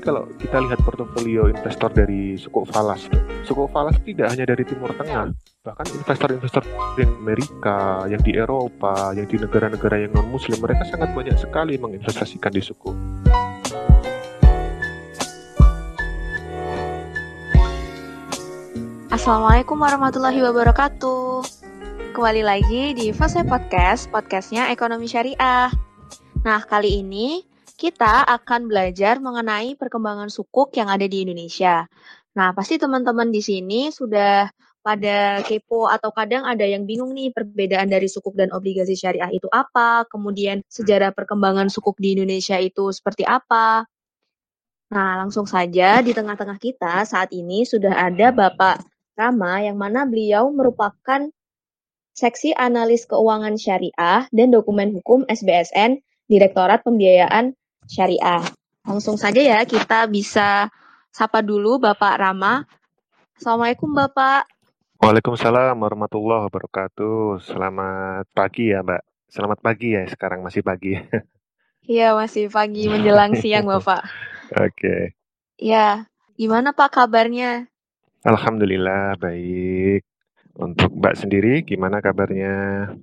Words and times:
kalau 0.00 0.24
kita 0.40 0.56
lihat 0.64 0.80
portofolio 0.80 1.46
investor 1.52 1.92
dari 1.92 2.34
suku 2.40 2.64
falas 2.72 3.04
suku 3.44 3.68
falas 3.68 3.96
tidak 4.02 4.32
hanya 4.32 4.48
dari 4.48 4.64
timur 4.64 4.88
tengah. 4.96 5.32
Bahkan 5.60 5.86
investor-investor 5.92 6.64
yang 6.96 7.12
Amerika 7.20 8.08
yang 8.08 8.20
di 8.24 8.32
Eropa 8.32 9.12
yang 9.12 9.28
di 9.28 9.36
negara-negara 9.36 10.08
yang 10.08 10.16
non 10.16 10.32
muslim 10.32 10.56
mereka 10.58 10.88
sangat 10.88 11.12
banyak 11.12 11.36
sekali 11.36 11.76
menginvestasikan 11.76 12.48
di 12.48 12.62
suku. 12.64 12.90
Assalamualaikum 19.12 19.76
warahmatullahi 19.76 20.40
wabarakatuh. 20.40 21.44
Kembali 22.16 22.42
lagi 22.42 22.96
di 22.96 23.12
Fase 23.12 23.44
Podcast, 23.44 24.08
podcastnya 24.08 24.72
Ekonomi 24.72 25.04
Syariah. 25.04 25.68
Nah, 26.40 26.64
kali 26.64 27.04
ini 27.04 27.49
kita 27.80 28.28
akan 28.28 28.68
belajar 28.68 29.16
mengenai 29.24 29.72
perkembangan 29.80 30.28
sukuk 30.28 30.76
yang 30.76 30.92
ada 30.92 31.08
di 31.08 31.24
Indonesia. 31.24 31.88
Nah, 32.36 32.52
pasti 32.52 32.76
teman-teman 32.76 33.32
di 33.32 33.40
sini 33.40 33.88
sudah 33.88 34.52
pada 34.84 35.40
kepo 35.44 35.88
atau 35.88 36.12
kadang 36.12 36.44
ada 36.44 36.64
yang 36.64 36.84
bingung 36.84 37.16
nih 37.16 37.32
perbedaan 37.32 37.88
dari 37.88 38.04
sukuk 38.04 38.36
dan 38.36 38.52
obligasi 38.52 38.92
syariah 38.96 39.32
itu 39.32 39.48
apa, 39.48 40.04
kemudian 40.12 40.60
sejarah 40.68 41.16
perkembangan 41.16 41.72
sukuk 41.72 41.96
di 41.96 42.12
Indonesia 42.20 42.60
itu 42.60 42.92
seperti 42.92 43.24
apa. 43.24 43.88
Nah, 44.92 45.24
langsung 45.24 45.48
saja 45.48 46.04
di 46.04 46.12
tengah-tengah 46.12 46.60
kita 46.60 47.08
saat 47.08 47.32
ini 47.32 47.64
sudah 47.64 47.96
ada 47.96 48.28
Bapak 48.28 48.84
Rama 49.16 49.64
yang 49.64 49.80
mana 49.80 50.04
beliau 50.04 50.52
merupakan 50.52 51.32
Seksi 52.12 52.52
Analis 52.52 53.08
Keuangan 53.08 53.56
Syariah 53.56 54.28
dan 54.28 54.48
Dokumen 54.52 54.92
Hukum 54.92 55.24
SBSN 55.30 56.02
Direktorat 56.28 56.84
Pembiayaan 56.84 57.56
syariah. 57.90 58.46
Langsung 58.86 59.18
saja 59.18 59.42
ya 59.42 59.66
kita 59.66 60.06
bisa 60.06 60.70
sapa 61.10 61.42
dulu 61.42 61.82
Bapak 61.82 62.22
Rama. 62.22 62.62
Assalamualaikum 63.34 63.90
Bapak. 63.90 64.46
Waalaikumsalam 65.02 65.74
warahmatullahi 65.74 66.46
wabarakatuh. 66.46 67.42
Selamat 67.42 68.30
pagi 68.30 68.70
ya 68.70 68.86
Mbak. 68.86 69.02
Selamat 69.26 69.58
pagi 69.58 69.98
ya 69.98 70.06
sekarang 70.06 70.46
masih 70.46 70.62
pagi. 70.62 70.94
Iya 71.90 72.14
masih 72.14 72.52
pagi 72.52 72.86
menjelang 72.86 73.34
siang 73.40 73.66
Bapak. 73.66 74.04
Oke. 74.54 74.68
Okay. 74.78 75.02
Ya, 75.58 76.06
gimana 76.38 76.70
Pak 76.70 76.92
kabarnya? 76.92 77.66
Alhamdulillah 78.22 79.18
baik. 79.18 80.06
Untuk 80.54 80.92
Mbak 80.92 81.14
sendiri 81.18 81.64
gimana 81.66 81.98
kabarnya? 81.98 82.94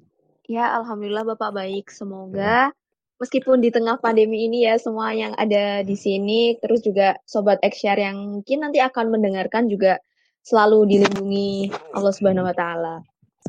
Ya, 0.48 0.72
alhamdulillah 0.78 1.26
Bapak 1.26 1.58
baik. 1.58 1.92
Semoga 1.92 2.72
meskipun 3.18 3.62
di 3.62 3.70
tengah 3.74 3.98
pandemi 3.98 4.46
ini 4.50 4.66
ya 4.66 4.78
semua 4.78 5.14
yang 5.14 5.34
ada 5.38 5.82
di 5.82 5.94
sini 5.98 6.58
terus 6.62 6.82
juga 6.86 7.18
sobat 7.26 7.62
Eksyar 7.62 7.98
yang 7.98 8.18
mungkin 8.40 8.66
nanti 8.66 8.82
akan 8.82 9.14
mendengarkan 9.14 9.70
juga 9.70 10.02
selalu 10.46 10.96
dilindungi 10.96 11.74
Allah 11.92 12.14
Subhanahu 12.14 12.48
wa 12.48 12.56
taala. 12.56 12.96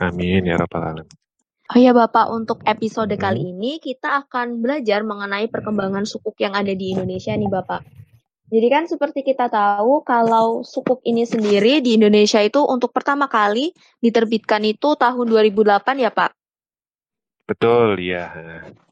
Amin 0.03 0.49
ya 0.49 0.59
rabbal 0.59 0.83
alamin. 0.83 1.19
Oh 1.69 1.77
ya 1.77 1.93
Bapak, 1.93 2.33
untuk 2.33 2.65
episode 2.65 3.13
hmm. 3.13 3.21
kali 3.21 3.53
ini 3.53 3.77
kita 3.77 4.25
akan 4.25 4.65
belajar 4.65 5.05
mengenai 5.05 5.53
perkembangan 5.53 6.09
sukuk 6.09 6.33
yang 6.41 6.57
ada 6.57 6.73
di 6.73 6.97
Indonesia 6.97 7.37
nih 7.37 7.51
Bapak. 7.53 7.85
Jadi 8.49 8.67
kan 8.73 8.89
seperti 8.89 9.21
kita 9.21 9.53
tahu 9.53 10.01
kalau 10.01 10.65
sukuk 10.65 11.05
ini 11.05 11.29
sendiri 11.29 11.85
di 11.85 12.01
Indonesia 12.01 12.41
itu 12.41 12.65
untuk 12.65 12.97
pertama 12.97 13.29
kali 13.29 13.77
diterbitkan 14.01 14.65
itu 14.65 14.97
tahun 14.97 15.29
2008 15.29 16.01
ya 16.01 16.09
Pak. 16.09 16.33
Betul, 17.49 17.97
ya. 18.05 18.29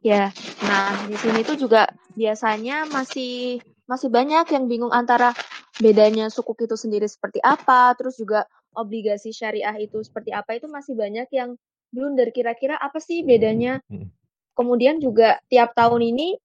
Ya, 0.01 0.33
nah 0.65 0.97
di 1.05 1.17
sini 1.21 1.45
tuh 1.45 1.61
juga 1.61 1.85
biasanya 2.17 2.89
masih 2.89 3.61
masih 3.85 4.09
banyak 4.09 4.49
yang 4.49 4.65
bingung 4.65 4.91
antara 4.97 5.37
bedanya 5.77 6.33
sukuk 6.33 6.65
itu 6.65 6.73
sendiri 6.73 7.05
seperti 7.05 7.37
apa, 7.45 7.93
terus 8.01 8.17
juga 8.17 8.49
obligasi 8.73 9.37
syariah 9.37 9.77
itu 9.77 10.01
seperti 10.01 10.33
apa 10.33 10.57
itu 10.57 10.73
masih 10.73 10.97
banyak 10.97 11.29
yang 11.37 11.61
belum 11.93 12.17
dari 12.17 12.33
kira-kira 12.33 12.81
apa 12.81 12.97
sih 12.97 13.21
bedanya. 13.29 13.85
Hmm. 13.93 14.09
Kemudian 14.57 15.05
juga 15.05 15.37
tiap 15.53 15.77
tahun 15.77 16.17
ini 16.17 16.41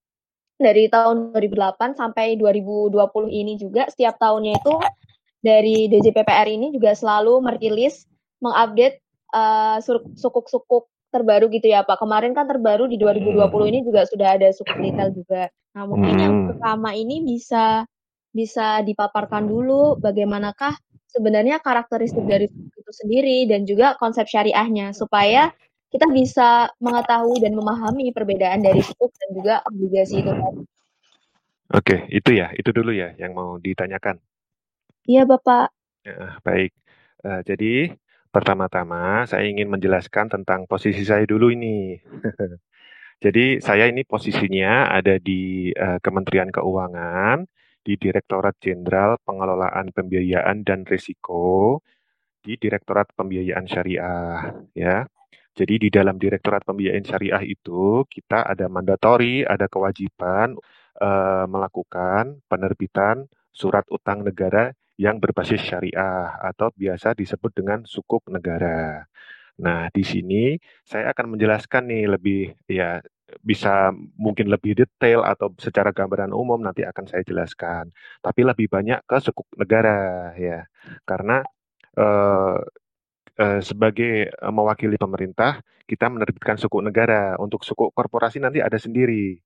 dari 0.60 0.92
tahun 0.92 1.32
2008 1.32 1.96
sampai 1.96 2.36
2020 2.36 2.92
ini 3.32 3.56
juga 3.56 3.88
setiap 3.88 4.20
tahunnya 4.20 4.60
itu 4.60 4.74
dari 5.40 5.88
DJPPR 5.88 6.44
ini 6.44 6.76
juga 6.76 6.92
selalu 6.92 7.40
merilis 7.40 8.04
mengupdate 8.44 9.00
uh, 9.32 9.80
sukuk-sukuk 10.14 10.91
terbaru 11.12 11.52
gitu 11.52 11.68
ya 11.68 11.84
Pak. 11.84 12.00
Kemarin 12.00 12.32
kan 12.32 12.48
terbaru 12.48 12.88
di 12.88 12.96
2020 12.96 13.36
hmm. 13.36 13.70
ini 13.70 13.78
juga 13.84 14.08
sudah 14.08 14.28
ada 14.40 14.48
suku 14.50 14.72
detail 14.80 15.12
juga. 15.12 15.52
Nah 15.76 15.84
mungkin 15.84 16.14
hmm. 16.16 16.24
yang 16.24 16.34
pertama 16.50 16.96
ini 16.96 17.20
bisa 17.20 17.84
bisa 18.32 18.80
dipaparkan 18.80 19.44
dulu 19.44 20.00
bagaimanakah 20.00 20.72
sebenarnya 21.12 21.60
karakteristik 21.60 22.24
dari 22.24 22.48
suku 22.48 22.72
itu 22.80 22.92
sendiri 22.96 23.38
dan 23.44 23.68
juga 23.68 23.92
konsep 24.00 24.24
syariahnya 24.24 24.96
supaya 24.96 25.52
kita 25.92 26.08
bisa 26.08 26.72
mengetahui 26.80 27.44
dan 27.44 27.52
memahami 27.52 28.16
perbedaan 28.16 28.64
dari 28.64 28.80
suku 28.80 29.12
dan 29.12 29.30
juga 29.36 29.54
obligasi 29.68 30.24
itu 30.24 30.32
Oke, 31.72 32.04
itu 32.12 32.36
ya, 32.36 32.52
itu 32.52 32.68
dulu 32.68 32.92
ya 32.92 33.16
yang 33.16 33.32
mau 33.32 33.56
ditanyakan. 33.56 34.20
Iya, 35.08 35.24
Bapak. 35.24 35.72
Ya, 36.04 36.36
baik. 36.44 36.76
Uh, 37.24 37.40
jadi 37.48 37.96
Pertama-tama, 38.32 39.28
saya 39.28 39.44
ingin 39.44 39.68
menjelaskan 39.68 40.32
tentang 40.32 40.64
posisi 40.64 41.04
saya 41.04 41.28
dulu 41.28 41.52
ini. 41.52 42.00
Jadi, 43.24 43.60
saya 43.60 43.84
ini 43.92 44.08
posisinya 44.08 44.88
ada 44.88 45.20
di 45.20 45.68
uh, 45.76 46.00
Kementerian 46.00 46.48
Keuangan, 46.48 47.44
di 47.84 48.00
Direktorat 48.00 48.56
Jenderal 48.56 49.20
Pengelolaan 49.20 49.92
Pembiayaan 49.92 50.64
dan 50.64 50.88
Risiko, 50.88 51.84
di 52.40 52.56
Direktorat 52.56 53.12
Pembiayaan 53.12 53.68
Syariah, 53.68 54.64
ya. 54.72 55.04
Jadi 55.52 55.74
di 55.76 55.88
dalam 55.92 56.16
Direktorat 56.16 56.64
Pembiayaan 56.64 57.04
Syariah 57.04 57.44
itu 57.44 58.08
kita 58.08 58.48
ada 58.48 58.64
mandatori, 58.72 59.44
ada 59.44 59.68
kewajiban 59.68 60.56
uh, 60.96 61.44
melakukan 61.44 62.40
penerbitan 62.48 63.28
surat 63.52 63.84
utang 63.92 64.24
negara 64.24 64.72
yang 65.02 65.16
berbasis 65.22 65.62
syariah 65.68 66.38
atau 66.50 66.68
biasa 66.70 67.18
disebut 67.18 67.50
dengan 67.58 67.78
sukuk 67.82 68.22
negara. 68.30 69.02
Nah, 69.64 69.90
di 69.96 70.02
sini 70.06 70.54
saya 70.86 71.10
akan 71.12 71.26
menjelaskan 71.36 71.82
nih 71.90 72.04
lebih 72.14 72.40
ya 72.70 73.02
bisa 73.40 73.90
mungkin 74.24 74.46
lebih 74.54 74.72
detail 74.76 75.24
atau 75.24 75.48
secara 75.56 75.90
gambaran 75.90 76.32
umum 76.36 76.60
nanti 76.62 76.82
akan 76.86 77.04
saya 77.10 77.22
jelaskan. 77.26 77.90
Tapi 78.24 78.40
lebih 78.46 78.66
banyak 78.70 79.02
ke 79.08 79.16
sukuk 79.26 79.48
negara 79.58 80.32
ya. 80.38 80.64
Karena 81.08 81.42
eh, 81.98 82.58
eh, 83.42 83.60
sebagai 83.64 84.30
mewakili 84.52 84.96
pemerintah, 85.00 85.60
kita 85.90 86.06
menerbitkan 86.12 86.56
sukuk 86.62 86.82
negara. 86.84 87.36
Untuk 87.42 87.60
sukuk 87.66 87.90
korporasi 87.96 88.38
nanti 88.44 88.58
ada 88.62 88.78
sendiri. 88.78 89.38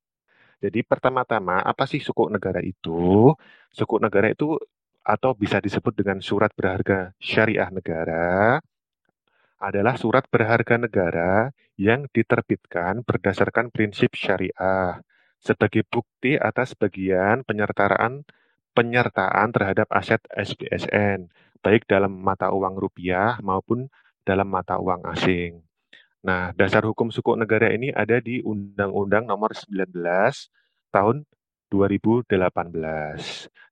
Jadi 0.56 0.80
pertama-tama 0.88 1.60
apa 1.60 1.84
sih 1.84 2.00
sukuk 2.00 2.32
negara 2.32 2.60
itu? 2.64 3.32
Sukuk 3.72 4.00
negara 4.00 4.32
itu 4.32 4.56
atau 5.06 5.38
bisa 5.38 5.62
disebut 5.62 5.94
dengan 5.94 6.18
surat 6.18 6.50
berharga 6.50 7.14
syariah 7.22 7.70
negara 7.70 8.58
adalah 9.62 9.94
surat 9.94 10.26
berharga 10.26 10.82
negara 10.82 11.54
yang 11.78 12.10
diterbitkan 12.10 13.06
berdasarkan 13.06 13.70
prinsip 13.70 14.18
syariah 14.18 14.98
sebagai 15.38 15.86
bukti 15.86 16.34
atas 16.34 16.74
bagian 16.74 17.46
penyertaan 17.46 18.26
penyertaan 18.74 19.48
terhadap 19.54 19.86
aset 19.94 20.20
SBSN 20.34 21.30
baik 21.62 21.86
dalam 21.86 22.10
mata 22.10 22.50
uang 22.50 22.74
rupiah 22.74 23.38
maupun 23.40 23.86
dalam 24.26 24.50
mata 24.50 24.76
uang 24.76 25.06
asing. 25.06 25.62
Nah, 26.26 26.50
dasar 26.58 26.82
hukum 26.82 27.14
sukuk 27.14 27.38
negara 27.38 27.70
ini 27.70 27.94
ada 27.94 28.18
di 28.18 28.42
Undang-Undang 28.42 29.30
Nomor 29.30 29.54
19 29.54 29.94
tahun 30.90 31.22
2018. 31.70 32.30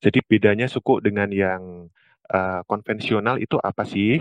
Jadi 0.02 0.18
bedanya 0.26 0.66
suku 0.66 1.00
dengan 1.00 1.30
yang 1.30 1.88
uh, 2.30 2.60
konvensional 2.66 3.38
itu 3.40 3.56
apa 3.60 3.86
sih? 3.86 4.20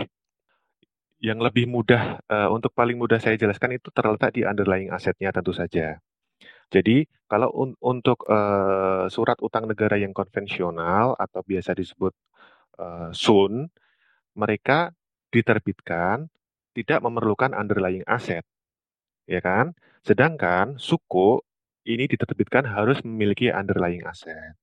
Yang 1.22 1.38
lebih 1.50 1.66
mudah 1.70 2.20
uh, 2.28 2.48
untuk 2.52 2.74
paling 2.76 3.00
mudah 3.00 3.16
saya 3.16 3.38
jelaskan 3.40 3.80
itu 3.80 3.88
terletak 3.94 4.36
di 4.36 4.44
underlying 4.44 4.92
asetnya 4.92 5.32
tentu 5.32 5.56
saja. 5.56 5.96
Jadi 6.68 7.06
kalau 7.30 7.48
un 7.54 7.70
untuk 7.80 8.26
uh, 8.28 9.06
surat 9.08 9.38
utang 9.40 9.64
negara 9.70 9.96
yang 9.96 10.12
konvensional 10.12 11.16
atau 11.16 11.40
biasa 11.44 11.72
disebut 11.76 12.12
uh, 12.80 13.10
SUN, 13.14 13.68
mereka 14.36 14.92
diterbitkan 15.30 16.28
tidak 16.74 16.98
memerlukan 17.02 17.54
underlying 17.54 18.04
aset, 18.06 18.42
ya 19.30 19.38
kan? 19.38 19.72
Sedangkan 20.02 20.76
suku 20.76 21.40
ini 21.84 22.04
diterbitkan 22.10 22.64
harus 22.68 23.00
memiliki 23.06 23.52
underlying 23.52 24.04
aset. 24.08 24.56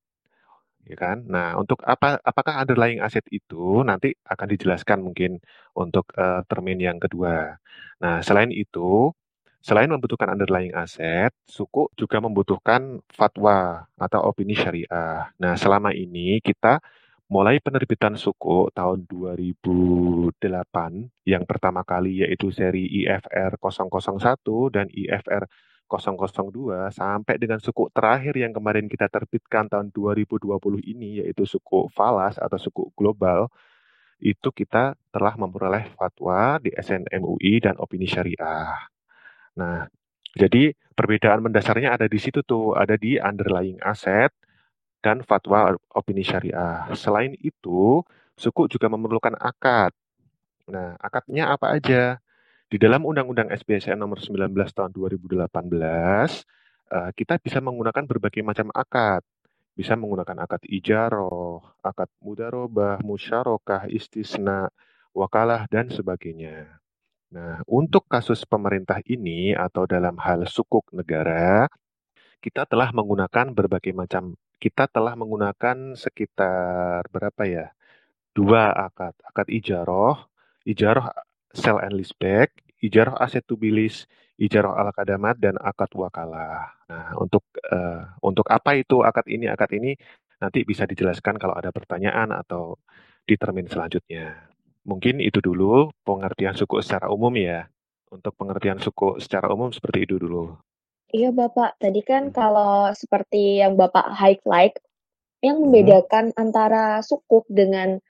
Ya 0.82 0.96
kan? 0.98 1.22
Nah, 1.30 1.54
untuk 1.62 1.78
apa 1.86 2.18
apakah 2.26 2.58
underlying 2.62 2.98
aset 2.98 3.22
itu 3.30 3.86
nanti 3.86 4.14
akan 4.26 4.46
dijelaskan 4.50 4.98
mungkin 5.06 5.38
untuk 5.78 6.10
uh, 6.18 6.42
termin 6.50 6.78
yang 6.82 6.98
kedua. 6.98 7.58
Nah, 8.02 8.18
selain 8.26 8.50
itu 8.50 9.14
Selain 9.62 9.86
membutuhkan 9.86 10.26
underlying 10.26 10.74
aset, 10.74 11.30
suku 11.46 11.86
juga 11.94 12.18
membutuhkan 12.18 12.98
fatwa 13.06 13.86
atau 13.94 14.26
opini 14.26 14.58
syariah. 14.58 15.30
Nah, 15.38 15.54
selama 15.54 15.94
ini 15.94 16.42
kita 16.42 16.82
mulai 17.30 17.62
penerbitan 17.62 18.18
suku 18.18 18.74
tahun 18.74 19.06
2008 19.06 20.34
yang 21.30 21.46
pertama 21.46 21.86
kali 21.86 22.26
yaitu 22.26 22.50
seri 22.50 22.90
IFR 23.06 23.54
001 23.62 24.74
dan 24.74 24.90
IFR 24.90 25.46
002 25.98 26.92
sampai 26.94 27.34
dengan 27.36 27.58
suku 27.58 27.88
terakhir 27.92 28.36
yang 28.38 28.52
kemarin 28.54 28.86
kita 28.86 29.10
terbitkan 29.10 29.68
tahun 29.68 29.92
2020 29.92 30.46
ini 30.84 31.24
yaitu 31.24 31.44
suku 31.44 31.90
falas 31.92 32.38
atau 32.38 32.56
suku 32.60 32.92
global 32.94 33.50
itu 34.22 34.48
kita 34.54 34.94
telah 35.10 35.34
memperoleh 35.34 35.90
fatwa 35.98 36.62
di 36.62 36.70
SNMUI 36.70 37.58
dan 37.58 37.74
opini 37.82 38.06
syariah. 38.06 38.78
Nah, 39.58 39.90
jadi 40.38 40.72
perbedaan 40.94 41.42
mendasarnya 41.42 41.92
ada 41.98 42.06
di 42.06 42.16
situ 42.22 42.40
tuh, 42.46 42.78
ada 42.78 42.94
di 42.94 43.18
underlying 43.18 43.82
aset 43.82 44.30
dan 45.02 45.26
fatwa 45.26 45.74
opini 45.92 46.22
syariah. 46.22 46.86
Selain 46.94 47.34
itu, 47.42 48.00
suku 48.38 48.70
juga 48.70 48.86
memerlukan 48.86 49.34
akad. 49.42 49.90
Nah, 50.70 50.94
akadnya 51.02 51.50
apa 51.52 51.74
aja? 51.74 52.22
Di 52.72 52.80
dalam 52.80 53.04
Undang-Undang 53.04 53.52
SBSN 53.52 54.00
nomor 54.00 54.16
19 54.16 54.48
tahun 54.72 54.96
2018, 54.96 56.40
eh, 56.88 57.10
kita 57.12 57.36
bisa 57.36 57.60
menggunakan 57.60 58.08
berbagai 58.08 58.40
macam 58.40 58.72
akad. 58.72 59.20
Bisa 59.76 59.92
menggunakan 59.92 60.40
akad 60.40 60.64
ijaroh, 60.64 61.60
akad 61.84 62.08
mudarobah, 62.24 62.96
musyarakah, 63.04 63.92
istisna, 63.92 64.72
wakalah, 65.12 65.68
dan 65.68 65.92
sebagainya. 65.92 66.80
Nah, 67.36 67.60
untuk 67.68 68.08
kasus 68.08 68.40
pemerintah 68.48 69.04
ini 69.04 69.52
atau 69.52 69.84
dalam 69.84 70.16
hal 70.16 70.48
sukuk 70.48 70.88
negara, 70.96 71.68
kita 72.40 72.64
telah 72.64 72.88
menggunakan 72.96 73.52
berbagai 73.52 73.92
macam, 73.92 74.32
kita 74.56 74.88
telah 74.88 75.12
menggunakan 75.12 75.92
sekitar 75.92 77.04
berapa 77.12 77.42
ya? 77.44 77.66
Dua 78.32 78.72
akad, 78.72 79.12
akad 79.28 79.52
ijaroh, 79.52 80.24
ijaroh 80.64 81.31
sell 81.52 81.78
and 81.80 81.96
leaseback, 81.96 82.52
ijaroh 82.82 83.16
aset 83.20 83.44
to 83.46 83.54
be 83.56 83.70
lease, 83.70 84.08
ijaroh 84.40 84.74
al 84.74 84.90
kadamat 84.90 85.38
dan 85.38 85.54
akad 85.60 85.92
wakalah. 85.94 86.72
Nah, 86.88 87.16
untuk 87.20 87.46
uh, 87.70 88.18
untuk 88.24 88.48
apa 88.50 88.76
itu 88.76 89.00
akad 89.04 89.28
ini? 89.28 89.46
Akad 89.48 89.70
ini 89.76 89.94
nanti 90.42 90.66
bisa 90.66 90.88
dijelaskan 90.88 91.38
kalau 91.38 91.54
ada 91.54 91.70
pertanyaan 91.70 92.34
atau 92.34 92.80
di 93.22 93.38
termin 93.38 93.70
selanjutnya. 93.70 94.50
Mungkin 94.82 95.22
itu 95.22 95.38
dulu 95.38 95.94
pengertian 96.02 96.58
suku 96.58 96.82
secara 96.82 97.06
umum 97.06 97.30
ya. 97.38 97.70
Untuk 98.12 98.34
pengertian 98.36 98.76
suku 98.82 99.22
secara 99.22 99.48
umum 99.48 99.72
seperti 99.72 100.04
itu 100.04 100.20
dulu. 100.20 100.58
Iya 101.12 101.28
Bapak, 101.28 101.76
tadi 101.76 102.00
kan 102.00 102.32
hmm. 102.32 102.34
kalau 102.34 102.88
seperti 102.96 103.60
yang 103.60 103.76
Bapak 103.76 104.16
highlight, 104.16 104.80
yang 105.44 105.60
hmm. 105.60 105.64
membedakan 105.68 106.24
hmm. 106.32 106.40
antara 106.40 107.04
sukuk 107.04 107.44
dengan 107.52 108.00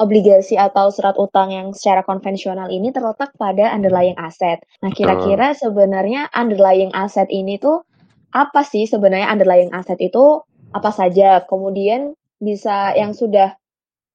obligasi 0.00 0.56
atau 0.56 0.88
surat 0.88 1.12
utang 1.20 1.52
yang 1.52 1.76
secara 1.76 2.00
konvensional 2.00 2.72
ini 2.72 2.88
terletak 2.88 3.36
pada 3.36 3.68
underlying 3.68 4.16
asset. 4.16 4.64
Nah, 4.80 4.88
kira-kira 4.90 5.52
sebenarnya 5.52 6.32
underlying 6.32 6.90
asset 6.96 7.28
ini 7.28 7.60
tuh 7.60 7.84
apa 8.32 8.64
sih 8.64 8.88
sebenarnya 8.88 9.28
underlying 9.28 9.70
asset 9.76 10.00
itu 10.00 10.40
apa 10.72 10.88
saja? 10.88 11.44
Kemudian 11.44 12.16
bisa 12.40 12.96
yang 12.96 13.12
sudah 13.12 13.54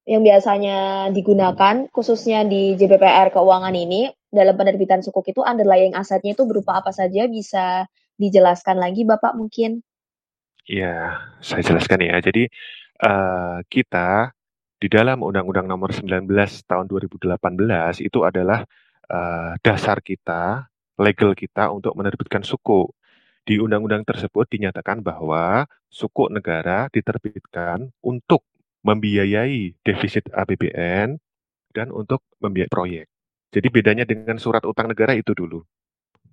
yang 0.06 0.22
biasanya 0.22 1.10
digunakan 1.14 1.86
khususnya 1.90 2.46
di 2.46 2.74
JBPR 2.78 3.34
keuangan 3.34 3.74
ini 3.74 4.10
dalam 4.30 4.54
penerbitan 4.54 5.02
sukuk 5.02 5.26
itu 5.26 5.42
underlying 5.42 5.94
asetnya 5.94 6.34
itu 6.34 6.46
berupa 6.46 6.78
apa 6.78 6.90
saja 6.90 7.26
bisa 7.30 7.86
dijelaskan 8.18 8.82
lagi 8.82 9.06
Bapak 9.06 9.38
mungkin? 9.38 9.82
Iya, 10.66 11.22
saya 11.38 11.62
jelaskan 11.62 12.02
ya. 12.02 12.18
Jadi 12.18 12.50
uh, 13.02 13.62
kita 13.70 14.34
di 14.76 14.88
dalam 14.92 15.24
Undang-Undang 15.24 15.66
Nomor 15.72 15.90
19 15.96 16.28
Tahun 16.68 16.84
2018 16.84 17.32
itu 18.04 18.18
adalah 18.24 18.60
uh, 19.08 19.56
dasar 19.64 20.04
kita, 20.04 20.68
legal 21.00 21.32
kita 21.32 21.72
untuk 21.72 21.96
menerbitkan 21.96 22.44
suku. 22.44 22.88
Di 23.46 23.62
undang-undang 23.62 24.02
tersebut 24.02 24.50
dinyatakan 24.50 25.00
bahwa 25.00 25.64
suku 25.86 26.28
negara 26.34 26.90
diterbitkan 26.90 27.94
untuk 28.02 28.42
membiayai 28.82 29.78
defisit 29.86 30.26
APBN 30.34 31.16
dan 31.70 31.88
untuk 31.94 32.26
membiayai 32.42 32.68
proyek. 32.68 33.06
Jadi 33.54 33.68
bedanya 33.70 34.04
dengan 34.04 34.36
surat 34.36 34.66
utang 34.66 34.90
negara 34.90 35.14
itu 35.14 35.32
dulu. 35.32 35.62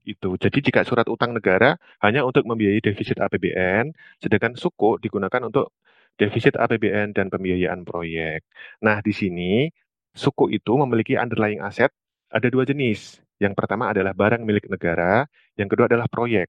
Itu. 0.03 0.35
Jadi 0.35 0.59
jika 0.59 0.83
surat 0.83 1.07
utang 1.07 1.31
negara 1.31 1.79
hanya 2.03 2.27
untuk 2.27 2.43
membiayai 2.43 2.83
defisit 2.83 3.21
APBN, 3.23 3.95
sedangkan 4.19 4.59
suku 4.59 4.99
digunakan 4.99 5.47
untuk 5.47 5.71
defisit 6.19 6.55
APBN 6.59 7.15
dan 7.17 7.27
pembiayaan 7.33 7.83
proyek. 7.87 8.45
Nah, 8.85 9.01
di 9.01 9.13
sini 9.15 9.67
suku 10.13 10.53
itu 10.53 10.73
memiliki 10.77 11.17
underlying 11.17 11.61
aset 11.61 11.89
ada 12.29 12.47
dua 12.49 12.63
jenis. 12.65 13.21
Yang 13.41 13.53
pertama 13.57 13.91
adalah 13.91 14.13
barang 14.13 14.41
milik 14.45 14.69
negara, 14.69 15.25
yang 15.59 15.67
kedua 15.69 15.85
adalah 15.89 16.07
proyek. 16.07 16.47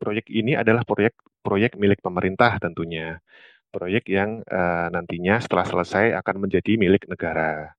Proyek 0.00 0.26
ini 0.32 0.58
adalah 0.58 0.82
proyek 0.82 1.14
proyek 1.42 1.78
milik 1.78 2.00
pemerintah 2.02 2.58
tentunya 2.58 3.22
proyek 3.72 4.04
yang 4.12 4.44
uh, 4.44 4.92
nantinya 4.92 5.40
setelah 5.40 5.64
selesai 5.64 6.12
akan 6.20 6.46
menjadi 6.46 6.76
milik 6.76 7.08
negara. 7.08 7.72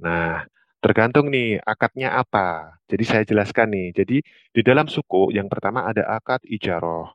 Nah, 0.00 0.48
tergantung 0.80 1.28
nih 1.28 1.60
akadnya 1.60 2.16
apa. 2.16 2.80
Jadi 2.88 3.04
saya 3.04 3.24
jelaskan 3.28 3.68
nih. 3.70 3.88
Jadi 3.92 4.16
di 4.50 4.62
dalam 4.64 4.88
suku 4.88 5.30
yang 5.36 5.46
pertama 5.52 5.84
ada 5.84 6.08
akad 6.16 6.40
ijaroh. 6.48 7.12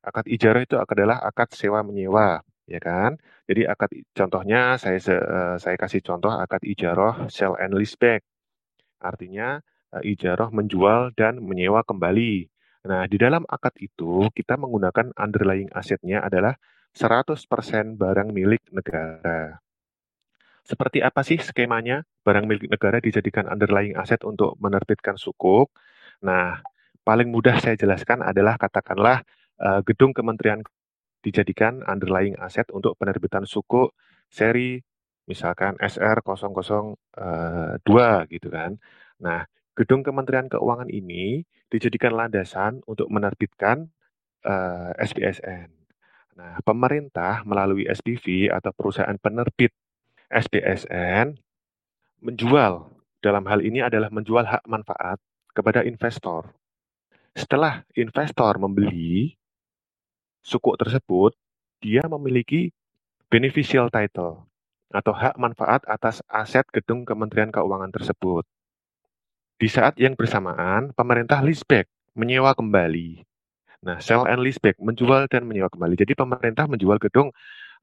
Akad 0.00 0.30
ijaroh 0.30 0.62
itu 0.62 0.78
adalah 0.78 1.18
akad 1.20 1.50
sewa 1.52 1.82
menyewa, 1.82 2.40
ya 2.64 2.80
kan? 2.80 3.20
Jadi 3.48 3.68
akad 3.68 3.90
contohnya 4.16 4.80
saya 4.80 4.98
uh, 5.00 5.56
saya 5.60 5.76
kasih 5.76 6.00
contoh 6.00 6.32
akad 6.32 6.64
ijaroh 6.64 7.28
sell 7.28 7.56
and 7.60 7.76
leaseback. 7.76 8.24
Artinya 9.00 9.60
uh, 9.92 10.02
ijaroh 10.04 10.50
menjual 10.50 11.12
dan 11.16 11.40
menyewa 11.40 11.84
kembali. 11.84 12.48
Nah, 12.84 13.08
di 13.08 13.16
dalam 13.16 13.48
akad 13.48 13.80
itu 13.80 14.28
kita 14.36 14.60
menggunakan 14.60 15.16
underlying 15.16 15.72
asetnya 15.72 16.20
adalah 16.20 16.52
100% 16.92 17.48
barang 17.96 18.28
milik 18.28 18.68
negara. 18.70 19.56
Seperti 20.64 21.04
apa 21.04 21.20
sih 21.24 21.36
skemanya 21.40 22.04
barang 22.24 22.44
milik 22.48 22.68
negara 22.72 23.00
dijadikan 23.00 23.48
underlying 23.48 23.96
aset 23.96 24.20
untuk 24.24 24.56
menerbitkan 24.60 25.16
sukuk? 25.16 25.72
Nah, 26.24 26.60
paling 27.04 27.28
mudah 27.28 27.60
saya 27.60 27.76
jelaskan 27.76 28.24
adalah 28.24 28.56
katakanlah 28.56 29.24
uh, 29.60 29.80
gedung 29.84 30.16
kementerian 30.16 30.64
dijadikan 31.24 31.80
underlying 31.88 32.36
aset 32.36 32.68
untuk 32.70 33.00
penerbitan 33.00 33.48
sukuk 33.48 33.96
seri 34.28 34.84
misalkan 35.24 35.72
SR 35.80 36.20
002 36.20 37.00
gitu 38.28 38.48
kan. 38.52 38.76
Nah, 39.24 39.48
gedung 39.72 40.04
Kementerian 40.04 40.52
Keuangan 40.52 40.92
ini 40.92 41.40
dijadikan 41.72 42.12
landasan 42.12 42.84
untuk 42.84 43.08
menerbitkan 43.08 43.88
uh, 44.44 44.92
eh, 44.92 45.08
SPSN. 45.08 45.68
Nah, 46.34 46.60
pemerintah 46.66 47.46
melalui 47.46 47.88
SPV 47.88 48.52
atau 48.52 48.70
perusahaan 48.74 49.16
penerbit 49.16 49.72
SPSN 50.28 51.38
menjual, 52.20 52.90
dalam 53.22 53.44
hal 53.48 53.64
ini 53.64 53.80
adalah 53.80 54.10
menjual 54.12 54.44
hak 54.44 54.64
manfaat 54.68 55.16
kepada 55.54 55.86
investor. 55.86 56.52
Setelah 57.32 57.86
investor 57.96 58.58
membeli 58.58 59.38
suku 60.44 60.76
tersebut, 60.76 61.32
dia 61.80 62.04
memiliki 62.04 62.68
beneficial 63.32 63.88
title 63.88 64.44
atau 64.92 65.12
hak 65.16 65.34
manfaat 65.40 65.82
atas 65.88 66.20
aset 66.28 66.68
gedung 66.70 67.02
Kementerian 67.02 67.50
Keuangan 67.50 67.90
tersebut. 67.90 68.44
Di 69.56 69.66
saat 69.72 69.96
yang 69.96 70.12
bersamaan, 70.14 70.92
pemerintah 70.92 71.40
leaseback 71.40 71.88
menyewa 72.14 72.52
kembali 72.52 73.24
Nah, 73.84 74.00
sell 74.00 74.24
and 74.24 74.40
leaseback, 74.40 74.80
menjual 74.80 75.28
dan 75.28 75.44
menyewa 75.44 75.68
kembali. 75.68 75.92
Jadi 75.92 76.16
pemerintah 76.16 76.64
menjual 76.64 76.96
gedung, 76.96 77.28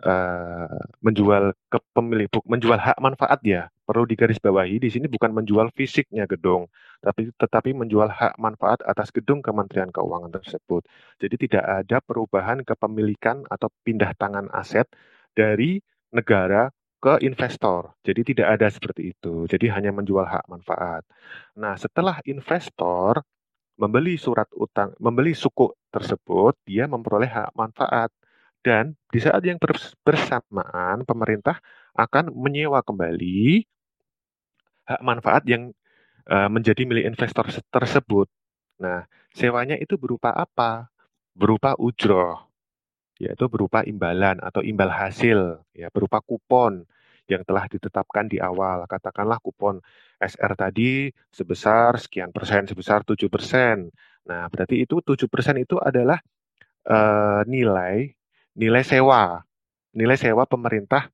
uh, 0.01 0.81
menjual 1.01 1.53
ke 1.71 1.77
pemilik, 1.95 2.27
menjual 2.45 2.77
hak 2.77 2.97
manfaat 3.01 3.39
ya. 3.45 3.69
Perlu 3.87 4.07
digarisbawahi 4.07 4.79
di 4.79 4.89
sini 4.93 5.05
bukan 5.11 5.35
menjual 5.35 5.67
fisiknya 5.75 6.23
gedung, 6.29 6.71
tapi 7.03 7.29
tetapi 7.35 7.75
menjual 7.75 8.07
hak 8.07 8.39
manfaat 8.39 8.79
atas 8.87 9.11
gedung 9.11 9.43
Kementerian 9.43 9.91
Keuangan 9.91 10.31
tersebut. 10.31 10.87
Jadi 11.19 11.35
tidak 11.47 11.63
ada 11.65 11.97
perubahan 11.99 12.63
kepemilikan 12.63 13.43
atau 13.51 13.67
pindah 13.83 14.15
tangan 14.15 14.47
aset 14.55 14.87
dari 15.35 15.83
negara 16.13 16.71
ke 17.01 17.17
investor. 17.25 17.97
Jadi 18.05 18.21
tidak 18.33 18.47
ada 18.59 18.67
seperti 18.69 19.11
itu. 19.17 19.49
Jadi 19.49 19.65
hanya 19.73 19.89
menjual 19.89 20.23
hak 20.23 20.45
manfaat. 20.47 21.01
Nah, 21.57 21.73
setelah 21.75 22.21
investor 22.29 23.25
membeli 23.81 24.13
surat 24.21 24.45
utang, 24.53 24.93
membeli 25.01 25.33
suku 25.33 25.73
tersebut, 25.89 26.53
dia 26.69 26.85
memperoleh 26.85 27.25
hak 27.27 27.57
manfaat. 27.57 28.13
Dan 28.61 28.93
di 29.09 29.17
saat 29.17 29.41
yang 29.41 29.57
bersamaan, 30.05 31.01
pemerintah 31.05 31.57
akan 31.97 32.29
menyewa 32.33 32.85
kembali 32.85 33.65
hak 34.85 35.01
manfaat 35.01 35.43
yang 35.49 35.73
uh, 36.29 36.45
menjadi 36.45 36.85
milik 36.85 37.09
investor 37.09 37.49
tersebut. 37.73 38.29
Nah, 38.77 39.05
Sewanya 39.31 39.79
itu 39.79 39.95
berupa 39.95 40.35
apa? 40.35 40.91
Berupa 41.31 41.79
ujroh, 41.79 42.51
yaitu 43.15 43.47
berupa 43.47 43.87
imbalan 43.87 44.43
atau 44.43 44.59
imbal 44.59 44.91
hasil, 44.91 45.63
ya 45.71 45.87
berupa 45.87 46.19
kupon 46.19 46.83
yang 47.31 47.47
telah 47.47 47.71
ditetapkan 47.71 48.27
di 48.27 48.43
awal. 48.43 48.83
Katakanlah 48.91 49.39
kupon 49.39 49.79
SR 50.19 50.51
tadi 50.59 51.07
sebesar 51.31 51.95
sekian 51.95 52.35
persen, 52.35 52.67
sebesar 52.67 53.07
7 53.07 53.31
persen. 53.31 53.87
Nah, 54.27 54.51
berarti 54.51 54.83
itu 54.83 54.99
7 54.99 55.31
persen 55.31 55.55
itu 55.63 55.79
adalah 55.79 56.19
uh, 56.91 57.47
nilai 57.47 58.11
nilai 58.55 58.83
sewa, 58.83 59.43
nilai 59.95 60.17
sewa 60.19 60.43
pemerintah 60.47 61.07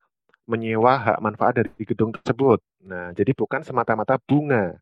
menyewa 0.48 0.96
hak 0.98 1.20
manfaat 1.20 1.60
dari 1.60 1.84
gedung 1.84 2.16
tersebut. 2.16 2.64
Nah, 2.88 3.12
jadi 3.12 3.36
bukan 3.36 3.62
semata-mata 3.68 4.16
bunga. 4.16 4.80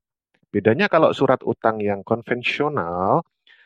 Bedanya 0.53 0.88
kalau 0.88 1.12
surat 1.12 1.41
utang 1.41 1.81
yang 1.81 2.05
konvensional, 2.05 3.25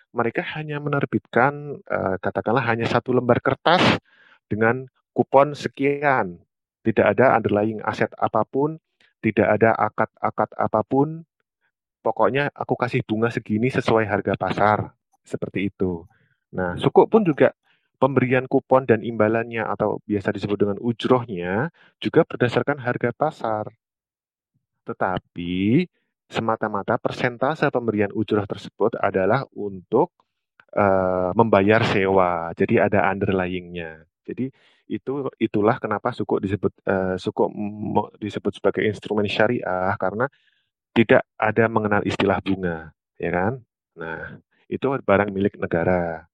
mereka 0.09 0.41
hanya 0.57 0.81
menerbitkan 0.81 1.83
uh, 1.85 2.17
katakanlah 2.17 2.65
hanya 2.65 2.89
satu 2.89 3.13
lembar 3.13 3.43
kertas 3.43 4.01
dengan 4.49 4.89
kupon 5.13 5.53
sekian. 5.53 6.39
Tidak 6.81 7.03
ada 7.03 7.35
underlying 7.35 7.83
aset 7.83 8.09
apa 8.17 8.47
pun, 8.47 8.79
tidak 9.19 9.59
ada 9.59 9.75
akad-akad 9.75 10.49
apa 10.55 10.81
pun. 10.87 11.27
Pokoknya 11.99 12.47
aku 12.55 12.79
kasih 12.79 13.03
bunga 13.03 13.27
segini 13.27 13.67
sesuai 13.67 14.07
harga 14.07 14.33
pasar. 14.39 14.95
Seperti 15.27 15.67
itu. 15.67 16.07
Nah, 16.55 16.79
sukuk 16.79 17.11
pun 17.11 17.21
juga 17.21 17.53
pemberian 17.99 18.47
kupon 18.47 18.87
dan 18.87 19.03
imbalannya 19.03 19.67
atau 19.67 19.99
biasa 20.07 20.31
disebut 20.31 20.57
dengan 20.57 20.77
ujrohnya 20.79 21.69
juga 21.99 22.23
berdasarkan 22.23 22.79
harga 22.79 23.11
pasar. 23.11 23.67
Tetapi 24.87 25.85
semata-mata 26.31 26.95
persentase 26.95 27.67
pemberian 27.69 28.09
ujroh 28.15 28.47
tersebut 28.47 28.95
adalah 28.97 29.43
untuk 29.53 30.15
uh, 30.73 31.35
membayar 31.35 31.83
sewa. 31.83 32.55
Jadi 32.55 32.79
ada 32.79 33.05
underlyingnya. 33.11 34.07
Jadi 34.23 34.47
itu 34.89 35.29
itulah 35.37 35.77
kenapa 35.77 36.09
suku 36.09 36.41
disebut 36.41 36.73
uh, 36.89 37.13
suku 37.19 37.45
disebut 38.17 38.57
sebagai 38.57 38.81
instrumen 38.87 39.29
syariah 39.29 39.93
karena 40.01 40.25
tidak 40.93 41.21
ada 41.37 41.69
mengenal 41.69 42.01
istilah 42.01 42.41
bunga, 42.41 42.89
ya 43.21 43.29
kan? 43.29 43.53
Nah, 43.93 44.41
itu 44.65 44.85
barang 44.89 45.29
milik 45.29 45.61
negara. 45.61 46.25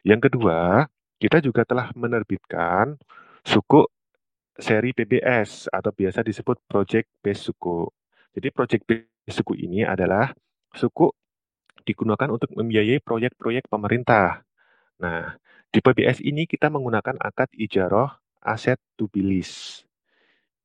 Yang 0.00 0.32
kedua, 0.32 0.88
kita 1.20 1.44
juga 1.44 1.68
telah 1.68 1.92
menerbitkan 1.92 2.96
suku 3.44 3.84
seri 4.56 4.96
PBS 4.96 5.68
atau 5.68 5.92
biasa 5.92 6.24
disebut 6.24 6.64
project 6.64 7.08
based 7.20 7.52
suku. 7.52 7.84
Jadi 8.32 8.48
project 8.48 8.82
based 8.88 9.36
suku 9.36 9.60
ini 9.60 9.84
adalah 9.84 10.32
suku 10.72 11.12
digunakan 11.84 12.28
untuk 12.32 12.52
membiayai 12.56 13.04
proyek-proyek 13.04 13.68
pemerintah. 13.68 14.44
Nah, 15.00 15.36
di 15.68 15.80
PBS 15.80 16.24
ini 16.24 16.44
kita 16.44 16.72
menggunakan 16.72 17.16
akad 17.20 17.52
ijaroh 17.56 18.08
aset 18.40 18.80
to 18.96 19.08
bilis. 19.08 19.84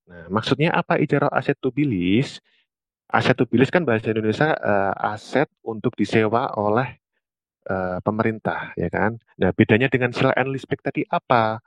Nah, 0.07 0.27
maksudnya 0.31 0.71
apa 0.75 1.00
ijaroh 1.00 1.31
aset 1.31 1.59
to 1.59 1.71
bilis? 1.71 2.39
Aset 3.12 3.35
to 3.35 3.47
bilis 3.47 3.71
kan 3.71 3.83
bahasa 3.88 4.12
Indonesia 4.12 4.55
uh, 4.55 4.93
aset 5.13 5.47
untuk 5.63 5.95
disewa 5.95 6.51
oleh 6.55 7.00
uh, 7.69 7.98
pemerintah, 8.01 8.74
ya 8.77 8.89
kan? 8.89 9.17
Nah, 9.38 9.51
bedanya 9.51 9.89
dengan 9.91 10.13
sell 10.13 10.34
and 10.34 10.53
leaseback 10.53 10.81
tadi 10.86 11.05
apa? 11.10 11.62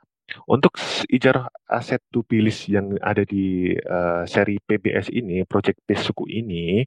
Untuk 0.45 0.77
ijarah 1.09 1.49
aset 1.65 2.05
to 2.13 2.21
bilis 2.21 2.69
yang 2.69 2.93
ada 3.01 3.25
di 3.25 3.73
uh, 3.73 4.23
seri 4.29 4.61
PBS 4.61 5.09
ini, 5.09 5.41
project 5.45 5.81
based 5.89 6.05
suku 6.05 6.29
ini, 6.29 6.85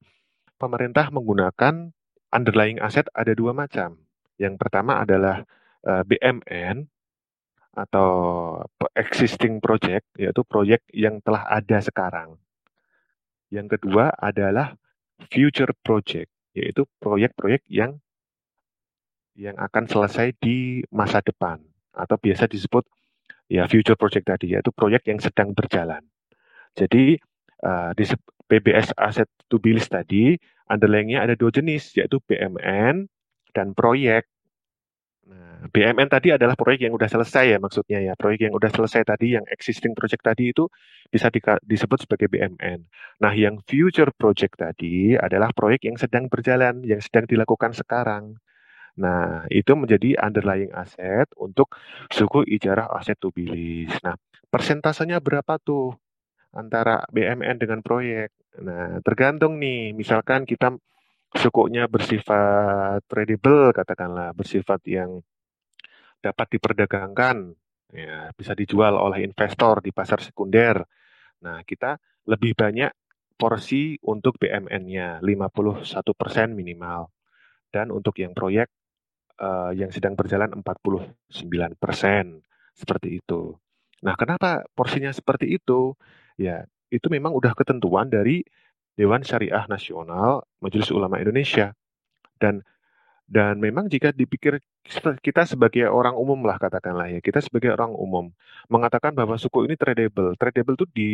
pemerintah 0.55 1.11
menggunakan 1.11 1.91
underlying 2.31 2.79
aset 2.79 3.11
ada 3.11 3.35
dua 3.35 3.51
macam. 3.51 3.99
Yang 4.39 4.55
pertama 4.63 5.03
adalah 5.03 5.43
uh, 5.83 6.03
BMN 6.07 6.87
atau 7.73 8.11
existing 8.95 9.59
project, 9.59 10.07
yaitu 10.15 10.45
proyek 10.45 10.85
yang 10.93 11.19
telah 11.25 11.43
ada 11.49 11.81
sekarang. 11.81 12.37
Yang 13.51 13.79
kedua 13.79 14.13
adalah 14.17 14.77
future 15.33 15.73
project, 15.83 16.31
yaitu 16.55 16.85
proyek-proyek 17.01 17.65
yang 17.69 18.01
yang 19.37 19.57
akan 19.57 19.89
selesai 19.89 20.37
di 20.37 20.85
masa 20.93 21.25
depan 21.25 21.61
atau 21.93 22.17
biasa 22.17 22.49
disebut 22.49 22.85
ya 23.49 23.69
future 23.69 23.97
project 23.97 24.29
tadi 24.29 24.57
yaitu 24.57 24.73
proyek 24.73 25.09
yang 25.09 25.21
sedang 25.21 25.53
berjalan. 25.53 26.01
Jadi 26.73 27.21
uh, 27.65 27.93
di 27.93 28.05
PBS 28.49 28.97
Asset 28.97 29.29
to 29.49 29.61
be 29.61 29.77
list 29.77 29.93
tadi 29.93 30.37
underlyingnya 30.69 31.25
ada 31.25 31.35
dua 31.37 31.53
jenis 31.53 31.93
yaitu 31.97 32.21
BMN 32.25 33.09
dan 33.53 33.77
proyek. 33.77 34.29
Nah, 35.23 35.71
BMN 35.71 36.11
tadi 36.11 36.35
adalah 36.35 36.59
proyek 36.59 36.89
yang 36.89 36.99
sudah 36.99 37.11
selesai 37.13 37.45
ya 37.55 37.59
maksudnya 37.63 37.99
ya 38.03 38.13
proyek 38.19 38.51
yang 38.51 38.55
sudah 38.59 38.73
selesai 38.75 39.03
tadi 39.07 39.39
yang 39.39 39.45
existing 39.49 39.95
project 39.95 40.27
tadi 40.27 40.51
itu 40.51 40.67
bisa 41.13 41.31
di, 41.31 41.39
disebut 41.63 42.09
sebagai 42.09 42.27
BMN. 42.33 42.89
Nah 43.23 43.33
yang 43.33 43.63
future 43.63 44.11
project 44.17 44.59
tadi 44.59 45.15
adalah 45.15 45.55
proyek 45.55 45.87
yang 45.87 45.97
sedang 46.01 46.27
berjalan 46.27 46.83
yang 46.83 46.99
sedang 46.99 47.29
dilakukan 47.29 47.71
sekarang. 47.77 48.41
Nah, 48.93 49.49
itu 49.49 49.73
menjadi 49.73 50.21
underlying 50.21 50.73
aset 50.77 51.25
untuk 51.41 51.73
suku 52.13 52.45
ijarah 52.45 52.93
aset 52.93 53.17
to 53.17 53.33
bilis. 53.33 53.89
Nah, 54.05 54.21
persentasenya 54.53 55.17
berapa 55.25 55.57
tuh 55.57 55.97
antara 56.53 57.01
BMN 57.09 57.57
dengan 57.57 57.81
proyek? 57.81 58.37
Nah, 58.61 59.01
tergantung 59.01 59.57
nih, 59.57 59.97
misalkan 59.97 60.45
kita 60.45 60.77
sukunya 61.33 61.89
bersifat 61.89 63.01
tradable 63.09 63.73
katakanlah, 63.73 64.37
bersifat 64.37 64.85
yang 64.85 65.25
dapat 66.21 66.47
diperdagangkan, 66.53 67.57
ya, 67.97 68.29
bisa 68.37 68.53
dijual 68.53 69.01
oleh 69.01 69.25
investor 69.25 69.81
di 69.81 69.89
pasar 69.89 70.21
sekunder. 70.21 70.85
Nah, 71.41 71.65
kita 71.65 71.97
lebih 72.29 72.53
banyak 72.53 72.93
porsi 73.41 73.97
untuk 74.05 74.37
BMN-nya, 74.37 75.25
51% 75.25 76.53
minimal. 76.53 77.09
Dan 77.73 77.89
untuk 77.89 78.21
yang 78.21 78.37
proyek 78.37 78.69
uh, 79.41 79.71
yang 79.73 79.89
sedang 79.95 80.19
berjalan 80.19 80.53
49 80.61 81.13
persen 81.79 82.43
seperti 82.77 83.21
itu. 83.21 83.57
Nah, 84.03 84.19
kenapa 84.19 84.67
porsinya 84.75 85.15
seperti 85.15 85.57
itu? 85.57 85.95
Ya, 86.35 86.67
itu 86.91 87.07
memang 87.07 87.33
udah 87.33 87.55
ketentuan 87.55 88.11
dari 88.11 88.43
Dewan 88.99 89.25
Syariah 89.25 89.65
Nasional 89.71 90.45
Majelis 90.61 90.91
Ulama 90.93 91.23
Indonesia. 91.23 91.73
Dan 92.37 92.67
dan 93.33 93.57
memang 93.63 93.89
jika 93.89 94.13
dipikir 94.13 94.61
kita 95.25 95.49
sebagai 95.49 95.89
orang 95.89 96.13
umum 96.19 96.45
lah 96.45 96.61
katakanlah 96.61 97.09
ya, 97.09 97.21
kita 97.23 97.41
sebagai 97.41 97.73
orang 97.73 97.95
umum 97.97 98.29
mengatakan 98.69 99.15
bahwa 99.17 99.39
suku 99.41 99.65
ini 99.71 99.79
tradable. 99.79 100.37
Tradable 100.37 100.77
itu 100.77 100.87
di 100.93 101.09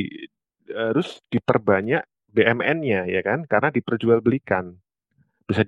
harus 0.72 1.20
diperbanyak 1.30 2.02
BMN-nya 2.32 3.06
ya 3.06 3.20
kan, 3.22 3.44
karena 3.46 3.70
diperjualbelikan. 3.70 4.74
Bisa 5.46 5.62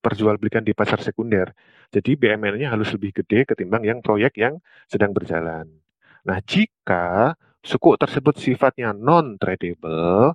diperjualbelikan 0.00 0.64
perjualbelikan 0.64 0.64
di 0.64 0.72
pasar 0.72 0.98
sekunder. 1.04 1.52
Jadi 1.92 2.16
BMN-nya 2.16 2.72
harus 2.72 2.88
lebih 2.96 3.20
gede 3.20 3.44
ketimbang 3.44 3.84
yang 3.84 4.00
proyek 4.00 4.40
yang 4.40 4.56
sedang 4.88 5.12
berjalan. 5.12 5.68
Nah, 6.24 6.40
jika 6.40 7.36
suku 7.60 8.00
tersebut 8.00 8.40
sifatnya 8.40 8.96
non-tradable, 8.96 10.32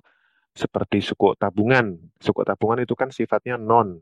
seperti 0.54 1.02
suku 1.02 1.34
tabungan. 1.36 1.98
Suku 2.22 2.46
tabungan 2.46 2.80
itu 2.86 2.94
kan 2.94 3.10
sifatnya 3.10 3.58
non 3.58 3.98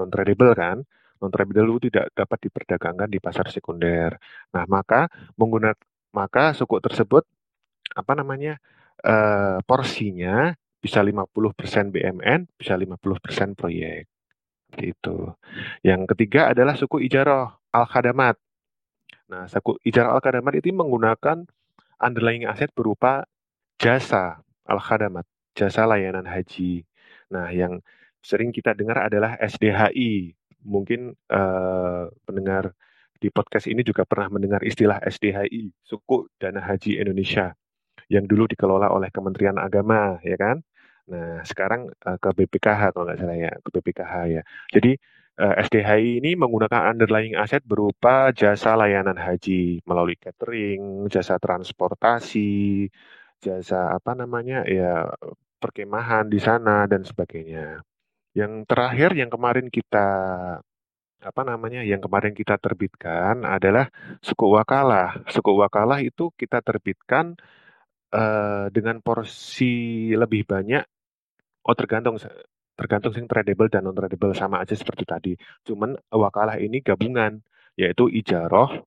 non 0.00 0.08
tradable 0.08 0.56
kan? 0.56 0.80
Non 1.20 1.30
tradable 1.30 1.76
itu 1.76 1.92
tidak 1.92 2.10
dapat 2.16 2.38
diperdagangkan 2.48 3.08
di 3.12 3.20
pasar 3.20 3.46
sekunder. 3.52 4.16
Nah, 4.56 4.64
maka 4.66 5.12
menggunakan 5.36 5.78
maka 6.16 6.56
suku 6.56 6.80
tersebut 6.80 7.24
apa 7.94 8.12
namanya? 8.16 8.56
Uh, 9.02 9.58
porsinya 9.66 10.54
bisa 10.78 11.02
50% 11.02 11.26
BMN, 11.90 12.46
bisa 12.54 12.78
50% 12.78 13.58
proyek 13.58 14.11
itu. 14.80 15.32
Yang 15.84 16.14
ketiga 16.14 16.52
adalah 16.54 16.78
suku 16.78 17.02
Ijaroh 17.04 17.52
Al-Khadamat. 17.72 18.36
Nah, 19.28 19.44
suku 19.48 19.76
Ijaroh 19.84 20.16
Al-Khadamat 20.16 20.60
itu 20.60 20.72
menggunakan 20.72 21.44
underlying 22.00 22.48
aset 22.48 22.72
berupa 22.72 23.24
jasa 23.76 24.40
Al-Khadamat, 24.68 25.26
jasa 25.56 25.84
layanan 25.84 26.24
haji. 26.24 26.86
Nah, 27.32 27.48
yang 27.50 27.80
sering 28.22 28.54
kita 28.54 28.72
dengar 28.72 29.08
adalah 29.10 29.34
SDHI. 29.40 30.32
Mungkin 30.62 31.18
uh, 31.26 32.06
pendengar 32.22 32.70
di 33.18 33.30
podcast 33.30 33.66
ini 33.66 33.82
juga 33.86 34.02
pernah 34.02 34.34
mendengar 34.34 34.62
istilah 34.66 34.98
SDHI, 35.02 35.70
Suku 35.82 36.26
Dana 36.38 36.58
Haji 36.58 36.98
Indonesia, 36.98 37.54
yang 38.10 38.26
dulu 38.26 38.50
dikelola 38.50 38.90
oleh 38.90 39.10
Kementerian 39.14 39.58
Agama, 39.62 40.18
ya 40.26 40.34
kan? 40.34 40.62
Nah, 41.10 41.42
sekarang 41.42 41.90
uh, 42.06 42.18
ke 42.22 42.30
BPKH 42.30 42.94
kalau 42.94 43.04
nggak 43.08 43.18
salah 43.18 43.36
ya, 43.38 43.52
ke 43.58 43.68
BPKH 43.74 44.14
ya. 44.30 44.42
Jadi 44.70 44.92
uh, 45.40 45.54
eh, 45.58 45.64
SDHI 45.66 46.22
ini 46.22 46.30
menggunakan 46.38 46.94
underlying 46.94 47.34
aset 47.34 47.62
berupa 47.66 48.30
jasa 48.30 48.78
layanan 48.78 49.18
haji 49.18 49.82
melalui 49.88 50.14
catering, 50.20 51.10
jasa 51.10 51.38
transportasi, 51.42 52.86
jasa 53.42 53.96
apa 53.96 54.14
namanya 54.14 54.62
ya 54.68 55.10
perkemahan 55.58 56.30
di 56.30 56.38
sana 56.42 56.86
dan 56.86 57.02
sebagainya. 57.02 57.82
Yang 58.32 58.52
terakhir 58.70 59.10
yang 59.18 59.30
kemarin 59.30 59.68
kita 59.68 60.08
apa 61.22 61.42
namanya 61.46 61.86
yang 61.86 62.02
kemarin 62.02 62.34
kita 62.34 62.58
terbitkan 62.58 63.46
adalah 63.46 63.86
suku 64.18 64.46
wakalah. 64.58 65.22
Suku 65.30 65.54
wakalah 65.54 66.02
itu 66.02 66.34
kita 66.34 66.58
terbitkan 66.64 67.38
uh, 68.10 68.66
dengan 68.74 68.98
porsi 68.98 70.10
lebih 70.12 70.42
banyak. 70.46 70.82
Oh 71.62 71.74
tergantung 71.78 72.18
tergantung 72.74 73.12
sing 73.14 73.26
tradable 73.30 73.70
dan 73.70 73.86
non 73.86 73.94
tradable 73.94 74.34
sama 74.34 74.62
aja 74.62 74.74
seperti 74.74 75.04
tadi. 75.06 75.32
Cuman 75.62 75.94
wakalah 76.10 76.58
ini 76.58 76.82
gabungan 76.82 77.38
yaitu 77.78 78.10
ijaroh 78.10 78.84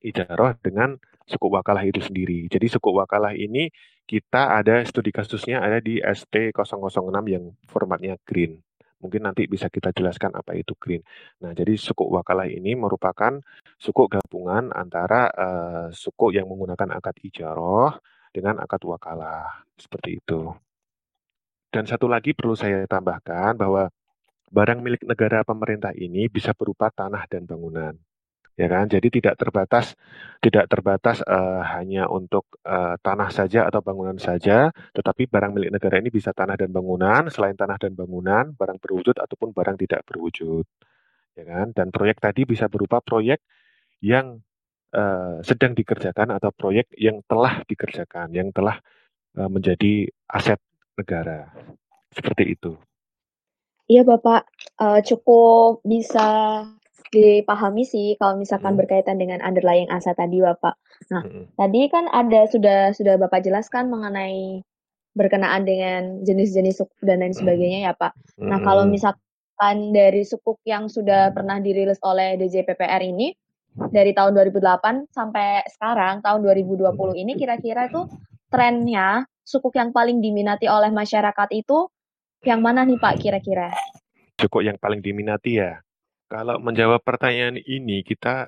ijaroh 0.00 0.56
dengan 0.64 0.96
suku 1.28 1.46
wakalah 1.52 1.84
itu 1.86 2.00
sendiri. 2.02 2.48
Jadi 2.50 2.66
suku 2.66 2.90
wakalah 2.90 3.36
ini 3.36 3.70
kita 4.08 4.58
ada 4.58 4.82
studi 4.82 5.14
kasusnya 5.14 5.62
ada 5.62 5.78
di 5.78 6.02
ST006 6.02 7.16
yang 7.30 7.44
formatnya 7.70 8.18
green. 8.26 8.58
Mungkin 9.00 9.24
nanti 9.24 9.48
bisa 9.48 9.72
kita 9.72 9.96
jelaskan 9.96 10.36
apa 10.36 10.52
itu 10.52 10.76
green. 10.76 11.00
Nah, 11.40 11.56
jadi 11.56 11.72
suku 11.72 12.04
wakalah 12.04 12.44
ini 12.44 12.76
merupakan 12.76 13.32
suku 13.80 14.02
gabungan 14.12 14.74
antara 14.76 15.32
uh, 15.32 15.86
suku 15.88 16.36
yang 16.36 16.44
menggunakan 16.50 17.00
akad 17.00 17.16
ijaroh 17.24 17.96
dengan 18.28 18.60
akad 18.60 18.84
wakalah. 18.84 19.64
Seperti 19.80 20.20
itu. 20.20 20.52
Dan 21.70 21.86
satu 21.86 22.10
lagi 22.10 22.34
perlu 22.34 22.58
saya 22.58 22.82
tambahkan 22.90 23.54
bahwa 23.54 23.88
barang 24.50 24.80
milik 24.82 25.06
negara 25.06 25.46
pemerintah 25.46 25.94
ini 25.94 26.26
bisa 26.26 26.50
berupa 26.52 26.90
tanah 26.90 27.24
dan 27.30 27.46
bangunan 27.46 27.94
ya 28.60 28.68
kan? 28.68 28.84
Jadi 28.92 29.08
tidak 29.08 29.40
terbatas 29.40 29.96
tidak 30.44 30.68
terbatas 30.68 31.24
uh, 31.24 31.64
hanya 31.76 32.04
untuk 32.12 32.60
uh, 32.68 33.00
tanah 33.00 33.32
saja 33.32 33.64
atau 33.68 33.80
bangunan 33.80 34.16
saja, 34.20 34.68
tetapi 34.92 35.24
barang 35.28 35.52
milik 35.56 35.70
negara 35.72 35.96
ini 36.00 36.12
bisa 36.12 36.36
tanah 36.36 36.60
dan 36.60 36.68
bangunan, 36.68 37.28
selain 37.32 37.56
tanah 37.56 37.80
dan 37.80 37.96
bangunan, 37.96 38.52
barang 38.52 38.78
berwujud 38.80 39.16
ataupun 39.16 39.56
barang 39.56 39.76
tidak 39.80 40.04
berwujud, 40.04 40.64
ya 41.36 41.44
kan? 41.48 41.72
Dan 41.72 41.88
proyek 41.88 42.20
tadi 42.20 42.44
bisa 42.44 42.68
berupa 42.68 43.00
proyek 43.00 43.40
yang 44.04 44.40
uh, 44.96 45.40
sedang 45.44 45.72
dikerjakan 45.76 46.36
atau 46.36 46.52
proyek 46.52 46.92
yang 46.96 47.20
telah 47.24 47.64
dikerjakan, 47.64 48.32
yang 48.32 48.48
telah 48.52 48.80
uh, 49.36 49.48
menjadi 49.48 50.08
aset 50.28 50.60
negara, 50.98 51.50
seperti 52.14 52.56
itu. 52.56 52.72
Iya 53.90 54.06
Bapak, 54.06 54.46
uh, 54.78 55.02
cukup 55.02 55.82
bisa 55.82 56.62
dipahami 57.10 57.82
sih 57.82 58.14
kalau 58.22 58.38
misalkan 58.38 58.78
hmm. 58.78 58.80
berkaitan 58.86 59.18
dengan 59.18 59.42
underlying 59.42 59.90
aset 59.90 60.14
tadi 60.14 60.38
Bapak. 60.38 60.78
Nah, 61.10 61.26
hmm. 61.26 61.58
tadi 61.58 61.90
kan 61.90 62.06
ada 62.14 62.46
sudah 62.46 62.94
sudah 62.94 63.18
Bapak 63.18 63.42
jelaskan 63.42 63.90
mengenai 63.90 64.62
berkenaan 65.18 65.66
dengan 65.66 66.22
jenis-jenis 66.22 66.78
sukuk 66.78 67.02
dan 67.02 67.18
lain 67.18 67.34
sebagainya 67.34 67.90
ya 67.90 67.92
Pak. 67.98 68.14
Hmm. 68.38 68.54
Nah, 68.54 68.58
kalau 68.62 68.86
misalkan 68.86 69.90
dari 69.90 70.22
sukuk 70.22 70.62
yang 70.62 70.86
sudah 70.86 71.34
pernah 71.34 71.58
dirilis 71.58 71.98
oleh 72.06 72.38
DJPPR 72.38 73.02
ini 73.02 73.34
dari 73.90 74.14
tahun 74.14 74.38
2008 74.38 75.10
sampai 75.10 75.66
sekarang 75.66 76.22
tahun 76.22 76.46
2020 76.46 76.94
ini 77.26 77.34
kira-kira 77.34 77.90
itu 77.90 78.06
trennya 78.50 79.26
sukuk 79.50 79.74
yang 79.74 79.90
paling 79.90 80.22
diminati 80.22 80.70
oleh 80.70 80.94
masyarakat 80.94 81.48
itu 81.50 81.90
yang 82.46 82.62
mana 82.62 82.86
nih 82.86 83.02
Pak 83.02 83.18
kira-kira? 83.18 83.74
Sukuk 84.38 84.62
yang 84.62 84.78
paling 84.78 85.02
diminati 85.02 85.58
ya. 85.58 85.82
Kalau 86.30 86.62
menjawab 86.62 87.02
pertanyaan 87.02 87.58
ini, 87.58 88.06
kita 88.06 88.46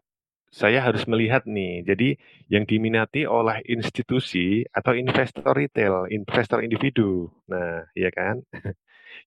saya 0.52 0.85
harus 0.85 1.02
melihat 1.11 1.42
nih. 1.49 1.82
Jadi 1.82 2.14
yang 2.47 2.62
diminati 2.62 3.27
oleh 3.27 3.59
institusi 3.66 4.62
atau 4.70 4.94
investor 4.94 5.50
retail, 5.50 6.07
investor 6.07 6.62
individu. 6.62 7.27
Nah, 7.50 7.83
ya 7.98 8.14
kan? 8.14 8.38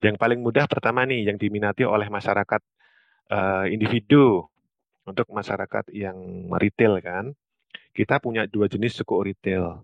yang 0.05 0.15
paling 0.15 0.39
mudah 0.39 0.65
pertama 0.71 1.03
nih 1.03 1.27
yang 1.27 1.37
diminati 1.37 1.83
oleh 1.83 2.07
masyarakat 2.07 2.61
uh, 3.33 3.65
individu 3.67 4.47
untuk 5.03 5.27
masyarakat 5.29 5.91
yang 5.91 6.47
retail 6.55 7.03
kan. 7.03 7.35
Kita 7.91 8.23
punya 8.23 8.47
dua 8.47 8.71
jenis 8.71 9.01
suku 9.01 9.19
retail, 9.23 9.83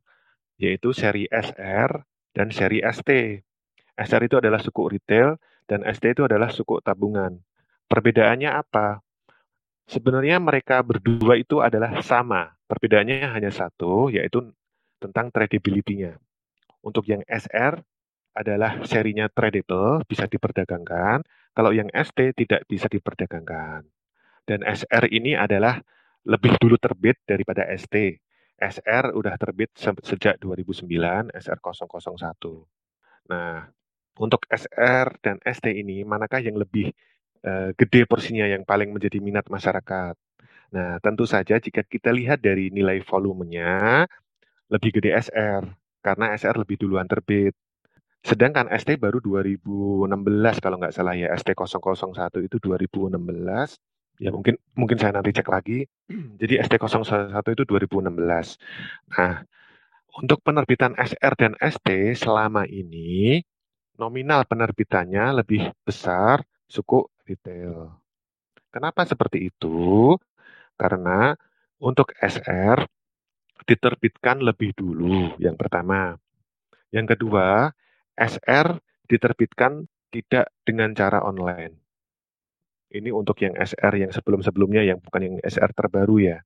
yaitu 0.62 0.94
seri 0.94 1.26
SR 1.34 2.06
dan 2.38 2.54
seri 2.54 2.86
ST. 2.86 3.10
SR 3.98 4.22
itu 4.30 4.38
adalah 4.38 4.62
suku 4.62 4.94
retail 4.94 5.42
dan 5.66 5.82
ST 5.90 6.06
itu 6.14 6.22
adalah 6.30 6.54
suku 6.54 6.78
tabungan. 6.86 7.42
Perbedaannya 7.90 8.54
apa? 8.54 9.02
Sebenarnya 9.90 10.38
mereka 10.38 10.80
berdua 10.86 11.36
itu 11.36 11.60
adalah 11.60 12.00
sama. 12.06 12.54
Perbedaannya 12.70 13.28
hanya 13.36 13.52
satu, 13.52 14.08
yaitu 14.08 14.54
tentang 15.02 15.34
tradability-nya. 15.34 16.16
Untuk 16.80 17.10
yang 17.10 17.26
SR 17.28 17.82
adalah 18.32 18.80
serinya 18.88 19.28
tradable, 19.28 20.08
bisa 20.08 20.30
diperdagangkan. 20.30 21.26
Kalau 21.52 21.76
yang 21.76 21.92
ST 21.92 22.16
tidak 22.38 22.64
bisa 22.70 22.88
diperdagangkan. 22.88 23.84
Dan 24.48 24.64
SR 24.64 25.12
ini 25.12 25.36
adalah 25.36 25.84
lebih 26.24 26.56
dulu 26.62 26.80
terbit 26.80 27.20
daripada 27.28 27.68
ST. 27.76 28.24
SR 28.62 29.18
udah 29.18 29.34
terbit 29.42 29.74
sejak 30.06 30.38
2009, 30.38 30.86
SR 31.34 31.58
001. 31.58 33.34
Nah, 33.34 33.66
untuk 34.22 34.46
SR 34.46 35.18
dan 35.24 35.42
ST 35.42 35.66
ini, 35.74 36.06
manakah 36.06 36.38
yang 36.38 36.62
lebih 36.62 36.94
uh, 37.42 37.74
gede 37.74 38.06
porsinya 38.06 38.46
yang 38.46 38.62
paling 38.62 38.94
menjadi 38.94 39.18
minat 39.18 39.50
masyarakat. 39.50 40.14
Nah, 40.72 41.02
tentu 41.04 41.26
saja 41.26 41.58
jika 41.58 41.82
kita 41.84 42.14
lihat 42.14 42.40
dari 42.40 42.70
nilai 42.70 43.02
volumenya, 43.04 44.06
lebih 44.72 45.02
gede 45.02 45.12
SR, 45.18 45.66
karena 46.06 46.32
SR 46.38 46.56
lebih 46.62 46.78
duluan 46.80 47.10
terbit. 47.10 47.58
Sedangkan 48.22 48.70
ST 48.78 49.02
baru 49.02 49.18
2016 49.18 50.62
kalau 50.62 50.78
nggak 50.78 50.94
salah 50.94 51.18
ya, 51.18 51.34
ST 51.34 51.58
001 51.58 52.46
itu 52.46 52.58
2016. 52.62 53.18
Ya 54.22 54.30
mungkin 54.30 54.62
mungkin 54.78 55.02
saya 55.02 55.18
nanti 55.18 55.34
cek 55.34 55.50
lagi. 55.50 55.82
Jadi 56.42 56.62
ST 56.62 56.74
001 56.78 57.34
itu 57.58 57.64
2016. 57.66 58.14
Nah, 59.18 59.42
untuk 60.22 60.40
penerbitan 60.46 60.94
SR 60.94 61.34
dan 61.34 61.54
ST 61.58 61.90
selama 62.22 62.70
ini 62.70 63.42
nominal 63.98 64.46
penerbitannya 64.46 65.42
lebih 65.42 65.74
besar 65.82 66.46
suku 66.70 67.10
retail. 67.26 67.98
Kenapa 68.70 69.10
seperti 69.10 69.50
itu? 69.50 70.14
Karena 70.78 71.34
untuk 71.82 72.14
SR 72.22 72.86
diterbitkan 73.66 74.42
lebih 74.42 74.74
dulu, 74.78 75.34
yang 75.42 75.58
pertama. 75.58 76.14
Yang 76.94 77.18
kedua, 77.18 77.74
SR 78.16 78.78
diterbitkan 79.10 79.90
tidak 80.12 80.54
dengan 80.62 80.94
cara 80.94 81.24
online. 81.26 81.91
Ini 82.92 83.10
untuk 83.16 83.40
yang 83.40 83.56
SR 83.56 83.94
yang 83.96 84.12
sebelum-sebelumnya, 84.12 84.84
yang 84.84 85.00
bukan 85.00 85.22
yang 85.24 85.36
SR 85.40 85.72
terbaru 85.72 86.20
ya. 86.20 86.38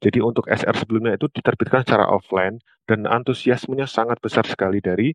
Jadi 0.00 0.22
untuk 0.22 0.46
SR 0.46 0.72
sebelumnya 0.78 1.18
itu 1.18 1.26
diterbitkan 1.28 1.82
secara 1.82 2.08
offline 2.08 2.62
dan 2.86 3.04
antusiasmenya 3.04 3.84
sangat 3.84 4.22
besar 4.22 4.46
sekali 4.46 4.78
dari 4.78 5.12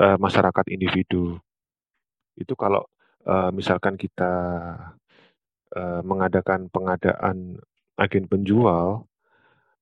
uh, 0.00 0.16
masyarakat 0.18 0.64
individu. 0.72 1.38
Itu 2.34 2.56
kalau 2.58 2.88
uh, 3.28 3.52
misalkan 3.54 3.94
kita 3.94 4.32
uh, 5.76 6.02
mengadakan 6.02 6.66
pengadaan 6.72 7.62
agen 7.94 8.26
penjual, 8.26 9.06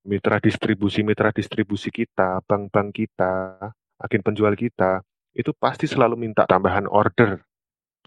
mitra 0.04 0.42
distribusi 0.42 1.00
mitra 1.00 1.32
distribusi 1.32 1.88
kita, 1.88 2.44
bank-bank 2.44 2.92
kita, 2.92 3.56
agen 4.02 4.22
penjual 4.26 4.52
kita, 4.52 5.00
itu 5.32 5.54
pasti 5.56 5.88
selalu 5.88 6.18
minta 6.18 6.44
tambahan 6.44 6.84
order. 6.90 7.40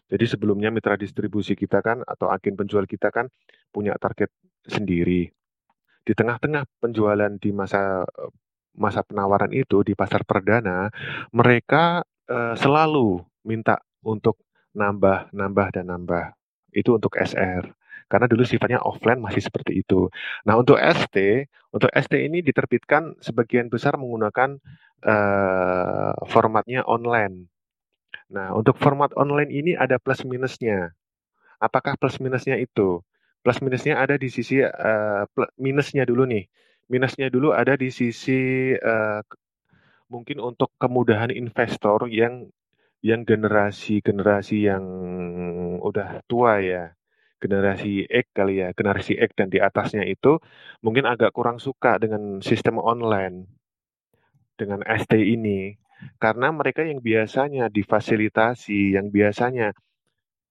Jadi 0.06 0.26
sebelumnya 0.30 0.70
mitra 0.70 0.94
distribusi 0.96 1.58
kita 1.58 1.82
kan 1.82 2.06
atau 2.06 2.30
agen 2.30 2.54
penjual 2.54 2.86
kita 2.86 3.10
kan 3.10 3.26
punya 3.74 3.98
target 3.98 4.30
sendiri. 4.66 5.34
Di 6.06 6.14
tengah-tengah 6.14 6.70
penjualan 6.78 7.34
di 7.42 7.50
masa 7.50 8.06
masa 8.76 9.02
penawaran 9.02 9.50
itu 9.56 9.82
di 9.82 9.96
pasar 9.98 10.28
perdana, 10.28 10.92
mereka 11.34 12.04
uh, 12.30 12.54
selalu 12.54 13.24
minta 13.48 13.80
untuk 14.06 14.38
nambah, 14.76 15.32
nambah, 15.32 15.68
dan 15.74 15.90
nambah. 15.90 16.36
Itu 16.76 17.00
untuk 17.00 17.16
SR. 17.16 17.72
Karena 18.06 18.30
dulu 18.30 18.46
sifatnya 18.46 18.84
offline 18.86 19.18
masih 19.18 19.42
seperti 19.42 19.82
itu. 19.82 20.12
Nah, 20.46 20.62
untuk 20.62 20.78
ST, 20.78 21.50
untuk 21.74 21.90
ST 21.90 22.14
ini 22.14 22.46
diterbitkan 22.46 23.18
sebagian 23.18 23.72
besar 23.72 23.98
menggunakan 23.98 24.62
uh, 25.02 26.14
formatnya 26.30 26.86
online. 26.86 27.50
Nah, 28.32 28.58
untuk 28.58 28.78
format 28.82 29.14
online 29.14 29.52
ini 29.54 29.72
ada 29.78 30.02
plus 30.02 30.26
minusnya. 30.26 30.94
Apakah 31.62 31.94
plus 31.98 32.18
minusnya 32.18 32.58
itu? 32.58 33.02
Plus 33.46 33.62
minusnya 33.62 34.02
ada 34.02 34.18
di 34.18 34.34
sisi 34.34 34.62
uh, 34.66 35.24
minusnya 35.62 36.04
dulu 36.10 36.26
nih. 36.26 36.50
Minusnya 36.90 37.30
dulu 37.30 37.54
ada 37.54 37.78
di 37.78 37.94
sisi 37.94 38.74
uh, 38.74 39.22
mungkin 40.10 40.42
untuk 40.42 40.74
kemudahan 40.82 41.30
investor 41.34 42.10
yang 42.10 42.50
yang 43.06 43.22
generasi-generasi 43.22 44.58
yang 44.66 44.86
udah 45.78 46.26
tua 46.26 46.58
ya, 46.66 46.98
generasi 47.38 48.10
X 48.10 48.26
kali 48.34 48.66
ya, 48.66 48.74
generasi 48.74 49.14
X 49.22 49.30
dan 49.38 49.54
di 49.54 49.62
atasnya 49.62 50.02
itu 50.10 50.42
mungkin 50.82 51.06
agak 51.06 51.30
kurang 51.30 51.62
suka 51.62 52.02
dengan 52.02 52.42
sistem 52.42 52.82
online 52.82 53.46
dengan 54.56 54.82
ST 54.88 55.14
ini 55.14 55.76
karena 56.20 56.52
mereka 56.52 56.82
yang 56.84 57.00
biasanya 57.00 57.68
difasilitasi, 57.72 58.96
yang 58.96 59.10
biasanya 59.10 59.74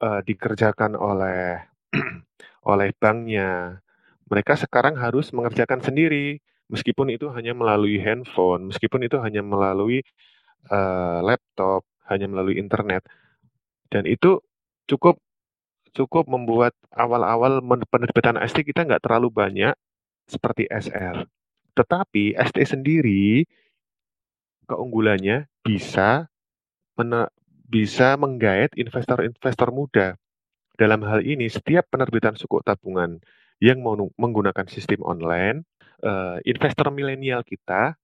uh, 0.03 0.21
dikerjakan 0.25 0.97
oleh 0.99 1.63
oleh 2.71 2.89
banknya. 2.97 3.81
Mereka 4.29 4.57
sekarang 4.57 4.97
harus 4.97 5.31
mengerjakan 5.37 5.85
sendiri, 5.85 6.41
meskipun 6.73 7.13
itu 7.13 7.29
hanya 7.33 7.53
melalui 7.53 8.01
handphone, 8.01 8.73
meskipun 8.73 9.05
itu 9.05 9.21
hanya 9.21 9.45
melalui 9.45 10.01
uh, 10.73 11.21
laptop, 11.21 11.85
hanya 12.09 12.27
melalui 12.29 12.57
internet. 12.57 13.05
Dan 13.93 14.09
itu 14.09 14.41
cukup 14.89 15.21
cukup 15.95 16.27
membuat 16.27 16.75
awal-awal 16.91 17.63
penerbitan 17.87 18.41
ST 18.43 18.67
kita 18.67 18.83
nggak 18.83 19.05
terlalu 19.05 19.31
banyak 19.31 19.75
seperti 20.27 20.67
SR. 20.67 21.29
Tetapi 21.79 22.35
ST 22.35 22.59
sendiri 22.67 23.47
keunggulannya 24.67 25.49
bisa 25.63 26.29
bisa 27.69 28.15
menggait 28.15 28.71
investor-investor 28.79 29.75
muda. 29.75 30.15
Dalam 30.75 31.03
hal 31.07 31.23
ini, 31.23 31.47
setiap 31.47 31.87
penerbitan 31.91 32.35
suku 32.35 32.63
tabungan 32.63 33.19
yang 33.63 33.79
menggunakan 34.19 34.67
sistem 34.67 35.03
online, 35.07 35.63
uh, 36.03 36.39
investor 36.43 36.91
milenial 36.91 37.47
kita 37.47 37.95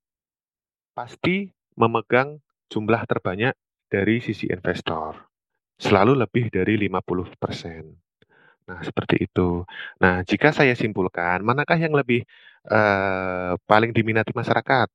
pasti 0.94 1.50
memegang 1.74 2.38
jumlah 2.70 3.02
terbanyak 3.06 3.54
dari 3.90 4.22
sisi 4.22 4.46
investor. 4.50 5.18
Selalu 5.80 6.22
lebih 6.22 6.52
dari 6.52 6.78
50%. 6.78 8.70
Nah, 8.70 8.78
seperti 8.86 9.26
itu. 9.26 9.66
Nah, 9.98 10.22
jika 10.22 10.54
saya 10.54 10.78
simpulkan, 10.78 11.42
manakah 11.42 11.74
yang 11.74 11.90
lebih 11.90 12.22
uh, 12.70 13.58
paling 13.66 13.90
diminati 13.90 14.30
masyarakat? 14.30 14.86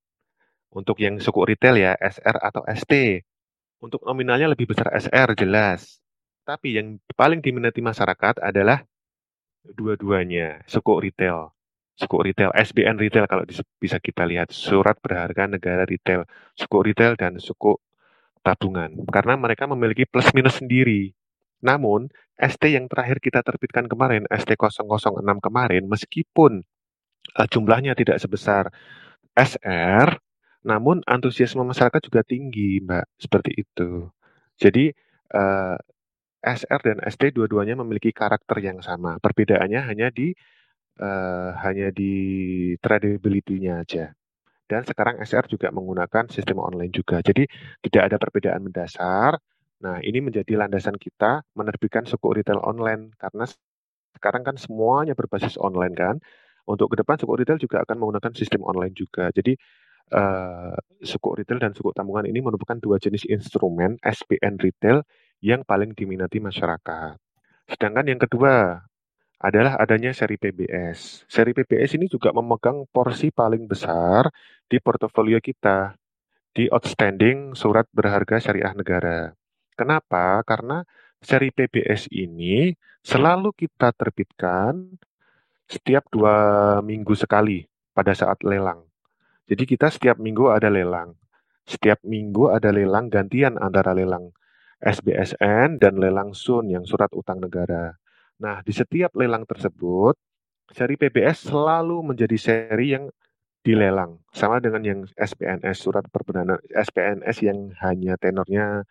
Untuk 0.76 1.00
yang 1.00 1.16
suku 1.24 1.56
retail 1.56 1.80
ya, 1.80 1.96
SR 1.96 2.36
atau 2.44 2.68
ST. 2.68 3.24
Untuk 3.80 4.04
nominalnya 4.04 4.52
lebih 4.52 4.68
besar 4.68 4.92
SR, 4.92 5.32
jelas. 5.40 6.04
Tapi 6.44 6.76
yang 6.76 7.00
paling 7.16 7.40
diminati 7.40 7.80
masyarakat 7.80 8.44
adalah 8.44 8.84
dua-duanya, 9.64 10.68
suku 10.68 11.00
retail. 11.00 11.56
Suku 11.96 12.28
retail, 12.28 12.52
SBN 12.52 13.00
retail 13.00 13.24
kalau 13.24 13.48
bisa 13.80 14.04
kita 14.04 14.28
lihat, 14.28 14.52
surat 14.52 15.00
berharga 15.00 15.48
negara 15.48 15.88
retail, 15.88 16.28
suku 16.60 16.92
retail 16.92 17.16
dan 17.16 17.40
suku 17.40 17.80
tabungan. 18.44 18.92
Karena 19.08 19.40
mereka 19.40 19.64
memiliki 19.64 20.04
plus 20.04 20.28
minus 20.36 20.60
sendiri. 20.60 21.16
Namun, 21.64 22.12
ST 22.36 22.68
yang 22.68 22.92
terakhir 22.92 23.24
kita 23.24 23.40
terbitkan 23.48 23.88
kemarin, 23.88 24.28
ST006 24.28 25.40
kemarin, 25.40 25.88
meskipun 25.88 26.68
uh, 27.40 27.48
jumlahnya 27.48 27.96
tidak 27.96 28.20
sebesar 28.20 28.68
SR, 29.40 30.20
namun 30.66 31.06
antusiasme 31.06 31.62
masyarakat 31.62 32.02
juga 32.02 32.26
tinggi, 32.26 32.82
Mbak, 32.82 33.06
seperti 33.22 33.52
itu. 33.62 34.10
Jadi 34.58 34.90
uh, 35.38 35.78
SR 36.42 36.82
dan 36.82 36.98
ST 37.06 37.22
dua-duanya 37.38 37.78
memiliki 37.78 38.10
karakter 38.10 38.58
yang 38.66 38.82
sama. 38.82 39.22
Perbedaannya 39.22 39.82
hanya 39.86 40.10
di 40.10 40.34
uh, 41.02 41.54
hanya 41.62 41.94
di 41.94 42.14
tradability-nya 42.82 43.86
aja. 43.86 44.14
Dan 44.66 44.82
sekarang 44.82 45.22
SR 45.22 45.46
juga 45.46 45.70
menggunakan 45.70 46.26
sistem 46.34 46.58
online 46.62 46.90
juga. 46.90 47.22
Jadi 47.22 47.46
tidak 47.86 48.04
ada 48.10 48.18
perbedaan 48.18 48.66
mendasar. 48.66 49.38
Nah, 49.86 50.02
ini 50.02 50.18
menjadi 50.26 50.58
landasan 50.58 50.98
kita 50.98 51.46
menerbitkan 51.54 52.10
suku 52.10 52.42
retail 52.42 52.58
online 52.66 53.14
karena 53.22 53.46
sekarang 54.18 54.42
kan 54.42 54.58
semuanya 54.58 55.14
berbasis 55.14 55.62
online 55.62 55.94
kan. 55.94 56.18
Untuk 56.66 56.90
ke 56.90 56.98
depan 56.98 57.22
suku 57.22 57.38
retail 57.38 57.62
juga 57.62 57.86
akan 57.86 58.02
menggunakan 58.02 58.34
sistem 58.34 58.66
online 58.66 58.98
juga. 58.98 59.30
Jadi 59.30 59.54
uh, 60.14 60.76
suku 61.02 61.42
retail 61.42 61.58
dan 61.62 61.72
suku 61.74 61.90
tabungan 61.96 62.28
ini 62.30 62.44
merupakan 62.44 62.78
dua 62.78 63.02
jenis 63.02 63.26
instrumen 63.26 63.98
SPN 64.04 64.62
retail 64.62 65.02
yang 65.42 65.66
paling 65.66 65.96
diminati 65.98 66.38
masyarakat. 66.38 67.18
Sedangkan 67.66 68.06
yang 68.06 68.22
kedua 68.22 68.86
adalah 69.42 69.78
adanya 69.78 70.14
seri 70.14 70.38
PBS. 70.38 71.26
Seri 71.30 71.52
PBS 71.54 71.98
ini 71.98 72.10
juga 72.10 72.34
memegang 72.34 72.86
porsi 72.90 73.30
paling 73.34 73.66
besar 73.66 74.30
di 74.66 74.78
portofolio 74.82 75.38
kita 75.42 75.94
di 76.56 76.72
outstanding 76.72 77.52
surat 77.54 77.86
berharga 77.92 78.40
syariah 78.40 78.72
negara. 78.72 79.36
Kenapa? 79.76 80.40
Karena 80.48 80.88
seri 81.20 81.52
PBS 81.52 82.08
ini 82.16 82.72
selalu 83.04 83.52
kita 83.52 83.92
terbitkan 83.92 84.96
setiap 85.68 86.08
dua 86.14 86.80
minggu 86.80 87.12
sekali 87.18 87.68
pada 87.92 88.16
saat 88.16 88.40
lelang. 88.46 88.85
Jadi 89.46 89.64
kita 89.70 89.94
setiap 89.94 90.18
minggu 90.18 90.50
ada 90.50 90.70
lelang. 90.74 91.14
Setiap 91.66 92.02
minggu 92.06 92.50
ada 92.54 92.70
lelang 92.70 93.10
gantian 93.10 93.58
antara 93.62 93.94
lelang 93.94 94.34
SBSN 94.82 95.82
dan 95.82 95.98
lelang 95.98 96.34
SUN 96.34 96.70
yang 96.70 96.86
surat 96.86 97.10
utang 97.14 97.42
negara. 97.42 97.94
Nah, 98.42 98.60
di 98.62 98.74
setiap 98.76 99.16
lelang 99.18 99.48
tersebut, 99.48 100.18
seri 100.70 100.98
PBS 100.98 101.50
selalu 101.50 102.14
menjadi 102.14 102.38
seri 102.38 102.94
yang 102.94 103.10
dilelang. 103.66 104.22
Sama 104.30 104.62
dengan 104.62 104.86
yang 104.86 105.00
SPNS, 105.18 105.78
surat 105.82 106.06
perbendaharaan 106.10 106.62
SPNS 106.70 107.38
yang 107.42 107.74
hanya 107.82 108.14
tenornya 108.22 108.86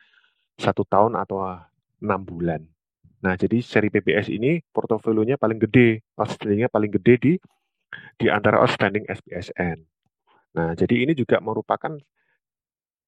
satu 0.59 0.83
tahun 0.83 1.15
atau 1.15 1.47
enam 2.03 2.21
bulan. 2.27 2.67
Nah, 3.23 3.39
jadi 3.39 3.63
seri 3.63 3.89
PBS 3.89 4.29
ini 4.29 4.61
portofolionya 4.75 5.39
paling 5.39 5.63
gede, 5.63 6.03
outstandingnya 6.19 6.69
paling 6.69 6.91
gede 6.91 7.15
di 7.23 7.33
di 8.19 8.27
antara 8.27 8.59
outstanding 8.61 9.07
SPSN. 9.07 9.94
Nah, 10.55 10.73
jadi 10.79 11.07
ini 11.07 11.13
juga 11.19 11.43
merupakan 11.43 11.99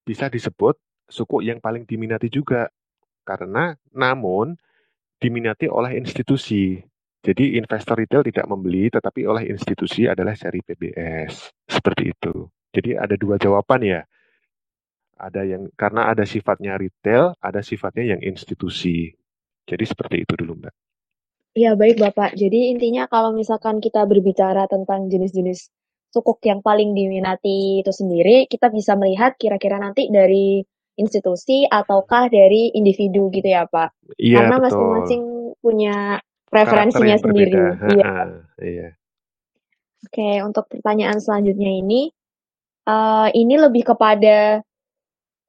bisa 0.03 0.27
disebut 0.27 0.79
suku 1.07 1.47
yang 1.47 1.63
paling 1.63 1.87
diminati 1.87 2.27
juga. 2.31 2.67
Karena 3.27 3.75
namun 3.95 4.55
diminati 5.19 5.67
oleh 5.67 5.99
institusi. 5.99 6.79
Jadi 7.27 7.59
investor 7.59 7.99
retail 7.99 8.23
tidak 8.23 8.47
membeli, 8.47 8.87
tetapi 8.87 9.27
oleh 9.27 9.51
institusi 9.51 10.07
adalah 10.07 10.39
seri 10.39 10.63
PBS. 10.63 11.51
Seperti 11.67 12.15
itu. 12.15 12.47
Jadi 12.71 12.95
ada 12.95 13.19
dua 13.19 13.35
jawaban 13.35 13.83
ya. 13.83 14.03
Ada 15.17 15.43
yang 15.43 15.67
karena 15.75 16.13
ada 16.13 16.23
sifatnya 16.23 16.79
retail, 16.79 17.35
ada 17.43 17.65
sifatnya 17.67 18.15
yang 18.15 18.21
institusi. 18.23 19.11
Jadi 19.67 19.85
seperti 19.89 20.23
itu 20.23 20.39
dulu, 20.39 20.55
Mbak. 20.63 20.75
Iya, 21.57 21.73
baik 21.73 21.97
Bapak. 21.99 22.37
Jadi 22.37 22.69
intinya 22.69 23.09
kalau 23.09 23.33
misalkan 23.33 23.81
kita 23.81 24.05
berbicara 24.05 24.69
tentang 24.69 25.09
jenis-jenis 25.09 25.73
sukuk 26.17 26.41
yang 26.49 26.65
paling 26.65 26.97
diminati 26.97 27.85
itu 27.85 27.93
sendiri, 27.93 28.49
kita 28.49 28.73
bisa 28.73 28.97
melihat 28.97 29.37
kira-kira 29.37 29.77
nanti 29.77 30.09
dari 30.09 30.65
institusi 30.97 31.69
ataukah 31.69 32.33
dari 32.33 32.73
individu 32.73 33.29
gitu 33.29 33.45
ya 33.45 33.69
Pak? 33.69 34.17
Iya, 34.17 34.49
Karena 34.49 34.57
masing-masing 34.65 35.23
punya 35.61 35.97
preferensinya 36.49 37.17
sendiri. 37.21 37.53
Iya. 37.93 38.13
iya. 38.65 38.89
Oke, 40.09 40.41
untuk 40.41 40.65
pertanyaan 40.73 41.21
selanjutnya 41.21 41.69
ini, 41.69 42.09
uh, 42.89 43.29
ini 43.37 43.55
lebih 43.61 43.93
kepada 43.93 44.65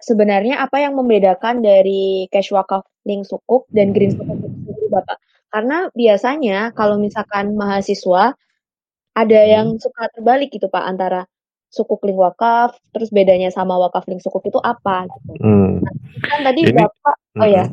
sebenarnya 0.03 0.59
apa 0.61 0.83
yang 0.83 0.99
membedakan 0.99 1.63
dari 1.63 2.27
cash 2.27 2.51
wakaf 2.51 2.83
link 3.07 3.23
sukuk 3.23 3.69
dan 3.71 3.95
green 3.95 4.11
sukuk 4.11 4.35
itu 4.67 4.87
Bapak? 4.91 5.23
Karena 5.47 5.87
biasanya 5.95 6.75
kalau 6.75 6.99
misalkan 6.99 7.55
mahasiswa 7.55 8.35
ada 9.17 9.39
hmm. 9.41 9.49
yang 9.49 9.67
suka 9.81 10.13
terbalik 10.13 10.53
gitu 10.53 10.69
Pak 10.69 10.85
antara 10.85 11.25
sukuk 11.73 12.05
link 12.05 12.21
wakaf, 12.21 12.77
terus 12.93 13.09
bedanya 13.09 13.49
sama 13.49 13.75
wakaf 13.75 14.05
link 14.05 14.21
sukuk 14.21 14.45
itu 14.45 14.61
apa 14.61 15.09
gitu. 15.09 15.31
Hmm. 15.41 15.81
Nah, 15.81 15.93
kan 16.23 16.39
tadi 16.45 16.61
Ini, 16.69 16.77
Bapak 16.77 17.15
oh 17.41 17.49
ya. 17.49 17.65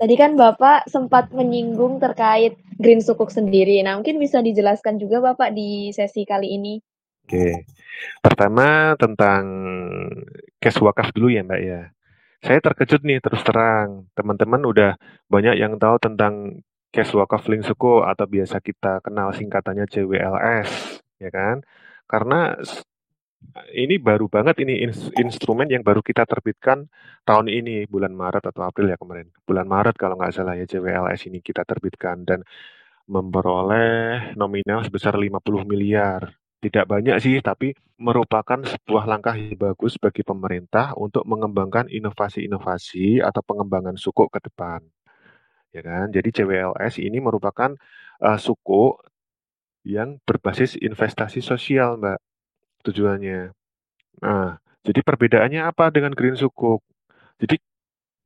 Tadi 0.00 0.14
kan 0.16 0.32
Bapak 0.32 0.88
sempat 0.88 1.28
menyinggung 1.36 2.00
terkait 2.00 2.56
green 2.80 3.04
sukuk 3.04 3.28
sendiri. 3.28 3.84
Nah, 3.84 4.00
mungkin 4.00 4.16
bisa 4.16 4.40
dijelaskan 4.40 4.96
juga 4.96 5.20
Bapak 5.20 5.52
di 5.52 5.92
sesi 5.92 6.24
kali 6.24 6.56
ini. 6.56 6.80
Oke. 7.28 7.68
Pertama 8.24 8.96
tentang 8.96 9.44
cash 10.56 10.80
wakaf 10.80 11.12
dulu 11.12 11.28
ya, 11.28 11.44
Mbak 11.44 11.60
ya. 11.60 11.92
Saya 12.40 12.58
terkejut 12.64 13.04
nih 13.04 13.20
terus 13.20 13.44
terang. 13.44 14.08
Teman-teman 14.16 14.64
udah 14.64 14.96
banyak 15.28 15.60
yang 15.60 15.76
tahu 15.76 16.00
tentang 16.00 16.64
cash 16.90 17.14
wakaf 17.14 17.46
link 17.46 17.62
suku 17.62 18.02
atau 18.02 18.26
biasa 18.26 18.58
kita 18.58 18.98
kenal 19.02 19.30
singkatannya 19.30 19.86
CWLS, 19.86 20.70
ya 21.22 21.30
kan? 21.30 21.62
Karena 22.10 22.58
ini 23.72 23.96
baru 23.96 24.28
banget 24.28 24.60
ini 24.62 24.84
instrumen 25.16 25.70
yang 25.70 25.80
baru 25.80 26.04
kita 26.04 26.28
terbitkan 26.28 26.90
tahun 27.24 27.48
ini 27.48 27.88
bulan 27.88 28.12
Maret 28.12 28.44
atau 28.52 28.62
April 28.66 28.92
ya 28.92 28.98
kemarin. 29.00 29.32
Bulan 29.46 29.66
Maret 29.70 29.96
kalau 29.96 30.18
nggak 30.18 30.34
salah 30.34 30.54
ya 30.58 30.66
CWLS 30.68 31.30
ini 31.30 31.38
kita 31.40 31.64
terbitkan 31.64 32.26
dan 32.26 32.44
memperoleh 33.08 34.36
nominal 34.36 34.84
sebesar 34.84 35.16
50 35.16 35.66
miliar. 35.66 36.36
Tidak 36.60 36.84
banyak 36.84 37.16
sih, 37.24 37.40
tapi 37.40 37.72
merupakan 37.96 38.60
sebuah 38.60 39.08
langkah 39.08 39.32
yang 39.32 39.56
bagus 39.56 39.96
bagi 39.96 40.20
pemerintah 40.20 40.92
untuk 40.92 41.24
mengembangkan 41.24 41.88
inovasi-inovasi 41.88 43.24
atau 43.24 43.40
pengembangan 43.40 43.96
suku 43.96 44.28
ke 44.28 44.44
depan 44.44 44.84
ya 45.74 45.82
kan? 45.82 46.10
Jadi 46.10 46.28
CWLS 46.34 47.02
ini 47.02 47.18
merupakan 47.22 47.74
uh, 48.22 48.38
suku 48.38 48.94
yang 49.86 50.20
berbasis 50.28 50.76
investasi 50.76 51.40
sosial, 51.40 51.96
Mbak, 51.96 52.18
tujuannya. 52.84 53.52
Nah, 54.20 54.60
jadi 54.84 55.00
perbedaannya 55.00 55.64
apa 55.64 55.88
dengan 55.88 56.12
Green 56.12 56.36
Sukuk? 56.36 56.84
Jadi 57.40 57.56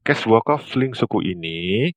cash 0.02 0.26
walk 0.26 0.50
of 0.50 0.66
link 0.74 0.98
suku 0.98 1.22
ini 1.22 1.90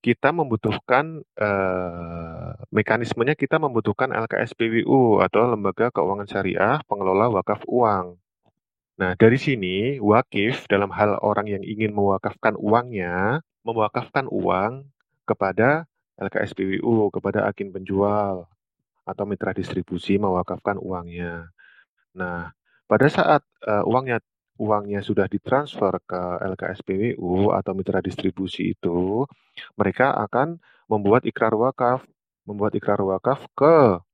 kita 0.00 0.32
membutuhkan 0.32 1.20
uh, 1.36 2.56
mekanismenya 2.72 3.36
kita 3.36 3.60
membutuhkan 3.60 4.08
LKSPWU 4.16 5.20
atau 5.20 5.44
Lembaga 5.44 5.92
Keuangan 5.92 6.24
Syariah 6.24 6.80
Pengelola 6.88 7.28
Wakaf 7.28 7.68
Uang. 7.68 8.16
Nah, 8.96 9.12
dari 9.16 9.36
sini 9.40 9.96
wakif 10.00 10.68
dalam 10.68 10.92
hal 10.92 11.16
orang 11.20 11.48
yang 11.48 11.64
ingin 11.64 11.92
mewakafkan 11.92 12.52
uangnya, 12.56 13.40
mewakafkan 13.66 14.26
uang 14.30 14.88
kepada 15.28 15.86
LKSPWU, 16.20 17.08
kepada 17.14 17.48
agen 17.48 17.72
penjual 17.72 18.48
atau 19.08 19.24
mitra 19.24 19.56
distribusi 19.56 20.20
mewakafkan 20.20 20.76
uangnya. 20.76 21.48
Nah, 22.14 22.52
pada 22.84 23.06
saat 23.08 23.42
uh, 23.64 23.82
uangnya 23.86 24.20
uangnya 24.60 25.00
sudah 25.00 25.24
ditransfer 25.24 25.96
ke 26.04 26.20
LKSPWU 26.52 27.56
atau 27.56 27.72
mitra 27.72 28.04
distribusi 28.04 28.76
itu, 28.76 29.24
mereka 29.72 30.12
akan 30.20 30.60
membuat 30.84 31.24
ikrar 31.24 31.56
wakaf, 31.56 32.04
membuat 32.44 32.76
ikrar 32.76 33.00
wakaf 33.00 33.40
ke 33.56 34.04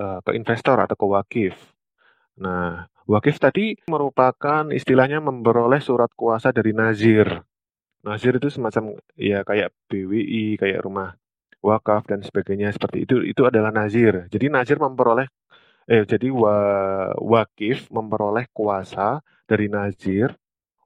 uh, 0.00 0.18
ke 0.24 0.30
investor 0.32 0.80
atau 0.80 0.96
ke 0.96 1.06
wakif. 1.06 1.54
Nah, 2.40 2.88
wakif 3.04 3.36
tadi 3.36 3.76
merupakan 3.84 4.64
istilahnya 4.72 5.20
memperoleh 5.20 5.84
surat 5.84 6.08
kuasa 6.16 6.56
dari 6.56 6.72
nazir. 6.72 7.28
Nazir 8.00 8.40
itu 8.40 8.48
semacam 8.48 8.96
ya 9.12 9.44
kayak 9.44 9.76
BWI, 9.92 10.56
kayak 10.56 10.80
rumah 10.80 11.12
wakaf 11.60 12.08
dan 12.08 12.24
sebagainya 12.24 12.72
seperti 12.72 13.04
itu. 13.04 13.20
Itu 13.24 13.44
adalah 13.44 13.68
nazir. 13.68 14.26
Jadi 14.32 14.48
nazir 14.48 14.80
memperoleh 14.80 15.28
eh 15.90 16.06
jadi 16.06 16.30
wa, 16.30 16.56
wakif 17.18 17.90
memperoleh 17.90 18.46
kuasa 18.54 19.20
dari 19.44 19.66
nazir 19.66 20.32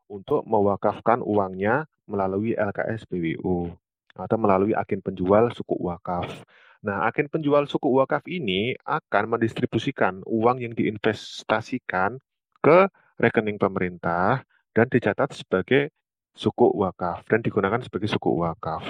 untuk 0.09 0.43
mewakafkan 0.49 1.21
uangnya 1.21 1.87
melalui 2.09 2.57
LKS 2.57 3.09
BWU 3.09 3.73
atau 4.15 4.37
melalui 4.39 4.73
agen 4.73 5.03
penjual 5.03 5.51
suku 5.51 5.75
wakaf. 5.83 6.45
Nah, 6.85 7.09
agen 7.09 7.33
penjual 7.33 7.65
suku 7.65 7.89
wakaf 7.97 8.29
ini 8.29 8.77
akan 8.85 9.37
mendistribusikan 9.37 10.21
uang 10.29 10.61
yang 10.61 10.73
diinvestasikan 10.77 12.21
ke 12.61 12.79
rekening 13.17 13.57
pemerintah 13.57 14.45
dan 14.77 14.87
dicatat 14.93 15.33
sebagai 15.33 15.89
suku 16.35 16.67
wakaf 16.75 17.23
dan 17.31 17.41
digunakan 17.41 17.79
sebagai 17.81 18.11
suku 18.11 18.31
wakaf, 18.43 18.83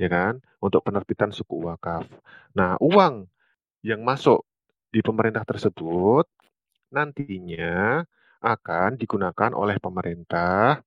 ya 0.00 0.08
kan? 0.08 0.40
Untuk 0.58 0.82
penerbitan 0.82 1.30
suku 1.30 1.60
wakaf. 1.68 2.08
Nah, 2.56 2.80
uang 2.80 3.28
yang 3.84 4.02
masuk 4.02 4.42
di 4.88 5.04
pemerintah 5.04 5.44
tersebut 5.44 6.24
nantinya 6.88 8.02
akan 8.40 8.96
digunakan 8.96 9.52
oleh 9.52 9.76
pemerintah 9.76 10.80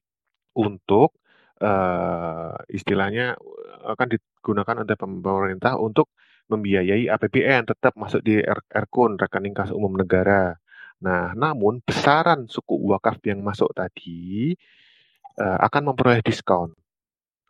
untuk 0.58 1.22
uh, 1.62 2.58
istilahnya 2.68 3.38
akan 3.86 4.08
digunakan 4.10 4.76
oleh 4.82 4.98
pemerintah 4.98 5.78
untuk 5.78 6.10
membiayai 6.52 7.08
APBN 7.08 7.70
tetap 7.72 7.96
masuk 7.96 8.20
di 8.26 8.42
RKUN 8.44 9.16
rekening 9.16 9.56
kas 9.56 9.72
umum 9.72 9.96
negara. 9.96 10.58
Nah, 11.02 11.34
namun 11.34 11.80
besaran 11.82 12.46
suku 12.50 12.76
wakaf 12.92 13.22
yang 13.24 13.42
masuk 13.42 13.72
tadi 13.72 14.54
uh, 15.38 15.58
akan 15.64 15.94
memperoleh 15.94 16.24
diskon 16.26 16.74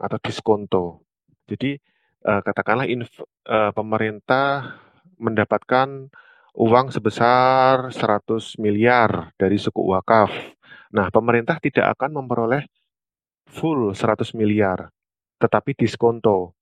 atau 0.01 0.17
diskonto. 0.21 1.05
Jadi 1.45 1.77
uh, 2.25 2.41
katakanlah 2.41 2.89
inf, 2.89 3.09
uh, 3.45 3.71
pemerintah 3.73 4.77
mendapatkan 5.21 6.09
uang 6.57 6.87
sebesar 6.91 7.93
100 7.93 8.59
miliar 8.59 9.31
dari 9.37 9.55
suku 9.55 9.79
wakaf. 9.93 10.33
Nah, 10.91 11.07
pemerintah 11.07 11.61
tidak 11.63 11.95
akan 11.95 12.19
memperoleh 12.19 12.67
full 13.47 13.95
100 13.95 14.35
miliar, 14.35 14.91
tetapi 15.39 15.77
diskonto. 15.77 16.57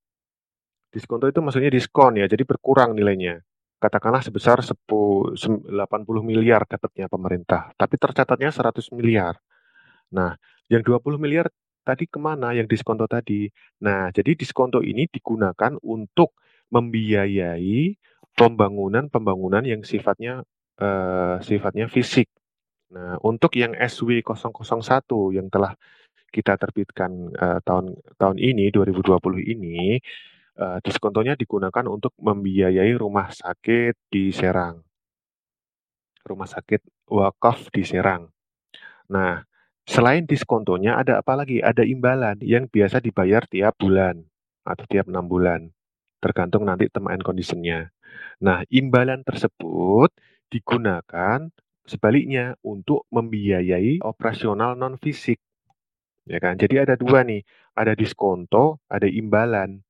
Diskonto 0.89 1.29
itu 1.29 1.41
maksudnya 1.41 1.69
diskon 1.73 2.17
ya, 2.17 2.25
jadi 2.29 2.45
berkurang 2.45 2.93
nilainya. 2.93 3.41
Katakanlah 3.79 4.19
sebesar 4.19 4.59
10, 4.59 4.75
80 5.39 5.71
miliar 6.21 6.67
dapatnya 6.67 7.07
pemerintah, 7.07 7.71
tapi 7.79 7.95
tercatatnya 7.95 8.51
100 8.51 8.91
miliar. 8.91 9.39
Nah, 10.11 10.35
yang 10.69 10.81
20 10.85 11.17
miliar 11.17 11.49
tadi 11.83 12.05
ke 12.05 12.21
mana 12.21 12.53
yang 12.53 12.69
diskonto 12.69 13.09
tadi? 13.09 13.49
Nah, 13.81 14.13
jadi 14.13 14.37
diskonto 14.37 14.79
ini 14.85 15.09
digunakan 15.09 15.73
untuk 15.81 16.37
membiayai 16.69 17.97
pembangunan-pembangunan 18.37 19.65
yang 19.65 19.81
sifatnya 19.81 20.45
uh, 20.79 21.41
sifatnya 21.41 21.89
fisik. 21.89 22.29
Nah, 22.93 23.17
untuk 23.21 23.53
yang 23.57 23.73
SW001 23.77 25.09
yang 25.37 25.47
telah 25.49 25.73
kita 26.29 26.57
terbitkan 26.61 27.33
uh, 27.37 27.59
tahun 27.65 27.97
tahun 28.21 28.37
ini 28.37 28.69
2020 28.69 29.41
ini 29.49 29.97
uh, 30.61 30.77
diskontonya 30.85 31.33
digunakan 31.33 31.85
untuk 31.89 32.13
membiayai 32.21 32.93
rumah 32.97 33.33
sakit 33.33 34.09
di 34.13 34.29
Serang. 34.29 34.81
Rumah 36.21 36.49
sakit 36.49 37.09
wakaf 37.09 37.73
di 37.73 37.81
Serang. 37.81 38.29
Nah, 39.09 39.41
selain 39.89 40.29
diskontonya 40.29 41.01
ada 41.01 41.17
apa 41.25 41.33
lagi? 41.33 41.57
Ada 41.65 41.81
imbalan 41.81 42.37
yang 42.45 42.69
biasa 42.69 43.01
dibayar 43.01 43.49
tiap 43.49 43.73
bulan 43.81 44.21
atau 44.61 44.85
tiap 44.85 45.09
enam 45.09 45.25
bulan, 45.25 45.73
tergantung 46.21 46.69
nanti 46.69 46.85
term 46.93 47.09
and 47.09 47.25
conditionnya. 47.25 47.89
Nah, 48.45 48.61
imbalan 48.69 49.25
tersebut 49.25 50.13
digunakan 50.53 51.49
sebaliknya 51.89 52.53
untuk 52.61 53.09
membiayai 53.09 54.05
operasional 54.05 54.77
non 54.77 55.01
fisik. 55.01 55.41
Ya 56.29 56.37
kan? 56.37 56.61
Jadi 56.61 56.77
ada 56.77 56.93
dua 56.93 57.25
nih, 57.25 57.41
ada 57.73 57.97
diskonto, 57.97 58.85
ada 58.85 59.09
imbalan 59.09 59.81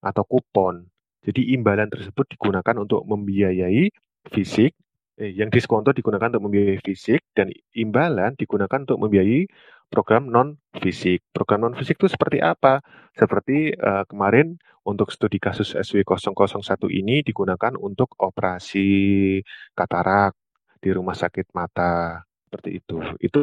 atau 0.00 0.24
kupon. 0.24 0.88
Jadi 1.20 1.52
imbalan 1.52 1.92
tersebut 1.92 2.24
digunakan 2.32 2.76
untuk 2.80 3.04
membiayai 3.04 3.92
fisik, 4.32 4.72
yang 5.16 5.48
diskonto 5.48 5.96
digunakan 5.96 6.28
untuk 6.36 6.52
membiayai 6.52 6.80
fisik 6.84 7.24
dan 7.32 7.48
imbalan 7.72 8.36
digunakan 8.36 8.84
untuk 8.84 9.00
membiayai 9.00 9.48
program 9.88 10.28
non 10.28 10.60
fisik. 10.76 11.24
Program 11.32 11.64
non 11.64 11.74
fisik 11.74 11.96
itu 11.96 12.12
seperti 12.12 12.44
apa? 12.44 12.84
Seperti 13.16 13.72
uh, 13.72 14.04
kemarin 14.04 14.60
untuk 14.84 15.10
studi 15.10 15.40
kasus 15.40 15.74
SW001 15.74 16.78
ini 16.92 17.24
digunakan 17.24 17.74
untuk 17.80 18.14
operasi 18.20 19.40
katarak 19.74 20.36
di 20.78 20.92
rumah 20.92 21.16
sakit 21.16 21.50
mata 21.56 22.22
seperti 22.46 22.78
itu. 22.78 22.96
Itu 23.18 23.40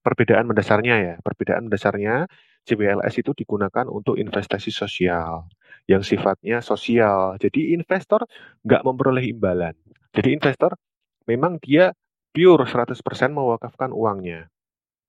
perbedaan 0.00 0.48
mendasarnya 0.48 0.94
ya. 0.96 1.14
Perbedaan 1.20 1.68
mendasarnya 1.68 2.24
CBLS 2.64 3.20
itu 3.20 3.36
digunakan 3.36 3.84
untuk 3.90 4.16
investasi 4.16 4.72
sosial 4.72 5.50
yang 5.84 6.00
sifatnya 6.00 6.64
sosial. 6.64 7.36
Jadi 7.36 7.76
investor 7.76 8.24
nggak 8.64 8.82
memperoleh 8.86 9.26
imbalan. 9.28 9.76
Jadi 10.14 10.34
investor 10.34 10.74
memang 11.30 11.62
dia 11.62 11.94
pure 12.34 12.66
100% 12.66 12.98
mewakafkan 13.30 13.94
uangnya 13.94 14.50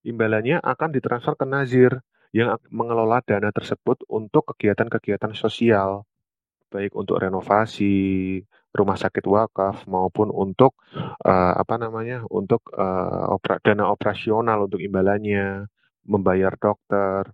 imbalannya 0.05 0.61
akan 0.61 0.89
ditransfer 0.93 1.33
ke 1.37 1.45
Nazir 1.45 2.01
yang 2.31 2.57
mengelola 2.71 3.19
dana 3.21 3.51
tersebut 3.51 4.07
untuk 4.07 4.55
kegiatan-kegiatan 4.55 5.35
sosial, 5.35 6.07
baik 6.71 6.95
untuk 6.95 7.19
renovasi 7.19 8.39
rumah 8.71 8.95
sakit 8.95 9.27
wakaf 9.27 9.83
maupun 9.83 10.31
untuk 10.31 10.79
uh, 11.27 11.53
apa 11.59 11.75
namanya 11.75 12.23
untuk 12.31 12.63
uh, 12.71 13.35
opera, 13.35 13.59
dana 13.59 13.91
operasional 13.91 14.71
untuk 14.71 14.79
imbalannya, 14.79 15.67
membayar 16.07 16.55
dokter, 16.55 17.27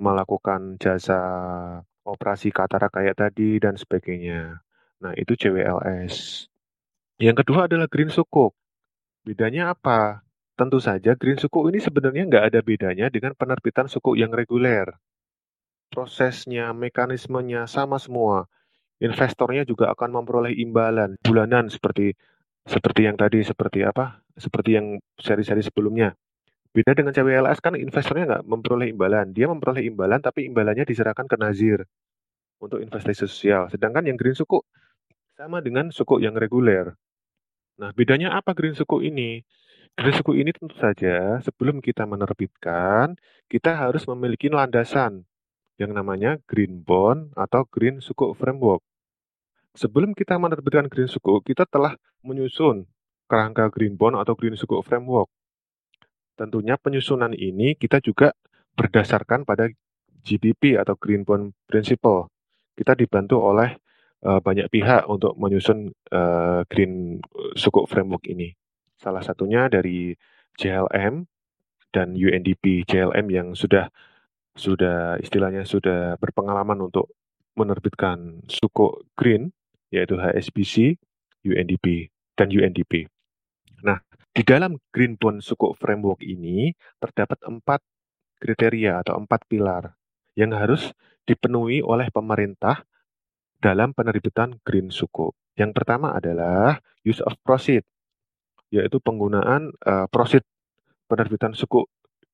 melakukan 0.00 0.80
jasa 0.80 1.20
operasi 2.08 2.48
katarak 2.48 2.96
kayak 2.96 3.20
tadi 3.20 3.60
dan 3.60 3.76
sebagainya. 3.76 4.64
Nah, 5.04 5.12
itu 5.12 5.36
CWLS. 5.36 6.48
Yang 7.18 7.42
kedua 7.42 7.66
adalah 7.66 7.90
Green 7.90 8.14
Sukuk. 8.14 8.54
Bedanya 9.26 9.74
apa? 9.74 10.22
Tentu 10.58 10.82
saja 10.82 11.14
green 11.14 11.38
suku 11.38 11.70
ini 11.70 11.78
sebenarnya 11.78 12.26
nggak 12.26 12.44
ada 12.50 12.60
bedanya 12.66 13.06
dengan 13.06 13.30
penerbitan 13.38 13.86
suku 13.86 14.18
yang 14.18 14.34
reguler. 14.34 14.90
Prosesnya, 15.86 16.74
mekanismenya 16.74 17.70
sama 17.70 18.02
semua. 18.02 18.50
Investornya 18.98 19.62
juga 19.62 19.94
akan 19.94 20.18
memperoleh 20.18 20.58
imbalan 20.58 21.14
bulanan 21.22 21.70
seperti 21.70 22.18
seperti 22.66 23.06
yang 23.06 23.14
tadi, 23.14 23.46
seperti 23.46 23.86
apa? 23.86 24.18
Seperti 24.34 24.74
yang 24.74 24.98
seri-seri 25.14 25.62
sebelumnya. 25.62 26.18
Beda 26.74 26.90
dengan 26.98 27.14
CWLS 27.14 27.62
kan 27.62 27.78
investornya 27.78 28.24
nggak 28.26 28.44
memperoleh 28.50 28.90
imbalan. 28.90 29.30
Dia 29.30 29.46
memperoleh 29.46 29.86
imbalan 29.86 30.18
tapi 30.18 30.50
imbalannya 30.50 30.82
diserahkan 30.82 31.30
ke 31.30 31.38
Nazir 31.38 31.86
untuk 32.58 32.82
investasi 32.82 33.30
sosial. 33.30 33.70
Sedangkan 33.70 34.10
yang 34.10 34.18
green 34.18 34.34
suku 34.34 34.58
sama 35.38 35.62
dengan 35.62 35.94
suku 35.94 36.18
yang 36.18 36.34
reguler. 36.34 36.98
Nah, 37.78 37.94
bedanya 37.94 38.34
apa 38.34 38.58
green 38.58 38.74
suku 38.74 39.06
ini? 39.06 39.46
Risiko 39.98 40.30
ini 40.34 40.54
tentu 40.54 40.78
saja 40.78 41.42
sebelum 41.42 41.82
kita 41.82 42.06
menerbitkan, 42.06 43.18
kita 43.50 43.74
harus 43.74 44.06
memiliki 44.06 44.46
landasan 44.46 45.26
yang 45.74 45.90
namanya 45.90 46.38
Green 46.46 46.86
Bond 46.86 47.34
atau 47.34 47.66
Green 47.66 47.98
Suku 47.98 48.30
Framework. 48.34 48.82
Sebelum 49.74 50.14
kita 50.14 50.38
menerbitkan 50.38 50.86
Green 50.86 51.10
Suku, 51.10 51.42
kita 51.42 51.66
telah 51.66 51.98
menyusun 52.22 52.86
kerangka 53.26 53.70
Green 53.74 53.98
Bond 53.98 54.18
atau 54.22 54.38
Green 54.38 54.54
Suku 54.54 54.78
Framework. 54.86 55.30
Tentunya 56.38 56.78
penyusunan 56.78 57.34
ini 57.34 57.74
kita 57.74 57.98
juga 57.98 58.34
berdasarkan 58.78 59.42
pada 59.42 59.66
GBP 60.22 60.78
atau 60.78 60.94
Green 60.94 61.26
Bond 61.26 61.54
Principle. 61.66 62.30
Kita 62.78 62.94
dibantu 62.94 63.42
oleh 63.42 63.78
uh, 64.24 64.40
banyak 64.42 64.66
pihak 64.72 65.06
untuk 65.06 65.36
menyusun 65.38 65.92
uh, 66.10 66.62
Green 66.66 67.22
Sukuk 67.54 67.86
Framework 67.86 68.26
ini. 68.26 68.54
Salah 68.98 69.22
satunya 69.22 69.70
dari 69.70 70.14
JLM 70.58 71.26
dan 71.94 72.18
UNDP. 72.18 72.82
JLM 72.88 73.26
yang 73.30 73.48
sudah 73.54 73.86
sudah 74.58 75.22
istilahnya 75.22 75.62
sudah 75.62 76.18
berpengalaman 76.18 76.90
untuk 76.90 77.14
menerbitkan 77.54 78.42
sukuk 78.50 79.06
green 79.14 79.54
yaitu 79.94 80.18
HSBC, 80.18 80.98
UNDP 81.46 82.10
dan 82.34 82.50
UNDP. 82.50 83.06
Nah, 83.86 84.02
di 84.34 84.42
dalam 84.42 84.78
Green 84.90 85.14
Bond 85.14 85.40
Sukuk 85.42 85.78
Framework 85.78 86.20
ini 86.22 86.74
terdapat 86.98 87.38
empat 87.46 87.80
kriteria 88.38 89.02
atau 89.02 89.18
empat 89.18 89.46
pilar 89.50 89.94
yang 90.38 90.54
harus 90.54 90.94
dipenuhi 91.26 91.82
oleh 91.82 92.10
pemerintah 92.14 92.86
dalam 93.58 93.94
penerbitan 93.94 94.58
Green 94.62 94.90
Sukuk. 94.90 95.34
Yang 95.58 95.74
pertama 95.74 96.14
adalah 96.14 96.78
use 97.02 97.18
of 97.26 97.34
proceed, 97.42 97.82
yaitu 98.70 99.02
penggunaan 99.02 99.74
uh, 99.82 100.06
proceed 100.10 100.46
penerbitan 101.08 101.56
suku 101.56 101.88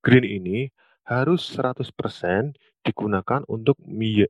green 0.04 0.26
ini 0.26 0.68
harus 1.08 1.46
100% 1.56 1.88
digunakan 2.84 3.40
untuk 3.48 3.80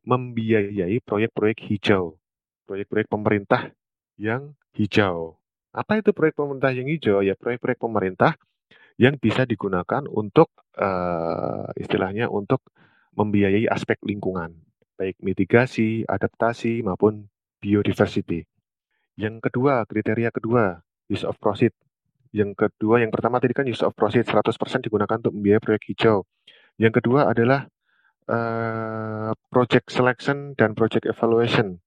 membiayai 0.06 1.02
proyek-proyek 1.02 1.58
hijau, 1.70 2.14
proyek-proyek 2.70 3.08
pemerintah 3.10 3.74
yang 4.14 4.54
hijau. 4.78 5.38
Apa 5.74 5.98
itu 5.98 6.14
proyek 6.14 6.38
pemerintah 6.38 6.70
yang 6.70 6.86
hijau? 6.86 7.18
Ya 7.26 7.34
proyek-proyek 7.34 7.82
pemerintah 7.82 8.38
yang 8.94 9.18
bisa 9.18 9.42
digunakan 9.42 10.06
untuk 10.06 10.54
uh, 10.78 11.66
istilahnya 11.74 12.30
untuk 12.30 12.62
membiayai 13.18 13.66
aspek 13.66 13.98
lingkungan, 14.06 14.54
baik 14.94 15.18
mitigasi, 15.22 16.06
adaptasi 16.06 16.82
maupun 16.86 17.26
biodiversity. 17.58 18.46
Yang 19.14 19.50
kedua, 19.50 19.86
kriteria 19.86 20.30
kedua, 20.34 20.82
use 21.06 21.22
of 21.26 21.38
proceed. 21.38 21.74
Yang 22.34 22.66
kedua, 22.66 22.98
yang 22.98 23.14
pertama 23.14 23.38
tadi 23.38 23.54
kan 23.54 23.66
use 23.66 23.82
of 23.86 23.94
proceed 23.94 24.26
100% 24.26 24.58
digunakan 24.82 25.22
untuk 25.22 25.34
membiayai 25.34 25.62
proyek 25.62 25.82
hijau. 25.94 26.26
Yang 26.82 26.98
kedua 26.98 27.30
adalah 27.30 27.70
uh, 28.26 29.30
project 29.50 29.94
selection 29.94 30.58
dan 30.58 30.74
project 30.74 31.06
evaluation. 31.06 31.78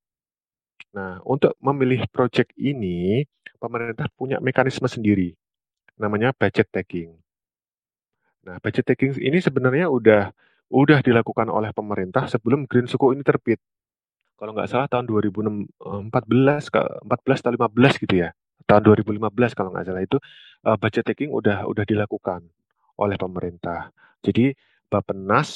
Nah, 0.95 1.19
untuk 1.27 1.53
memilih 1.59 2.07
project 2.09 2.55
ini, 2.55 3.27
pemerintah 3.59 4.07
punya 4.15 4.39
mekanisme 4.39 4.87
sendiri, 4.87 5.35
namanya 5.99 6.31
budget 6.31 6.71
taking. 6.71 7.11
Nah, 8.47 8.55
budget 8.63 8.87
taking 8.87 9.19
ini 9.19 9.43
sebenarnya 9.43 9.91
udah 9.91 10.31
udah 10.67 10.99
dilakukan 10.99 11.47
oleh 11.47 11.71
pemerintah 11.71 12.27
sebelum 12.27 12.67
Green 12.67 12.87
Suku 12.87 13.15
ini 13.15 13.23
terbit. 13.23 13.59
Kalau 14.37 14.53
nggak 14.53 14.69
salah 14.69 14.87
tahun 14.91 15.09
2014 15.09 15.73
ke 16.69 16.81
14 17.09 17.41
atau 17.41 17.51
15 17.57 18.03
gitu 18.05 18.15
ya. 18.21 18.29
Tahun 18.67 18.83
2015 18.83 19.57
kalau 19.57 19.73
nggak 19.73 19.85
salah 19.87 20.03
itu 20.03 20.17
uh, 20.67 20.77
budget 20.77 21.07
taking 21.07 21.33
udah 21.33 21.65
udah 21.65 21.85
dilakukan 21.87 22.45
oleh 22.99 23.17
pemerintah. 23.17 23.89
Jadi 24.21 24.53
Bappenas 24.87 25.49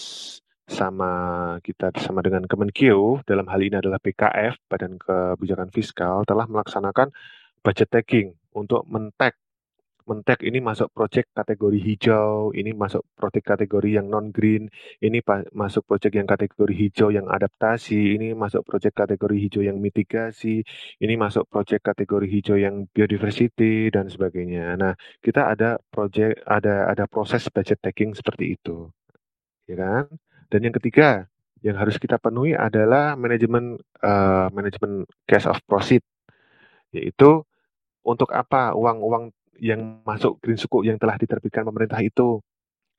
sama 0.72 1.12
kita 1.60 1.92
sama 2.00 2.24
dengan 2.24 2.48
Kemenkeu 2.48 3.22
dalam 3.28 3.44
hal 3.52 3.60
ini 3.60 3.76
adalah 3.80 4.00
BKF 4.00 4.56
Badan 4.72 4.96
Kebijakan 4.96 5.70
Fiskal 5.70 6.24
telah 6.24 6.48
melaksanakan 6.48 7.12
budget 7.60 7.92
tagging 7.92 8.34
untuk 8.56 8.88
mentek 8.88 9.36
mentek 10.10 10.40
ini 10.48 10.60
masuk 10.64 10.90
proyek 10.96 11.30
kategori 11.34 11.80
hijau, 11.82 12.56
ini 12.56 12.72
masuk 12.74 13.04
proyek 13.18 13.44
kategori 13.44 13.90
yang 14.02 14.08
non 14.10 14.30
green, 14.36 14.70
ini 15.04 15.20
masuk 15.54 15.84
proyek 15.90 16.18
yang 16.20 16.28
kategori 16.30 16.74
hijau 16.74 17.10
yang 17.14 17.28
adaptasi, 17.30 18.16
ini 18.16 18.34
masuk 18.38 18.62
proyek 18.68 18.94
kategori 18.96 19.38
hijau 19.38 19.62
yang 19.66 19.78
mitigasi, 19.82 20.64
ini 21.04 21.14
masuk 21.20 21.46
proyek 21.52 21.82
kategori 21.84 22.28
hijau 22.28 22.58
yang 22.58 22.88
biodiversity 22.94 23.90
dan 23.94 24.08
sebagainya. 24.08 24.76
Nah, 24.80 24.94
kita 25.24 25.52
ada 25.54 25.78
proyek 25.94 26.42
ada 26.46 26.90
ada 26.92 27.06
proses 27.06 27.46
budget 27.52 27.80
tagging 27.84 28.12
seperti 28.18 28.58
itu 28.58 28.92
ya 29.72 29.76
kan? 29.80 30.06
Dan 30.52 30.60
yang 30.68 30.76
ketiga 30.76 31.32
yang 31.64 31.78
harus 31.80 31.96
kita 31.96 32.18
penuhi 32.20 32.58
adalah 32.58 33.16
manajemen 33.16 33.80
uh, 34.04 34.52
manajemen 34.52 35.08
cash 35.30 35.48
of 35.48 35.62
proceed, 35.70 36.04
yaitu 36.92 37.46
untuk 38.02 38.34
apa 38.34 38.74
uang-uang 38.74 39.32
yang 39.60 40.04
masuk 40.08 40.40
green 40.40 40.60
suku 40.60 40.88
yang 40.88 40.96
telah 41.02 41.20
diterbitkan 41.20 41.68
pemerintah 41.68 42.00
itu. 42.00 42.40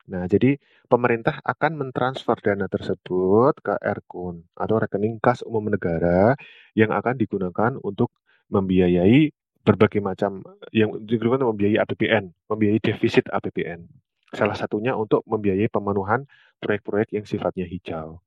Nah, 0.03 0.27
jadi 0.27 0.59
pemerintah 0.91 1.39
akan 1.47 1.79
mentransfer 1.79 2.35
dana 2.43 2.67
tersebut 2.67 3.55
ke 3.63 3.73
RKUN 3.79 4.43
atau 4.59 4.75
rekening 4.75 5.15
kas 5.23 5.39
umum 5.47 5.71
negara 5.71 6.35
yang 6.75 6.91
akan 6.91 7.15
digunakan 7.15 7.79
untuk 7.79 8.11
membiayai 8.51 9.31
berbagai 9.63 10.03
macam 10.03 10.43
yang 10.75 10.91
digunakan 11.07 11.47
membiayai 11.47 11.79
APBN, 11.79 12.35
membiayai 12.51 12.83
defisit 12.83 13.31
APBN. 13.31 13.87
Salah 14.35 14.59
satunya 14.59 14.91
untuk 14.91 15.23
membiayai 15.23 15.71
pemenuhan 15.71 16.27
proyek-proyek 16.59 17.15
yang 17.15 17.23
sifatnya 17.23 17.63
hijau. 17.63 18.19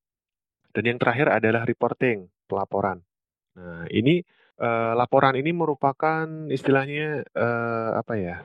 Dan 0.73 0.83
yang 0.89 0.99
terakhir 1.01 1.29
adalah 1.29 1.69
reporting, 1.69 2.25
pelaporan. 2.49 3.05
Nah, 3.53 3.85
ini 3.93 4.25
uh, 4.61 4.92
laporan 4.97 5.35
ini 5.38 5.53
merupakan 5.53 6.27
istilahnya 6.51 7.25
uh, 7.35 8.01
apa 8.01 8.14
ya? 8.16 8.37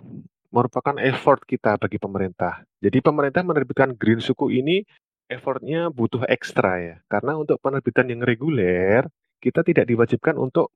merupakan 0.51 0.99
effort 0.99 1.47
kita 1.47 1.79
bagi 1.79 1.95
pemerintah. 1.95 2.67
Jadi 2.83 2.99
pemerintah 2.99 3.39
menerbitkan 3.39 3.95
green 3.95 4.19
suku 4.19 4.51
ini 4.51 4.83
effortnya 5.31 5.87
butuh 5.87 6.27
ekstra 6.27 6.75
ya. 6.75 6.95
Karena 7.07 7.39
untuk 7.39 7.55
penerbitan 7.63 8.11
yang 8.11 8.19
reguler, 8.19 9.07
kita 9.39 9.63
tidak 9.63 9.87
diwajibkan 9.87 10.35
untuk 10.35 10.75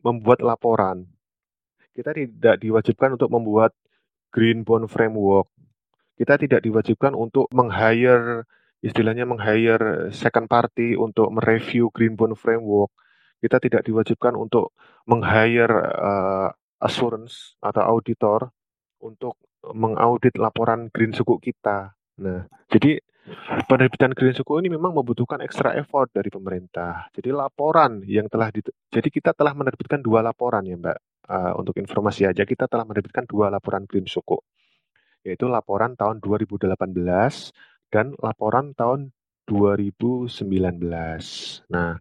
membuat 0.00 0.40
laporan. 0.40 1.04
Kita 1.92 2.16
tidak 2.16 2.56
diwajibkan 2.56 3.20
untuk 3.20 3.28
membuat 3.28 3.76
green 4.32 4.64
bond 4.64 4.88
framework 4.88 5.52
kita 6.22 6.38
tidak 6.38 6.60
diwajibkan 6.62 7.16
untuk 7.16 7.48
meng-hire 7.50 8.46
istilahnya 8.78 9.24
meng-hire 9.24 10.12
second 10.12 10.46
party 10.46 10.94
untuk 10.98 11.30
mereview 11.34 11.90
Green 11.90 12.14
Bond 12.14 12.38
Framework. 12.38 12.94
Kita 13.42 13.58
tidak 13.58 13.82
diwajibkan 13.82 14.38
untuk 14.38 14.78
meng-hire 15.10 15.74
uh, 15.98 16.48
assurance 16.78 17.58
atau 17.58 17.82
auditor 17.82 18.54
untuk 19.02 19.42
mengaudit 19.74 20.38
laporan 20.38 20.86
Green 20.94 21.10
Suku 21.10 21.42
kita. 21.42 21.90
Nah, 22.22 22.46
jadi 22.70 23.02
penerbitan 23.66 24.14
Green 24.14 24.34
Suku 24.34 24.62
ini 24.62 24.70
memang 24.70 24.94
membutuhkan 24.94 25.42
extra 25.42 25.74
effort 25.74 26.14
dari 26.14 26.30
pemerintah. 26.30 27.10
Jadi 27.10 27.34
laporan 27.34 28.02
yang 28.06 28.30
telah 28.30 28.54
di, 28.54 28.62
jadi 28.90 29.08
kita 29.10 29.34
telah 29.34 29.54
menerbitkan 29.58 29.98
dua 30.02 30.22
laporan 30.22 30.62
ya 30.62 30.78
Mbak. 30.78 30.98
Uh, 31.22 31.54
untuk 31.54 31.78
informasi 31.78 32.26
aja 32.26 32.42
kita 32.42 32.66
telah 32.66 32.82
menerbitkan 32.82 33.22
dua 33.30 33.46
laporan 33.46 33.86
Green 33.86 34.10
Suku 34.10 34.42
yaitu 35.22 35.46
laporan 35.46 35.94
tahun 35.94 36.18
2018 36.18 36.74
dan 37.94 38.14
laporan 38.18 38.74
tahun 38.74 39.14
2019. 39.46 40.42
Nah, 41.70 41.98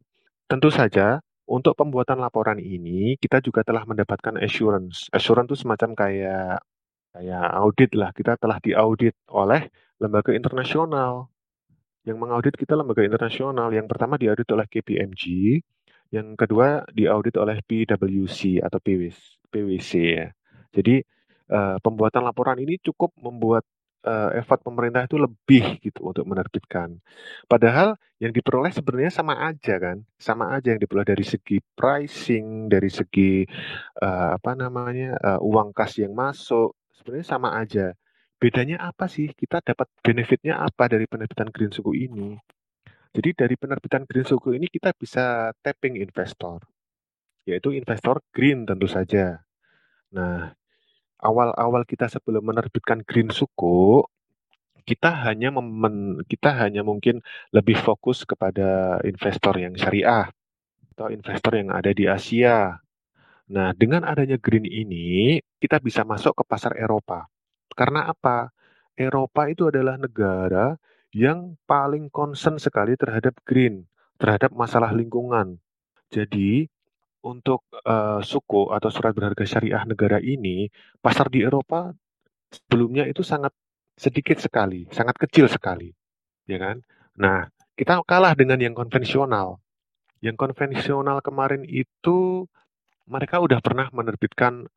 tentu 0.49 0.69
saja 0.73 1.21
untuk 1.51 1.75
pembuatan 1.75 2.23
laporan 2.23 2.57
ini 2.63 3.19
kita 3.19 3.43
juga 3.43 3.67
telah 3.67 3.83
mendapatkan 3.83 4.39
assurance. 4.39 5.11
Assurance 5.11 5.51
itu 5.51 5.67
semacam 5.67 5.89
kayak 5.99 6.63
kayak 7.11 7.47
audit 7.59 7.91
lah. 7.91 8.15
Kita 8.15 8.39
telah 8.39 8.57
diaudit 8.63 9.19
oleh 9.35 9.67
lembaga 9.99 10.31
internasional. 10.31 11.27
Yang 12.08 12.17
mengaudit 12.17 12.56
kita 12.56 12.73
lembaga 12.79 13.04
internasional. 13.04 13.67
Yang 13.75 13.87
pertama 13.91 14.15
diaudit 14.15 14.47
oleh 14.56 14.65
KPMG, 14.65 15.23
yang 16.15 16.39
kedua 16.39 16.87
diaudit 16.89 17.35
oleh 17.35 17.60
PwC 17.62 18.63
atau 18.63 18.79
PwC 19.52 19.91
ya. 19.99 20.27
Jadi 20.71 21.04
uh, 21.52 21.77
pembuatan 21.83 22.23
laporan 22.23 22.58
ini 22.63 22.79
cukup 22.79 23.12
membuat 23.19 23.67
uh, 24.06 24.29
effort 24.37 24.62
pemerintah 24.65 25.06
itu 25.06 25.17
lebih 25.17 25.81
gitu 25.81 26.12
untuk 26.12 26.25
menerbitkan. 26.25 26.97
Padahal 27.45 27.97
yang 28.21 28.33
diperoleh 28.33 28.69
sebenarnya 28.69 29.13
sama 29.13 29.37
aja 29.49 29.77
kan, 29.81 29.97
sama 30.17 30.54
aja 30.54 30.73
yang 30.73 30.81
diperoleh 30.81 31.08
dari 31.10 31.25
segi 31.25 31.58
pricing, 31.73 32.69
dari 32.69 32.89
segi 32.89 33.45
uh, 34.02 34.37
apa 34.37 34.52
namanya 34.54 35.17
uh, 35.17 35.39
uang 35.41 35.73
kas 35.73 35.97
yang 36.02 36.13
masuk, 36.13 36.77
sebenarnya 36.93 37.27
sama 37.27 37.58
aja. 37.58 37.93
Bedanya 38.41 38.81
apa 38.81 39.06
sih? 39.06 39.29
Kita 39.37 39.62
dapat 39.62 39.85
benefitnya 40.02 40.58
apa 40.62 40.89
dari 40.89 41.06
penerbitan 41.06 41.54
green 41.54 41.69
suku 41.69 41.93
ini? 41.93 42.33
Jadi 43.12 43.29
dari 43.37 43.56
penerbitan 43.60 44.08
green 44.08 44.25
suku 44.25 44.56
ini 44.56 44.71
kita 44.71 44.95
bisa 44.95 45.52
tapping 45.60 45.99
investor, 45.99 46.63
yaitu 47.45 47.75
investor 47.75 48.23
green 48.31 48.63
tentu 48.65 48.87
saja. 48.87 49.43
Nah, 50.15 50.56
awal-awal 51.22 51.86
kita 51.86 52.10
sebelum 52.10 52.42
menerbitkan 52.44 53.06
green 53.06 53.30
suku, 53.30 54.04
kita 54.84 55.13
hanya 55.30 55.54
memen, 55.54 56.26
kita 56.26 56.50
hanya 56.58 56.82
mungkin 56.82 57.22
lebih 57.54 57.78
fokus 57.78 58.26
kepada 58.26 58.98
investor 59.06 59.54
yang 59.62 59.78
syariah 59.78 60.28
atau 60.98 61.08
investor 61.13 61.54
yang 61.56 61.69
ada 61.72 61.94
di 61.94 62.10
Asia. 62.10 62.82
Nah, 63.52 63.76
dengan 63.78 64.04
adanya 64.08 64.42
green 64.42 64.65
ini, 64.65 65.38
kita 65.62 65.78
bisa 65.84 66.02
masuk 66.02 66.42
ke 66.42 66.44
pasar 66.48 66.74
Eropa. 66.76 67.28
Karena 67.78 68.10
apa? 68.10 68.52
Eropa 68.96 69.48
itu 69.48 69.72
adalah 69.72 69.96
negara 69.96 70.76
yang 71.12 71.60
paling 71.67 72.08
concern 72.08 72.56
sekali 72.60 72.96
terhadap 72.96 73.36
green, 73.44 73.88
terhadap 74.15 74.56
masalah 74.56 74.96
lingkungan. 74.96 75.60
Jadi, 76.12 76.67
untuk 77.22 77.69
uh, 77.86 78.19
suku 78.22 78.74
atau 78.74 78.90
surat 78.90 79.13
berharga 79.13 79.46
syariah 79.46 79.84
negara 79.86 80.17
ini, 80.17 80.69
pasar 81.00 81.30
di 81.30 81.46
Eropa 81.46 81.94
sebelumnya 82.50 83.06
itu 83.08 83.22
sangat 83.22 83.54
sedikit 83.96 84.42
sekali, 84.42 84.90
sangat 84.90 85.15
kecil 85.22 85.46
sekali, 85.46 85.94
ya 86.50 86.58
kan? 86.58 86.82
Nah, 87.22 87.46
kita 87.78 88.02
kalah 88.04 88.34
dengan 88.34 88.58
yang 88.58 88.74
konvensional. 88.74 89.62
Yang 90.22 90.38
konvensional 90.38 91.22
kemarin 91.22 91.65
itu 91.65 92.46
mereka 93.10 93.42
udah 93.42 93.58
pernah 93.62 93.90
menerbitkan 93.94 94.69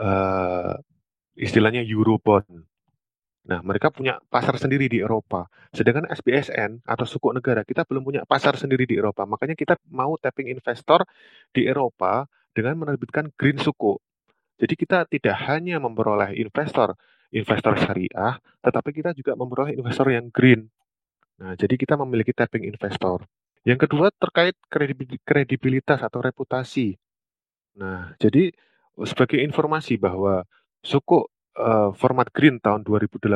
uh, 0.00 0.74
istilahnya 1.36 1.84
Eurobond. 1.84 2.64
Nah, 3.46 3.62
mereka 3.62 3.94
punya 3.94 4.18
pasar 4.26 4.58
sendiri 4.58 4.90
di 4.90 4.98
Eropa. 4.98 5.46
Sedangkan 5.70 6.10
SBSN 6.10 6.82
atau 6.82 7.06
suku 7.06 7.30
negara 7.30 7.62
kita 7.62 7.86
belum 7.86 8.02
punya 8.02 8.22
pasar 8.26 8.58
sendiri 8.58 8.84
di 8.90 8.98
Eropa. 8.98 9.22
Makanya 9.22 9.54
kita 9.54 9.78
mau 9.94 10.18
tapping 10.18 10.50
investor 10.50 11.06
di 11.54 11.62
Eropa 11.70 12.26
dengan 12.50 12.74
menerbitkan 12.82 13.30
green 13.38 13.62
suku. 13.62 13.94
Jadi 14.58 14.74
kita 14.74 15.06
tidak 15.06 15.36
hanya 15.46 15.78
memperoleh 15.78 16.34
investor 16.34 16.98
investor 17.34 17.74
syariah, 17.78 18.38
tetapi 18.62 18.90
kita 18.94 19.10
juga 19.16 19.34
memperoleh 19.34 19.74
investor 19.74 20.08
yang 20.14 20.30
green. 20.30 20.70
Nah, 21.42 21.52
jadi 21.58 21.74
kita 21.74 21.98
memiliki 21.98 22.32
tapping 22.32 22.64
investor. 22.64 23.26
Yang 23.66 23.88
kedua 23.88 24.14
terkait 24.14 24.54
kredibilitas 25.26 26.00
atau 26.00 26.22
reputasi. 26.22 26.94
Nah, 27.76 28.14
jadi 28.16 28.54
sebagai 29.04 29.42
informasi 29.42 29.98
bahwa 29.98 30.46
suku 30.80 31.26
uh, 31.56 31.90
format 31.96 32.28
green 32.30 32.60
tahun 32.60 32.84
2018 32.84 33.32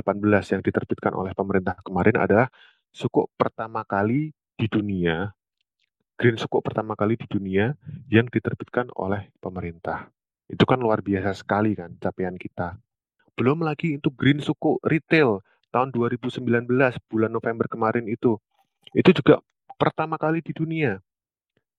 yang 0.52 0.62
diterbitkan 0.62 1.12
oleh 1.16 1.32
pemerintah 1.32 1.76
kemarin 1.80 2.16
adalah 2.20 2.48
suku 2.92 3.26
pertama 3.34 3.82
kali 3.82 4.36
di 4.54 4.66
dunia, 4.68 5.32
green 6.20 6.36
suku 6.36 6.60
pertama 6.60 6.92
kali 6.94 7.16
di 7.16 7.26
dunia 7.26 7.74
yang 8.12 8.28
diterbitkan 8.28 8.92
oleh 8.94 9.32
pemerintah. 9.40 10.12
Itu 10.46 10.68
kan 10.68 10.82
luar 10.82 11.00
biasa 11.00 11.32
sekali 11.32 11.72
kan 11.72 11.96
capaian 11.96 12.36
kita. 12.36 12.76
Belum 13.34 13.64
lagi 13.64 13.96
itu 13.96 14.12
green 14.12 14.44
suku 14.44 14.76
retail 14.84 15.40
tahun 15.72 15.94
2019 15.96 16.68
bulan 17.08 17.30
November 17.32 17.66
kemarin 17.70 18.04
itu. 18.10 18.36
Itu 18.92 19.16
juga 19.16 19.40
pertama 19.80 20.20
kali 20.20 20.44
di 20.44 20.52
dunia 20.52 21.00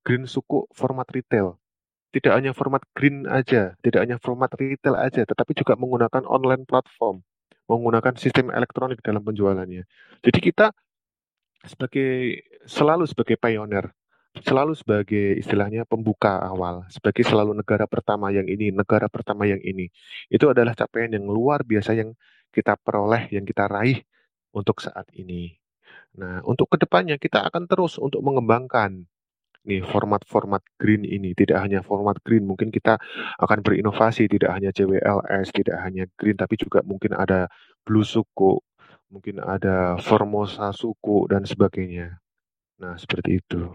green 0.01 0.25
suku 0.25 0.65
format 0.73 1.05
retail 1.13 1.60
tidak 2.11 2.33
hanya 2.35 2.51
format 2.51 2.83
green 2.91 3.23
aja, 3.25 3.75
tidak 3.79 3.99
hanya 4.03 4.17
format 4.19 4.51
retail 4.59 4.99
aja, 4.99 5.23
tetapi 5.23 5.55
juga 5.55 5.79
menggunakan 5.79 6.27
online 6.27 6.67
platform, 6.67 7.23
menggunakan 7.71 8.13
sistem 8.19 8.51
elektronik 8.51 8.99
dalam 8.99 9.23
penjualannya. 9.23 9.87
Jadi 10.19 10.39
kita 10.43 10.75
sebagai 11.63 12.43
selalu 12.67 13.07
sebagai 13.07 13.39
pioneer, 13.39 13.95
selalu 14.43 14.75
sebagai 14.75 15.39
istilahnya 15.39 15.87
pembuka 15.87 16.39
awal, 16.43 16.83
sebagai 16.91 17.23
selalu 17.23 17.55
negara 17.55 17.87
pertama 17.87 18.27
yang 18.31 18.47
ini, 18.47 18.75
negara 18.75 19.07
pertama 19.07 19.47
yang 19.47 19.63
ini. 19.63 19.87
Itu 20.27 20.51
adalah 20.51 20.75
capaian 20.75 21.15
yang 21.15 21.27
luar 21.27 21.63
biasa 21.63 21.95
yang 21.95 22.11
kita 22.51 22.75
peroleh, 22.79 23.31
yang 23.31 23.47
kita 23.47 23.71
raih 23.71 24.03
untuk 24.51 24.83
saat 24.83 25.07
ini. 25.15 25.55
Nah, 26.19 26.43
untuk 26.43 26.67
ke 26.67 26.77
depannya 26.79 27.15
kita 27.15 27.39
akan 27.47 27.71
terus 27.71 27.95
untuk 27.95 28.19
mengembangkan 28.19 29.07
nih 29.61 29.85
format-format 29.85 30.65
green 30.81 31.05
ini 31.05 31.37
tidak 31.37 31.61
hanya 31.61 31.85
format 31.85 32.17
green 32.25 32.49
mungkin 32.49 32.73
kita 32.73 32.97
akan 33.37 33.61
berinovasi 33.61 34.25
tidak 34.25 34.57
hanya 34.57 34.73
CWLS 34.73 35.53
tidak 35.53 35.77
hanya 35.85 36.09
green 36.17 36.33
tapi 36.33 36.57
juga 36.57 36.81
mungkin 36.81 37.13
ada 37.13 37.45
blue 37.85 38.05
suku 38.05 38.57
mungkin 39.13 39.37
ada 39.43 40.01
formosa 40.01 40.73
suku 40.73 41.29
dan 41.29 41.45
sebagainya 41.45 42.17
nah 42.81 42.97
seperti 42.97 43.37
itu 43.37 43.69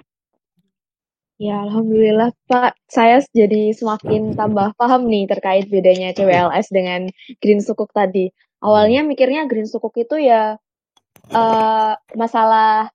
Ya, 1.37 1.61
alhamdulillah 1.69 2.33
Pak. 2.49 2.81
Saya 2.89 3.21
jadi 3.37 3.69
semakin 3.77 4.33
tambah 4.41 4.73
paham 4.81 5.05
nih 5.05 5.29
terkait 5.29 5.69
bedanya 5.69 6.17
CWLS 6.17 6.73
dengan 6.73 7.13
Green 7.45 7.61
Sukuk 7.61 7.93
tadi. 7.93 8.33
Awalnya 8.65 9.05
hmm. 9.05 9.09
mikirnya 9.13 9.43
Green 9.45 9.69
Sukuk 9.69 9.93
itu 10.01 10.17
ya 10.17 10.57
uh, 11.37 11.93
masalah 12.17 12.89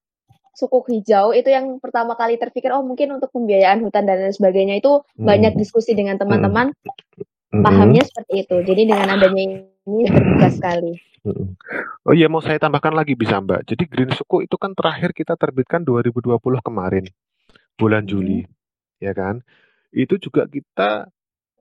sukuk 0.51 0.91
hijau 0.91 1.31
itu 1.31 1.47
yang 1.47 1.79
pertama 1.79 2.19
kali 2.19 2.35
terpikir 2.35 2.75
oh 2.75 2.83
mungkin 2.83 3.15
untuk 3.15 3.31
pembiayaan 3.31 3.81
hutan 3.83 4.03
dan 4.03 4.19
lain 4.19 4.35
sebagainya 4.35 4.83
itu 4.83 4.99
hmm. 4.99 5.23
banyak 5.23 5.53
diskusi 5.55 5.95
dengan 5.95 6.19
teman-teman 6.19 6.75
hmm. 6.75 7.63
pahamnya 7.63 8.03
seperti 8.03 8.45
itu 8.47 8.55
jadi 8.67 8.81
dengan 8.91 9.07
adanya 9.15 9.63
ini 9.87 10.03
terbuka 10.11 10.47
sekali 10.51 10.93
hmm. 11.23 11.47
oh 12.07 12.13
iya 12.13 12.27
mau 12.27 12.43
saya 12.43 12.59
tambahkan 12.59 12.91
lagi 12.91 13.15
bisa 13.15 13.39
mbak 13.39 13.63
jadi 13.63 13.83
green 13.87 14.11
suku 14.11 14.43
itu 14.43 14.55
kan 14.59 14.75
terakhir 14.75 15.15
kita 15.15 15.39
terbitkan 15.39 15.87
2020 15.87 16.35
kemarin 16.59 17.05
bulan 17.79 18.03
hmm. 18.03 18.11
Juli 18.11 18.39
ya 18.99 19.15
kan 19.15 19.39
itu 19.91 20.19
juga 20.19 20.47
kita 20.47 21.07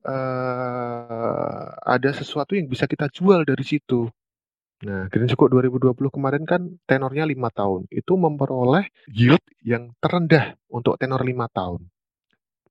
uh, 0.07 1.67
ada 1.83 2.11
sesuatu 2.11 2.55
yang 2.59 2.67
bisa 2.67 2.87
kita 2.91 3.07
jual 3.11 3.43
dari 3.47 3.63
situ 3.63 4.11
Nah, 4.81 5.13
Green 5.13 5.29
Sukuk 5.29 5.53
2020 5.53 5.93
kemarin 6.09 6.49
kan 6.49 6.65
tenornya 6.89 7.29
lima 7.29 7.53
tahun. 7.53 7.85
Itu 7.93 8.17
memperoleh 8.17 8.89
yield 9.13 9.45
yang 9.61 9.93
terendah 10.01 10.57
untuk 10.73 10.97
tenor 10.97 11.21
lima 11.21 11.53
tahun. 11.53 11.85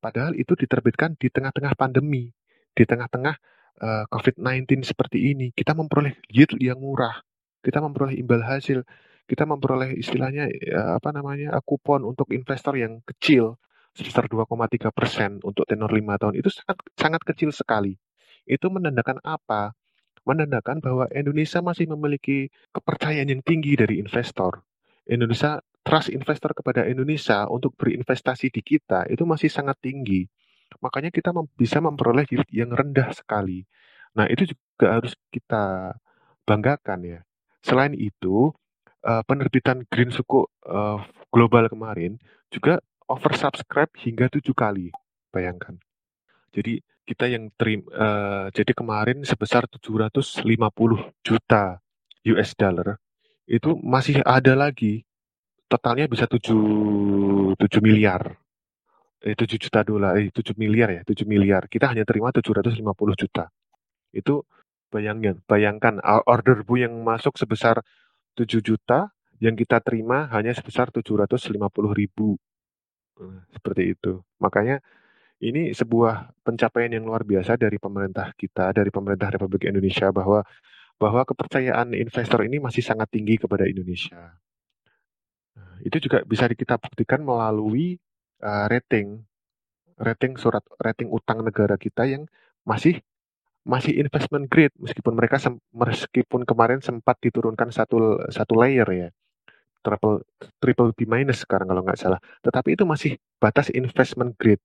Padahal 0.01 0.33
itu 0.33 0.57
diterbitkan 0.57 1.13
di 1.21 1.29
tengah-tengah 1.29 1.77
pandemi, 1.77 2.33
di 2.73 2.83
tengah-tengah 2.87 3.35
uh, 3.83 3.85
eh, 3.85 4.03
COVID-19 4.09 4.81
seperti 4.81 5.37
ini. 5.37 5.53
Kita 5.53 5.77
memperoleh 5.77 6.17
yield 6.33 6.57
yang 6.57 6.81
murah, 6.81 7.21
kita 7.61 7.77
memperoleh 7.77 8.17
imbal 8.17 8.41
hasil, 8.41 8.81
kita 9.29 9.45
memperoleh 9.45 9.93
istilahnya 9.93 10.49
uh, 10.49 10.97
apa 10.97 11.13
namanya 11.13 11.53
kupon 11.61 12.07
untuk 12.09 12.33
investor 12.33 12.73
yang 12.73 13.05
kecil 13.05 13.61
sebesar 13.93 14.25
2,3 14.25 14.89
persen 14.89 15.37
untuk 15.45 15.69
tenor 15.69 15.93
lima 15.93 16.17
tahun. 16.17 16.41
Itu 16.41 16.49
sangat 16.49 16.77
sangat 16.97 17.21
kecil 17.21 17.53
sekali. 17.53 17.93
Itu 18.49 18.73
menandakan 18.73 19.21
apa? 19.21 19.77
Menandakan 20.29 20.77
bahwa 20.77 21.09
Indonesia 21.09 21.57
masih 21.65 21.89
memiliki 21.89 22.53
kepercayaan 22.69 23.33
yang 23.33 23.41
tinggi 23.41 23.73
dari 23.73 23.97
investor. 23.97 24.61
Indonesia 25.09 25.57
trust 25.81 26.13
investor 26.13 26.53
kepada 26.53 26.85
Indonesia 26.85 27.49
untuk 27.49 27.73
berinvestasi 27.73 28.53
di 28.53 28.61
kita 28.61 29.09
itu 29.09 29.25
masih 29.25 29.49
sangat 29.49 29.81
tinggi. 29.81 30.29
Makanya 30.85 31.09
kita 31.09 31.33
bisa 31.57 31.81
memperoleh 31.81 32.29
yield 32.29 32.45
yang 32.53 32.69
rendah 32.69 33.09
sekali. 33.09 33.65
Nah, 34.13 34.29
itu 34.29 34.53
juga 34.53 35.01
harus 35.01 35.17
kita 35.33 35.97
banggakan 36.45 36.99
ya. 37.01 37.19
Selain 37.65 37.97
itu, 37.97 38.53
uh, 39.01 39.23
penerbitan 39.25 39.81
Green 39.89 40.13
Suku 40.13 40.45
uh, 40.69 41.01
global 41.33 41.65
kemarin 41.73 42.21
juga 42.53 42.77
oversubscribe 43.09 43.89
hingga 43.97 44.29
tujuh 44.29 44.53
kali. 44.53 44.93
Bayangkan. 45.33 45.77
Jadi 46.53 46.81
kita 47.09 47.25
yang 47.25 47.49
terima 47.57 47.89
uh, 47.89 48.45
jadi 48.53 48.69
kemarin 48.77 49.25
sebesar 49.25 49.65
750 49.65 50.45
juta 51.25 51.81
US 52.29 52.53
dollar. 52.53 53.01
Itu 53.49 53.73
masih 53.81 54.21
ada 54.21 54.53
lagi. 54.53 55.01
Totalnya 55.65 56.05
bisa 56.05 56.29
7 56.29 57.57
7 57.57 57.81
miliar. 57.81 58.37
Eh 59.25 59.33
7 59.33 59.57
juta 59.57 59.81
dolar 59.81 60.21
eh 60.21 60.29
7 60.29 60.53
miliar 60.53 60.89
ya 60.93 61.01
7 61.01 61.25
miliar. 61.25 61.65
Kita 61.65 61.89
hanya 61.89 62.05
terima 62.05 62.29
750 62.29 62.77
juta. 63.17 63.49
Itu 64.13 64.45
bayangkan 64.93 65.41
bayangkan 65.49 65.97
order 66.29 66.61
bu 66.61 66.77
yang 66.77 66.93
masuk 67.01 67.41
sebesar 67.41 67.81
7 68.37 68.61
juta 68.61 69.09
yang 69.41 69.57
kita 69.57 69.81
terima 69.81 70.29
hanya 70.29 70.53
sebesar 70.53 70.93
750 70.93 71.57
ribu. 71.89 72.37
Nah, 73.17 73.49
seperti 73.49 73.97
itu. 73.97 74.21
Makanya 74.37 74.77
ini 75.39 75.71
sebuah 75.71 76.43
pencapaian 76.43 76.91
yang 76.91 77.07
luar 77.07 77.23
biasa 77.23 77.55
dari 77.55 77.79
pemerintah 77.79 78.35
kita, 78.35 78.75
dari 78.75 78.91
pemerintah 78.91 79.31
Republik 79.31 79.71
Indonesia 79.71 80.11
bahwa 80.11 80.43
bahwa 80.99 81.23
kepercayaan 81.23 81.95
investor 81.95 82.43
ini 82.43 82.59
masih 82.59 82.83
sangat 82.83 83.07
tinggi 83.07 83.39
kepada 83.39 83.63
Indonesia. 83.63 84.35
Nah, 85.55 85.75
itu 85.79 85.95
juga 86.03 86.27
bisa 86.27 86.43
kita 86.51 86.75
buktikan 86.75 87.23
melalui 87.23 87.95
uh, 88.43 88.67
rating 88.67 89.23
rating 89.99 90.35
surat 90.35 90.63
rating 90.79 91.07
utang 91.07 91.43
negara 91.43 91.79
kita 91.79 92.03
yang 92.03 92.27
masih 92.67 92.99
masih 93.63 93.95
investment 93.95 94.47
grade 94.51 94.75
meskipun 94.79 95.15
mereka 95.15 95.39
meskipun 95.71 96.43
kemarin 96.43 96.79
sempat 96.83 97.15
diturunkan 97.23 97.71
satu 97.71 98.27
satu 98.27 98.59
layer 98.59 98.87
ya. 98.91 99.09
Triple 99.79 100.27
triple 100.59 100.91
B 100.91 101.07
minus 101.07 101.47
sekarang 101.47 101.71
kalau 101.71 101.79
nggak 101.87 101.95
salah. 101.95 102.19
Tetapi 102.43 102.75
itu 102.75 102.83
masih 102.83 103.15
batas 103.39 103.71
investment 103.71 104.35
grade 104.35 104.59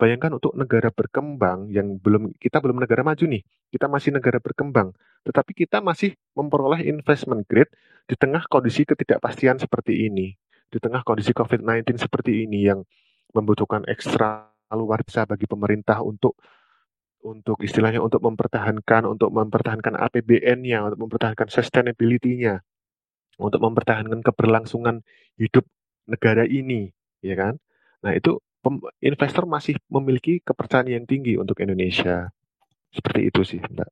Bayangkan 0.00 0.32
untuk 0.40 0.56
negara 0.56 0.88
berkembang 0.88 1.68
yang 1.68 2.00
belum 2.00 2.32
kita 2.40 2.64
belum 2.64 2.80
negara 2.80 3.04
maju 3.04 3.20
nih, 3.20 3.44
kita 3.68 3.84
masih 3.84 4.16
negara 4.16 4.40
berkembang, 4.40 4.96
tetapi 5.28 5.52
kita 5.52 5.84
masih 5.84 6.16
memperoleh 6.32 6.88
investment 6.88 7.44
grade 7.44 7.68
di 8.08 8.16
tengah 8.16 8.48
kondisi 8.48 8.88
ketidakpastian 8.88 9.60
seperti 9.60 10.08
ini, 10.08 10.32
di 10.72 10.78
tengah 10.80 11.04
kondisi 11.04 11.36
COVID-19 11.36 12.00
seperti 12.00 12.48
ini 12.48 12.64
yang 12.64 12.80
membutuhkan 13.36 13.84
ekstra 13.84 14.48
luar 14.72 15.04
biasa 15.04 15.28
bagi 15.28 15.44
pemerintah 15.44 16.00
untuk 16.00 16.40
untuk 17.20 17.60
istilahnya 17.60 18.00
untuk 18.00 18.24
mempertahankan 18.24 19.04
untuk 19.04 19.28
mempertahankan 19.36 20.00
APBN-nya, 20.00 20.88
untuk 20.88 21.00
mempertahankan 21.04 21.52
sustainability-nya. 21.52 22.64
untuk 23.40 23.64
mempertahankan 23.64 24.20
keberlangsungan 24.20 25.00
hidup 25.40 25.64
negara 26.04 26.44
ini, 26.44 26.92
ya 27.24 27.32
kan? 27.40 27.56
Nah, 28.04 28.12
itu 28.12 28.36
investor 29.00 29.44
masih 29.48 29.80
memiliki 29.88 30.40
kepercayaan 30.44 30.88
yang 30.88 31.04
tinggi 31.08 31.36
untuk 31.40 31.60
Indonesia. 31.64 32.28
Seperti 32.90 33.20
itu 33.30 33.40
sih, 33.46 33.60
Mbak. 33.62 33.90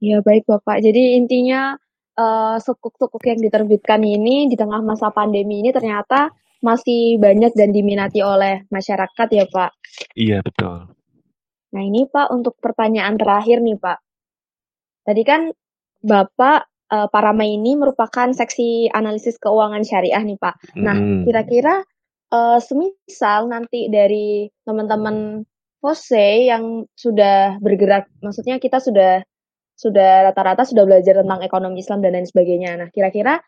Ya, 0.00 0.18
baik 0.24 0.48
Bapak. 0.48 0.80
Jadi 0.80 1.16
intinya 1.16 1.76
uh, 2.16 2.56
sukuk-sukuk 2.60 3.20
yang 3.24 3.40
diterbitkan 3.40 4.00
ini 4.00 4.48
di 4.48 4.56
tengah 4.56 4.80
masa 4.80 5.12
pandemi 5.12 5.60
ini 5.60 5.70
ternyata 5.70 6.32
masih 6.60 7.16
banyak 7.16 7.56
dan 7.56 7.72
diminati 7.72 8.20
oleh 8.20 8.68
masyarakat 8.68 9.28
ya 9.32 9.44
Pak? 9.48 9.70
Iya, 10.16 10.38
betul. 10.44 10.92
Nah 11.70 11.82
ini 11.84 12.04
Pak, 12.08 12.28
untuk 12.34 12.58
pertanyaan 12.58 13.16
terakhir 13.16 13.62
nih 13.64 13.78
Pak. 13.80 13.98
Tadi 15.06 15.22
kan 15.24 15.48
Bapak 16.00 16.68
uh, 16.92 17.08
Parama 17.08 17.46
ini 17.46 17.78
merupakan 17.78 18.28
seksi 18.34 18.90
analisis 18.90 19.38
keuangan 19.38 19.84
syariah 19.86 20.20
nih 20.20 20.36
Pak. 20.36 20.76
Nah, 20.80 20.96
kira-kira 21.24 21.84
uh, 22.30 22.58
semisal 22.62 23.50
nanti 23.50 23.90
dari 23.90 24.48
teman-teman 24.64 25.44
Jose 25.80 26.48
yang 26.48 26.84
sudah 26.92 27.56
bergerak, 27.58 28.08
maksudnya 28.20 28.60
kita 28.60 28.78
sudah 28.78 29.24
sudah 29.80 30.28
rata-rata 30.28 30.68
sudah 30.68 30.84
belajar 30.84 31.24
tentang 31.24 31.40
ekonomi 31.40 31.80
Islam 31.80 32.04
dan 32.04 32.12
lain 32.12 32.28
sebagainya. 32.28 32.76
Nah, 32.76 32.88
kira-kira 32.92 33.40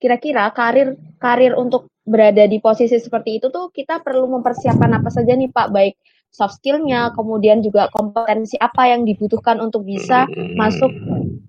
kira-kira 0.00 0.48
karir 0.56 0.96
karir 1.20 1.52
untuk 1.56 1.92
berada 2.04 2.48
di 2.48 2.56
posisi 2.60 2.96
seperti 2.96 3.40
itu 3.40 3.52
tuh 3.52 3.68
kita 3.68 4.00
perlu 4.00 4.28
mempersiapkan 4.32 4.96
apa 4.96 5.12
saja 5.12 5.36
nih 5.36 5.52
Pak, 5.52 5.68
baik 5.72 5.94
soft 6.32 6.60
skillnya, 6.60 7.12
kemudian 7.12 7.60
juga 7.60 7.92
kompetensi 7.92 8.56
apa 8.56 8.90
yang 8.90 9.04
dibutuhkan 9.04 9.60
untuk 9.60 9.84
bisa 9.84 10.24
masuk 10.56 10.90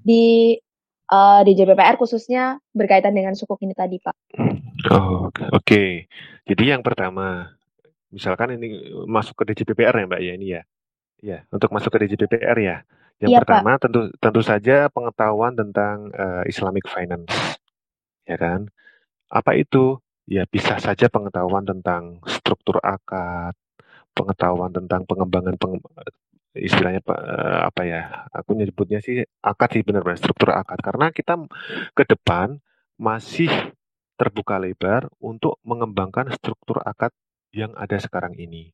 di 0.03 0.55
uh, 1.09 1.41
di 1.47 1.51
JPPR 1.55 1.95
khususnya 1.95 2.59
berkaitan 2.75 3.15
dengan 3.15 3.33
sukuk 3.33 3.57
ini 3.63 3.71
tadi 3.71 3.97
Pak. 4.03 4.15
Oh, 4.91 5.31
oke. 5.31 5.63
Okay. 5.63 6.05
Jadi 6.45 6.63
yang 6.69 6.85
pertama, 6.85 7.57
misalkan 8.13 8.55
ini 8.57 8.93
masuk 9.09 9.33
ke 9.41 9.53
DJPPR 9.53 9.97
ya 9.97 10.05
Mbak 10.05 10.21
ya 10.21 10.33
ini 10.37 10.47
ya. 10.53 10.61
Ya, 11.25 11.39
untuk 11.49 11.73
masuk 11.73 11.89
ke 11.97 12.05
DJPPR 12.05 12.57
ya. 12.61 12.77
Yang 13.17 13.29
ya, 13.33 13.39
pertama 13.41 13.79
Pak. 13.79 13.87
tentu 13.87 14.01
tentu 14.21 14.41
saja 14.45 14.91
pengetahuan 14.91 15.57
tentang 15.57 16.13
uh, 16.13 16.43
Islamic 16.45 16.85
finance. 16.85 17.57
Ya 18.29 18.37
kan? 18.37 18.69
Apa 19.31 19.57
itu? 19.57 19.97
Ya 20.25 20.45
bisa 20.49 20.81
saja 20.81 21.05
pengetahuan 21.05 21.65
tentang 21.69 22.17
struktur 22.25 22.81
akad, 22.81 23.53
pengetahuan 24.17 24.73
tentang 24.73 25.05
pengembangan 25.05 25.53
peng, 25.53 25.77
istilahnya 26.55 27.03
eh, 27.03 27.59
apa 27.67 27.81
ya 27.83 28.01
aku 28.31 28.55
nyebutnya 28.55 29.03
sih 29.03 29.27
akad 29.43 29.75
sih 29.75 29.83
benar-benar 29.83 30.17
struktur 30.17 30.55
akad 30.55 30.79
karena 30.79 31.11
kita 31.11 31.35
ke 31.91 32.03
depan 32.07 32.63
masih 32.95 33.51
terbuka 34.15 34.59
lebar 34.59 35.11
untuk 35.19 35.59
mengembangkan 35.67 36.31
struktur 36.35 36.79
akad 36.83 37.11
yang 37.51 37.71
ada 37.75 37.99
sekarang 37.99 38.35
ini. 38.35 38.71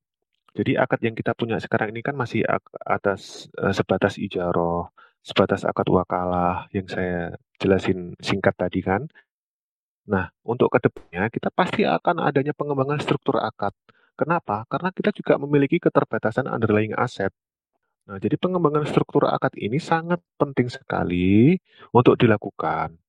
Jadi 0.51 0.75
akad 0.75 0.99
yang 1.01 1.15
kita 1.15 1.31
punya 1.31 1.57
sekarang 1.63 1.95
ini 1.95 2.03
kan 2.03 2.13
masih 2.17 2.43
atas 2.83 3.47
uh, 3.55 3.71
sebatas 3.71 4.19
ijaroh, 4.19 4.91
sebatas 5.23 5.63
akad 5.63 5.87
wakalah 5.87 6.67
yang 6.75 6.85
saya 6.91 7.33
jelasin 7.61 8.17
singkat 8.19 8.53
tadi 8.59 8.83
kan. 8.83 9.07
Nah, 10.11 10.33
untuk 10.43 10.73
ke 10.73 10.83
depannya 10.83 11.31
kita 11.31 11.49
pasti 11.53 11.87
akan 11.87 12.19
adanya 12.25 12.51
pengembangan 12.51 12.99
struktur 12.99 13.39
akad. 13.39 13.71
Kenapa? 14.19 14.67
Karena 14.67 14.91
kita 14.91 15.15
juga 15.15 15.39
memiliki 15.39 15.79
keterbatasan 15.79 16.51
underlying 16.51 16.93
aset. 16.99 17.31
Nah, 18.11 18.19
jadi 18.19 18.35
pengembangan 18.35 18.83
struktur 18.89 19.29
akad 19.31 19.55
ini 19.55 19.79
sangat 19.79 20.19
penting 20.35 20.67
sekali 20.67 21.55
untuk 21.95 22.19
dilakukan. 22.19 23.00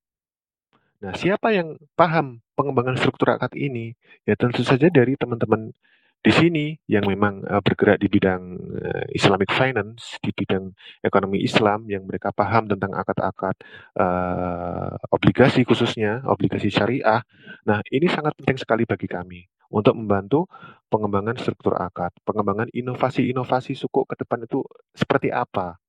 Nah, 1.02 1.12
siapa 1.18 1.50
yang 1.50 1.74
paham 1.98 2.38
pengembangan 2.54 2.94
struktur 2.94 3.34
akad 3.34 3.58
ini? 3.58 3.98
Ya 4.22 4.38
tentu 4.38 4.62
saja 4.62 4.86
dari 4.86 5.18
teman-teman 5.18 5.74
di 6.22 6.30
sini 6.30 6.66
yang 6.86 7.02
memang 7.10 7.42
uh, 7.42 7.58
bergerak 7.58 7.98
di 7.98 8.06
bidang 8.06 8.54
uh, 8.78 9.04
Islamic 9.10 9.50
finance, 9.50 10.22
di 10.22 10.30
bidang 10.30 10.70
ekonomi 11.02 11.42
Islam 11.42 11.90
yang 11.90 12.06
mereka 12.06 12.30
paham 12.30 12.70
tentang 12.70 12.94
akad-akad 12.94 13.58
uh, 13.98 14.94
obligasi 15.10 15.66
khususnya 15.66 16.22
obligasi 16.30 16.70
syariah. 16.70 17.26
Nah, 17.66 17.82
ini 17.90 18.06
sangat 18.06 18.38
penting 18.38 18.62
sekali 18.62 18.86
bagi 18.86 19.10
kami 19.10 19.42
untuk 19.74 19.98
membantu 19.98 20.46
pengembangan 20.86 21.34
struktur 21.34 21.74
akad, 21.74 22.14
pengembangan 22.22 22.70
inovasi-inovasi 22.70 23.74
suku 23.74 24.06
ke 24.06 24.14
depan 24.22 24.46
itu 24.46 24.62
seperti 24.94 25.34
apa. 25.34 25.81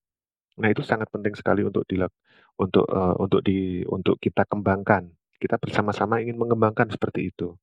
Nah, 0.60 0.70
itu 0.70 0.86
sangat 0.86 1.10
penting 1.10 1.34
sekali 1.34 1.66
untuk 1.66 1.86
dilak 1.90 2.14
untuk 2.62 2.86
uh, 2.86 3.18
untuk 3.18 3.42
di 3.42 3.82
untuk 3.90 4.22
kita 4.22 4.46
kembangkan. 4.46 5.10
Kita 5.42 5.58
bersama-sama 5.58 6.22
ingin 6.22 6.38
mengembangkan 6.38 6.94
seperti 6.94 7.34
itu. 7.34 7.58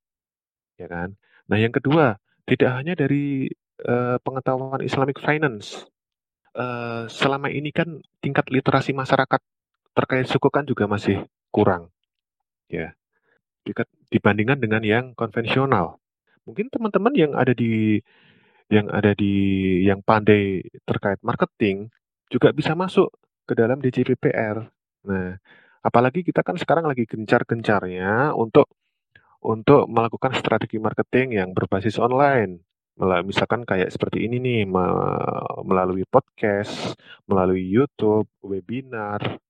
Ya 0.75 0.91
kan? 0.91 1.15
Nah, 1.47 1.57
yang 1.57 1.71
kedua, 1.71 2.19
tidak 2.45 2.71
hanya 2.75 2.99
dari 2.99 3.47
uh, 3.87 4.19
pengetahuan 4.21 4.83
Islamic 4.83 5.23
finance. 5.23 5.87
Uh, 6.51 7.07
selama 7.07 7.47
ini 7.47 7.71
kan 7.71 8.03
tingkat 8.19 8.51
literasi 8.51 8.91
masyarakat 8.91 9.39
terkait 9.95 10.27
suku 10.27 10.51
kan 10.51 10.67
juga 10.67 10.91
masih 10.91 11.23
kurang, 11.55 11.95
ya. 12.67 12.91
Dibandingkan 14.11 14.59
dengan 14.59 14.83
yang 14.83 15.05
konvensional. 15.15 16.03
Mungkin 16.43 16.67
teman-teman 16.75 17.15
yang 17.15 17.33
ada 17.39 17.55
di 17.55 18.03
yang 18.67 18.91
ada 18.91 19.15
di 19.15 19.35
yang 19.87 20.03
pandai 20.03 20.67
terkait 20.87 21.23
marketing 21.23 21.87
juga 22.31 22.55
bisa 22.55 22.79
masuk 22.79 23.11
ke 23.45 23.59
dalam 23.59 23.83
DJPPR. 23.83 24.63
Nah, 25.11 25.35
apalagi 25.83 26.23
kita 26.23 26.47
kan 26.47 26.55
sekarang 26.55 26.87
lagi 26.87 27.05
gencar-gencarnya 27.05 28.31
untuk 28.39 28.71
untuk 29.43 29.91
melakukan 29.91 30.37
strategi 30.39 30.79
marketing 30.79 31.43
yang 31.43 31.51
berbasis 31.51 31.99
online. 31.99 32.63
Misalkan 33.25 33.65
kayak 33.65 33.89
seperti 33.89 34.29
ini 34.29 34.37
nih, 34.37 34.69
melalui 35.65 36.05
podcast, 36.05 36.93
melalui 37.25 37.65
YouTube, 37.65 38.29
webinar, 38.45 39.41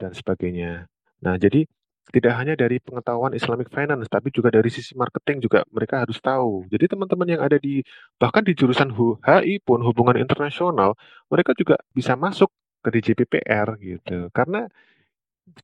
dan 0.00 0.10
sebagainya. 0.16 0.88
Nah, 1.20 1.36
jadi 1.36 1.68
tidak 2.12 2.36
hanya 2.36 2.54
dari 2.54 2.76
pengetahuan 2.82 3.32
Islamic 3.32 3.72
Finance, 3.72 4.10
tapi 4.12 4.28
juga 4.28 4.52
dari 4.52 4.68
sisi 4.68 4.92
marketing 4.92 5.48
juga 5.48 5.64
mereka 5.72 6.04
harus 6.04 6.20
tahu. 6.20 6.68
Jadi 6.68 6.92
teman-teman 6.92 7.28
yang 7.28 7.40
ada 7.40 7.56
di 7.56 7.80
bahkan 8.20 8.44
di 8.44 8.52
jurusan 8.52 8.92
HI 8.92 9.64
pun 9.64 9.80
hubungan 9.80 10.20
internasional, 10.20 10.98
mereka 11.32 11.56
juga 11.56 11.80
bisa 11.96 12.12
masuk 12.14 12.52
ke 12.84 12.88
DJPPR 12.92 13.80
gitu. 13.80 14.28
Karena 14.36 14.68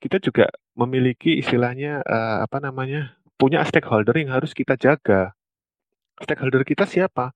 kita 0.00 0.16
juga 0.20 0.48
memiliki 0.76 1.40
istilahnya 1.40 2.00
uh, 2.04 2.44
apa 2.44 2.60
namanya 2.60 3.16
punya 3.36 3.60
stakeholder 3.64 4.16
yang 4.16 4.32
harus 4.32 4.56
kita 4.56 4.76
jaga. 4.80 5.36
Stakeholder 6.20 6.64
kita 6.64 6.84
siapa? 6.84 7.32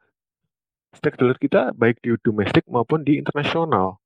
Stakeholder 0.92 1.40
kita 1.40 1.72
baik 1.72 2.00
di 2.04 2.12
domestik 2.20 2.68
maupun 2.68 3.04
di 3.04 3.16
internasional. 3.16 4.03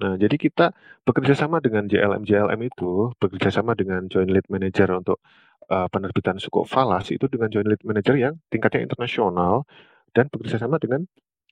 Nah, 0.00 0.16
jadi 0.16 0.36
kita 0.40 0.72
bekerja 1.04 1.36
sama 1.36 1.60
dengan 1.60 1.84
JLM 1.84 2.24
JLM 2.24 2.60
itu, 2.64 3.12
bekerja 3.20 3.52
sama 3.52 3.76
dengan 3.76 4.08
Joint 4.08 4.32
Lead 4.32 4.48
Manager 4.48 4.96
untuk 4.96 5.20
uh, 5.68 5.86
penerbitan 5.92 6.40
suku 6.40 6.64
falas 6.64 7.12
itu 7.12 7.28
dengan 7.28 7.52
Joint 7.52 7.68
Lead 7.68 7.84
Manager 7.84 8.16
yang 8.16 8.40
tingkatnya 8.48 8.88
internasional 8.88 9.68
dan 10.16 10.32
bekerja 10.32 10.56
sama 10.56 10.80
dengan 10.80 11.04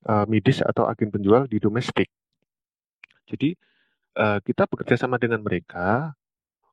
uh, 0.09 0.25
midis 0.25 0.65
atau 0.65 0.89
agen 0.89 1.13
penjual 1.13 1.45
di 1.45 1.61
domestik. 1.61 2.09
Jadi 3.29 3.53
uh, 4.17 4.41
kita 4.41 4.65
bekerja 4.65 4.97
sama 4.97 5.21
dengan 5.21 5.45
mereka 5.45 6.17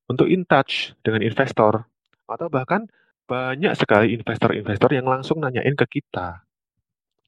untuk 0.08 0.32
in 0.32 0.48
touch 0.48 0.96
dengan 1.04 1.20
investor 1.28 1.84
atau 2.26 2.48
bahkan 2.48 2.88
banyak 3.26 3.74
sekali 3.76 4.16
investor-investor 4.16 4.96
yang 4.96 5.12
langsung 5.12 5.44
nanyain 5.44 5.76
ke 5.76 6.00
kita. 6.00 6.46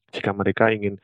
Jika 0.08 0.32
mereka 0.32 0.72
ingin 0.72 0.96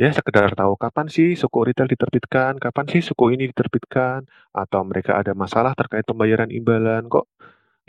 ya 0.00 0.08
sekedar 0.12 0.52
tahu 0.56 0.74
kapan 0.80 1.06
sih 1.12 1.36
suku 1.36 1.58
retail 1.68 1.88
diterbitkan, 1.90 2.56
kapan 2.56 2.86
sih 2.88 3.00
suku 3.04 3.36
ini 3.36 3.48
diterbitkan, 3.52 4.24
atau 4.52 4.80
mereka 4.88 5.20
ada 5.20 5.32
masalah 5.36 5.72
terkait 5.76 6.04
pembayaran 6.08 6.48
imbalan, 6.48 7.06
kok 7.12 7.28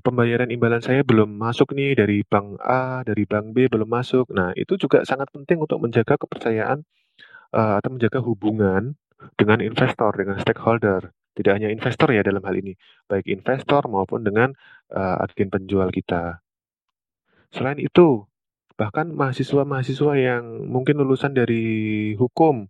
pembayaran 0.04 0.52
imbalan 0.52 0.84
saya 0.84 1.02
belum 1.02 1.32
masuk 1.40 1.72
nih 1.72 1.96
dari 1.96 2.28
bank 2.28 2.60
A, 2.60 3.08
dari 3.08 3.24
bank 3.24 3.56
B 3.56 3.72
belum 3.72 3.88
masuk. 3.88 4.30
Nah, 4.36 4.52
itu 4.60 4.76
juga 4.76 5.08
sangat 5.08 5.32
penting 5.32 5.64
untuk 5.64 5.80
menjaga 5.80 6.20
kepercayaan 6.20 6.84
uh, 7.56 7.80
atau 7.80 7.90
menjaga 7.96 8.20
hubungan 8.20 9.00
dengan 9.40 9.64
investor, 9.64 10.12
dengan 10.12 10.36
stakeholder. 10.44 11.16
Tidak 11.34 11.50
hanya 11.50 11.74
investor 11.74 12.14
ya 12.14 12.22
dalam 12.22 12.44
hal 12.46 12.54
ini, 12.60 12.78
baik 13.10 13.26
investor 13.26 13.90
maupun 13.90 14.22
dengan 14.22 14.54
uh, 14.94 15.24
agen 15.24 15.50
penjual 15.50 15.90
kita. 15.90 16.44
Selain 17.50 17.80
itu, 17.82 18.22
bahkan 18.74 19.14
mahasiswa-mahasiswa 19.14 20.14
yang 20.18 20.44
mungkin 20.66 20.98
lulusan 20.98 21.34
dari 21.34 22.14
hukum, 22.18 22.68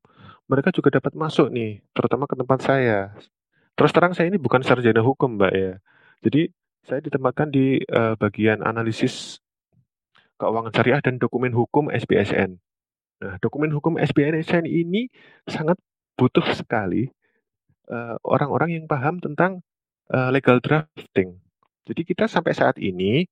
mereka 0.52 0.70
juga 0.76 1.00
dapat 1.00 1.16
masuk 1.16 1.50
nih, 1.50 1.80
terutama 1.96 2.28
ke 2.28 2.36
tempat 2.36 2.60
saya. 2.60 3.16
Terus 3.74 3.92
terang 3.96 4.14
saya 4.14 4.30
ini 4.30 4.38
bukan 4.38 4.62
sarjana 4.62 5.02
hukum, 5.02 5.40
Mbak 5.40 5.54
ya. 5.56 5.74
Jadi 6.22 6.52
saya 6.84 7.00
ditempatkan 7.00 7.50
di 7.50 7.80
uh, 7.90 8.14
bagian 8.20 8.60
analisis 8.62 9.40
keuangan 10.36 10.76
syariah 10.76 11.00
dan 11.00 11.16
dokumen 11.16 11.56
hukum 11.56 11.88
SPSN. 11.88 12.60
Nah, 13.24 13.40
dokumen 13.40 13.72
hukum 13.72 13.96
SPSN 13.96 14.68
ini 14.68 15.08
sangat 15.48 15.80
butuh 16.20 16.44
sekali 16.52 17.08
orang-orang 18.24 18.70
uh, 18.72 18.76
yang 18.80 18.86
paham 18.88 19.20
tentang 19.20 19.64
uh, 20.12 20.30
legal 20.32 20.60
drafting. 20.60 21.40
Jadi 21.84 22.02
kita 22.08 22.28
sampai 22.28 22.56
saat 22.56 22.80
ini 22.80 23.28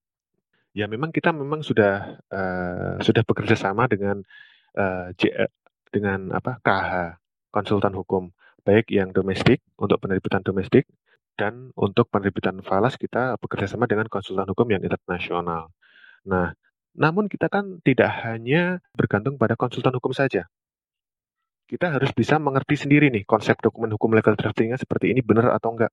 ya 0.72 0.88
memang 0.88 1.12
kita 1.12 1.36
memang 1.36 1.64
sudah 1.64 2.22
uh, 2.32 2.96
sudah 3.04 3.24
bekerja 3.28 3.56
sama 3.60 3.88
dengan 3.92 4.24
uh, 4.76 5.12
J, 5.20 5.48
dengan 5.92 6.32
apa 6.32 6.64
KH 6.64 7.20
konsultan 7.52 7.92
hukum 7.96 8.32
baik 8.64 8.94
yang 8.94 9.12
domestik 9.12 9.60
untuk 9.76 10.00
penerbitan 10.00 10.46
domestik 10.46 10.88
dan 11.36 11.74
untuk 11.76 12.08
penerbitan 12.08 12.62
falas 12.62 12.96
kita 12.96 13.36
bekerja 13.42 13.68
sama 13.68 13.90
dengan 13.90 14.08
konsultan 14.08 14.48
hukum 14.52 14.68
yang 14.70 14.84
internasional. 14.86 15.74
Nah, 16.28 16.54
namun 16.94 17.26
kita 17.32 17.50
kan 17.50 17.80
tidak 17.82 18.12
hanya 18.28 18.84
bergantung 18.94 19.40
pada 19.42 19.58
konsultan 19.58 19.96
hukum 19.98 20.14
saja. 20.14 20.46
Kita 21.66 21.88
harus 21.88 22.12
bisa 22.12 22.36
mengerti 22.36 22.76
sendiri 22.76 23.08
nih 23.10 23.24
konsep 23.24 23.56
dokumen 23.64 23.96
hukum 23.96 24.12
legal 24.12 24.36
draftingnya 24.36 24.76
seperti 24.76 25.16
ini 25.16 25.24
benar 25.24 25.56
atau 25.56 25.72
enggak. 25.72 25.92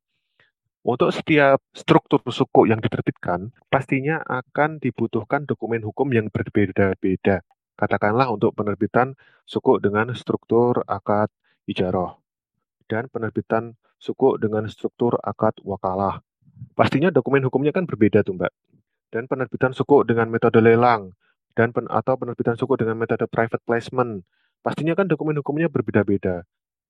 Untuk 0.87 1.11
setiap 1.11 1.59
struktur 1.75 2.23
suku 2.31 2.71
yang 2.71 2.79
diterbitkan, 2.79 3.51
pastinya 3.67 4.23
akan 4.23 4.79
dibutuhkan 4.79 5.43
dokumen 5.45 5.83
hukum 5.83 6.07
yang 6.15 6.31
berbeda-beda. 6.31 7.43
Katakanlah 7.79 8.31
untuk 8.31 8.55
penerbitan 8.55 9.15
suku 9.47 9.79
dengan 9.83 10.11
struktur 10.15 10.83
akad 10.87 11.31
ijaroh 11.67 12.19
dan 12.89 13.07
penerbitan 13.13 13.77
suku 14.01 14.41
dengan 14.41 14.67
struktur 14.67 15.21
akad 15.21 15.55
wakalah. 15.63 16.25
Pastinya 16.75 17.13
dokumen 17.13 17.45
hukumnya 17.47 17.71
kan 17.71 17.85
berbeda 17.85 18.25
tuh 18.25 18.35
Mbak. 18.35 18.53
Dan 19.09 19.25
penerbitan 19.31 19.73
suku 19.73 20.05
dengan 20.05 20.29
metode 20.29 20.59
lelang 20.59 21.15
dan 21.55 21.73
pen 21.73 21.87
atau 21.89 22.17
penerbitan 22.19 22.55
suku 22.55 22.77
dengan 22.77 22.99
metode 22.99 23.25
private 23.31 23.63
placement. 23.65 24.25
Pastinya 24.61 24.93
kan 24.99 25.07
dokumen 25.07 25.39
hukumnya 25.39 25.71
berbeda-beda. 25.71 26.45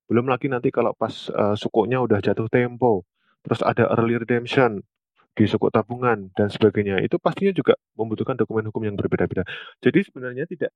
Belum 0.08 0.24
lagi 0.24 0.48
nanti 0.48 0.72
kalau 0.72 0.96
pas 0.96 1.28
uh, 1.30 1.52
sukunya 1.52 2.00
udah 2.00 2.18
jatuh 2.24 2.48
tempo, 2.48 3.04
terus 3.48 3.64
ada 3.64 3.88
early 3.96 4.20
redemption 4.20 4.84
di 5.32 5.44
suku 5.46 5.72
tabungan 5.72 6.28
dan 6.34 6.52
sebagainya. 6.52 7.00
Itu 7.00 7.16
pastinya 7.22 7.54
juga 7.54 7.78
membutuhkan 7.96 8.36
dokumen 8.36 8.68
hukum 8.68 8.82
yang 8.84 8.96
berbeda-beda. 8.98 9.46
Jadi 9.80 10.04
sebenarnya 10.04 10.44
tidak 10.50 10.74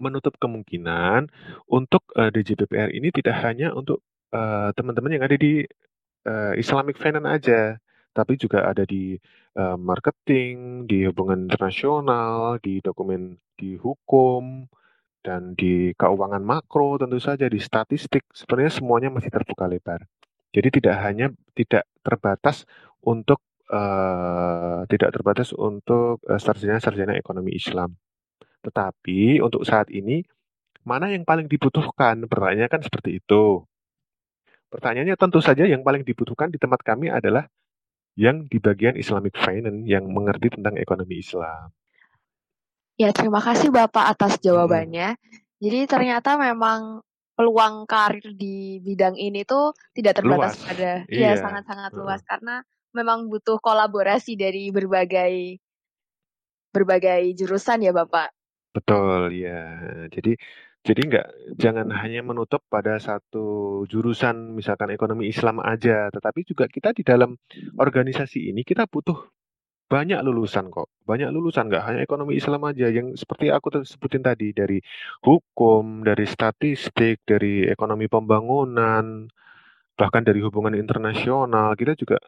menutup 0.00 0.34
kemungkinan 0.40 1.28
untuk 1.68 2.02
uh, 2.16 2.26
eh, 2.26 2.30
DJPPR 2.32 2.88
ini 2.96 3.12
tidak 3.12 3.36
hanya 3.44 3.76
untuk 3.76 4.00
uh, 4.32 4.72
teman-teman 4.72 5.20
yang 5.20 5.24
ada 5.28 5.36
di 5.36 5.60
uh, 6.24 6.56
Islamic 6.56 6.96
Finance 6.96 7.28
aja, 7.28 7.60
tapi 8.16 8.40
juga 8.40 8.64
ada 8.64 8.88
di 8.88 9.20
uh, 9.60 9.76
marketing, 9.76 10.88
di 10.88 11.04
hubungan 11.04 11.52
internasional, 11.52 12.56
di 12.64 12.80
dokumen 12.80 13.36
di 13.60 13.76
hukum, 13.76 14.64
dan 15.20 15.52
di 15.52 15.92
keuangan 16.00 16.40
makro 16.40 16.96
tentu 16.96 17.20
saja, 17.20 17.44
di 17.44 17.60
statistik, 17.60 18.24
sebenarnya 18.32 18.72
semuanya 18.72 19.08
masih 19.12 19.28
terbuka 19.28 19.68
lebar. 19.68 20.00
Jadi 20.50 20.68
tidak 20.82 20.96
hanya 21.06 21.30
tidak 21.54 21.86
terbatas 22.02 22.66
untuk 23.06 23.40
uh, 23.70 24.82
tidak 24.90 25.10
terbatas 25.14 25.54
untuk 25.54 26.20
sarjana-sarjana 26.26 27.14
ekonomi 27.14 27.54
Islam. 27.54 27.94
Tetapi 28.60 29.40
untuk 29.40 29.64
saat 29.64 29.88
ini, 29.94 30.20
mana 30.84 31.08
yang 31.08 31.24
paling 31.24 31.46
dibutuhkan? 31.48 32.26
Pertanyaannya 32.26 32.68
kan 32.68 32.82
seperti 32.82 33.22
itu. 33.22 33.64
Pertanyaannya 34.70 35.16
tentu 35.18 35.42
saja 35.42 35.66
yang 35.66 35.82
paling 35.82 36.06
dibutuhkan 36.06 36.50
di 36.52 36.58
tempat 36.60 36.82
kami 36.86 37.10
adalah 37.10 37.46
yang 38.14 38.46
di 38.46 38.58
bagian 38.62 38.94
Islamic 38.98 39.34
Finance 39.38 39.86
yang 39.86 40.06
mengerti 40.10 40.54
tentang 40.54 40.76
ekonomi 40.78 41.18
Islam. 41.18 41.72
Ya, 43.00 43.16
terima 43.16 43.40
kasih 43.40 43.72
Bapak 43.72 44.12
atas 44.12 44.36
jawabannya. 44.44 45.16
Hmm. 45.16 45.40
Jadi 45.60 45.80
ternyata 45.88 46.36
memang 46.36 47.00
peluang 47.40 47.88
karir 47.88 48.36
di 48.36 48.84
bidang 48.84 49.16
ini 49.16 49.48
tuh 49.48 49.72
tidak 49.96 50.20
terbatas 50.20 50.60
luas. 50.60 50.68
pada 50.68 50.90
iya 51.08 51.40
sangat-sangat 51.40 51.96
luas 51.96 52.20
karena 52.28 52.60
memang 52.92 53.32
butuh 53.32 53.56
kolaborasi 53.64 54.36
dari 54.36 54.68
berbagai 54.68 55.56
berbagai 56.68 57.32
jurusan 57.32 57.88
ya 57.88 57.96
Bapak. 57.96 58.28
Betul, 58.76 59.34
ya. 59.34 59.80
Jadi 60.12 60.36
jadi 60.80 61.00
nggak 61.00 61.28
jangan 61.60 61.88
hanya 61.92 62.20
menutup 62.24 62.64
pada 62.68 62.96
satu 63.00 63.82
jurusan 63.88 64.52
misalkan 64.52 64.92
ekonomi 64.92 65.28
Islam 65.32 65.64
aja, 65.64 66.12
tetapi 66.12 66.44
juga 66.44 66.68
kita 66.68 66.92
di 66.92 67.00
dalam 67.00 67.36
organisasi 67.76 68.52
ini 68.52 68.64
kita 68.64 68.84
butuh 68.84 69.16
banyak 69.90 70.22
lulusan 70.22 70.70
kok. 70.70 70.86
Banyak 71.02 71.34
lulusan 71.34 71.66
nggak 71.66 71.82
hanya 71.82 72.00
ekonomi 72.06 72.38
Islam 72.38 72.62
aja 72.70 72.86
yang 72.86 73.18
seperti 73.18 73.50
aku 73.50 73.82
sebutin 73.82 74.22
tadi 74.22 74.54
dari 74.54 74.78
hukum, 75.26 76.06
dari 76.06 76.30
statistik, 76.30 77.26
dari 77.26 77.66
ekonomi 77.66 78.06
pembangunan, 78.06 79.26
bahkan 79.98 80.22
dari 80.22 80.38
hubungan 80.46 80.78
internasional. 80.78 81.74
Kita 81.74 81.98
juga 81.98 82.22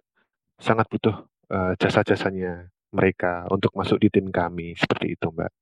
sangat 0.58 0.90
butuh 0.90 1.14
uh, 1.54 1.72
jasa-jasanya 1.78 2.66
mereka 2.90 3.46
untuk 3.54 3.70
masuk 3.78 4.02
di 4.02 4.10
tim 4.10 4.34
kami. 4.34 4.74
Seperti 4.74 5.14
itu, 5.14 5.30
Mbak. 5.30 5.52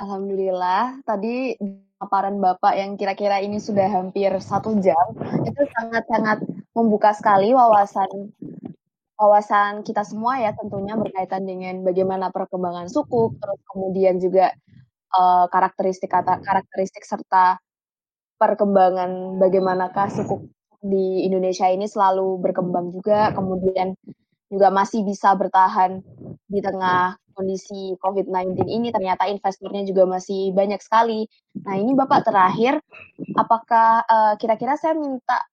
Alhamdulillah, 0.00 1.02
tadi 1.04 1.58
paparan 2.00 2.38
Bapak 2.40 2.72
yang 2.78 2.96
kira-kira 2.96 3.42
ini 3.42 3.60
sudah 3.60 3.90
hampir 3.90 4.32
satu 4.40 4.78
jam, 4.80 5.12
itu 5.44 5.62
sangat-sangat 5.76 6.40
membuka 6.72 7.12
sekali 7.12 7.52
wawasan 7.52 8.32
wawasan 9.20 9.84
kita 9.84 10.00
semua 10.00 10.40
ya 10.40 10.56
tentunya 10.56 10.96
berkaitan 10.96 11.44
dengan 11.44 11.84
bagaimana 11.84 12.32
perkembangan 12.32 12.88
suku, 12.88 13.36
terus 13.36 13.60
kemudian 13.68 14.16
juga 14.16 14.56
uh, 15.12 15.44
karakteristik 15.52 16.08
kata 16.08 16.40
karakteristik 16.40 17.04
serta 17.04 17.60
perkembangan 18.40 19.36
bagaimanakah 19.36 20.08
suku 20.08 20.48
di 20.80 21.28
Indonesia 21.28 21.68
ini 21.68 21.84
selalu 21.84 22.40
berkembang 22.40 22.88
juga, 22.96 23.36
kemudian 23.36 23.92
juga 24.48 24.72
masih 24.72 25.04
bisa 25.04 25.36
bertahan 25.36 26.00
di 26.48 26.64
tengah 26.64 27.20
kondisi 27.36 27.94
COVID-19 28.00 28.66
ini 28.66 28.88
ternyata 28.88 29.28
investornya 29.28 29.84
juga 29.84 30.08
masih 30.08 30.56
banyak 30.56 30.80
sekali. 30.80 31.28
Nah 31.60 31.76
ini 31.76 31.92
Bapak 31.92 32.24
terakhir, 32.24 32.80
apakah 33.36 34.02
uh, 34.08 34.34
kira-kira 34.40 34.80
saya 34.80 34.96
minta 34.96 35.44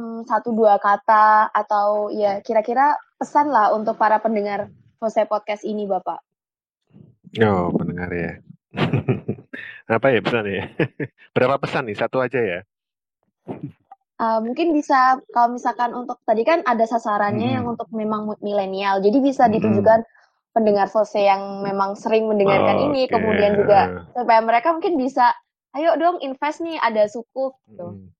um, 0.00 0.24
satu 0.24 0.56
dua 0.56 0.80
kata 0.80 1.52
atau 1.52 2.08
ya 2.08 2.40
kira-kira 2.40 2.96
pesan 3.20 3.52
lah 3.52 3.76
untuk 3.76 4.00
para 4.00 4.16
pendengar 4.24 4.72
Fose 4.96 5.28
Podcast 5.28 5.62
ini 5.68 5.84
Bapak? 5.84 6.24
Oh 7.44 7.68
pendengar 7.76 8.08
ya. 8.08 8.40
Apa 9.92 10.08
ya 10.08 10.24
pesan 10.24 10.46
ya? 10.48 10.64
Berapa 11.36 11.60
pesan 11.60 11.92
nih? 11.92 11.96
Satu 12.00 12.24
aja 12.24 12.40
ya? 12.40 12.60
Uh, 14.20 14.40
mungkin 14.44 14.76
bisa 14.76 15.20
kalau 15.32 15.56
misalkan 15.56 15.96
untuk 15.96 16.20
tadi 16.28 16.44
kan 16.44 16.60
ada 16.64 16.84
sasarannya 16.84 17.52
hmm. 17.52 17.56
yang 17.60 17.64
untuk 17.68 17.88
memang 17.92 18.28
milenial, 18.40 19.04
jadi 19.04 19.18
bisa 19.20 19.44
ditujukan 19.52 20.00
hmm 20.00 20.18
pendengar 20.50 20.90
Fose 20.90 21.18
yang 21.18 21.62
memang 21.62 21.94
sering 21.94 22.26
mendengarkan 22.26 22.76
oh, 22.82 22.84
ini, 22.90 23.06
okay. 23.06 23.14
kemudian 23.14 23.54
juga 23.54 24.10
supaya 24.10 24.42
mereka 24.42 24.74
mungkin 24.74 24.98
bisa, 24.98 25.30
ayo 25.78 25.94
dong 25.94 26.18
invest 26.26 26.58
nih 26.58 26.74
ada 26.82 27.06
suku. 27.06 27.54
Gitu. 27.70 27.86
Hmm. 27.86 28.10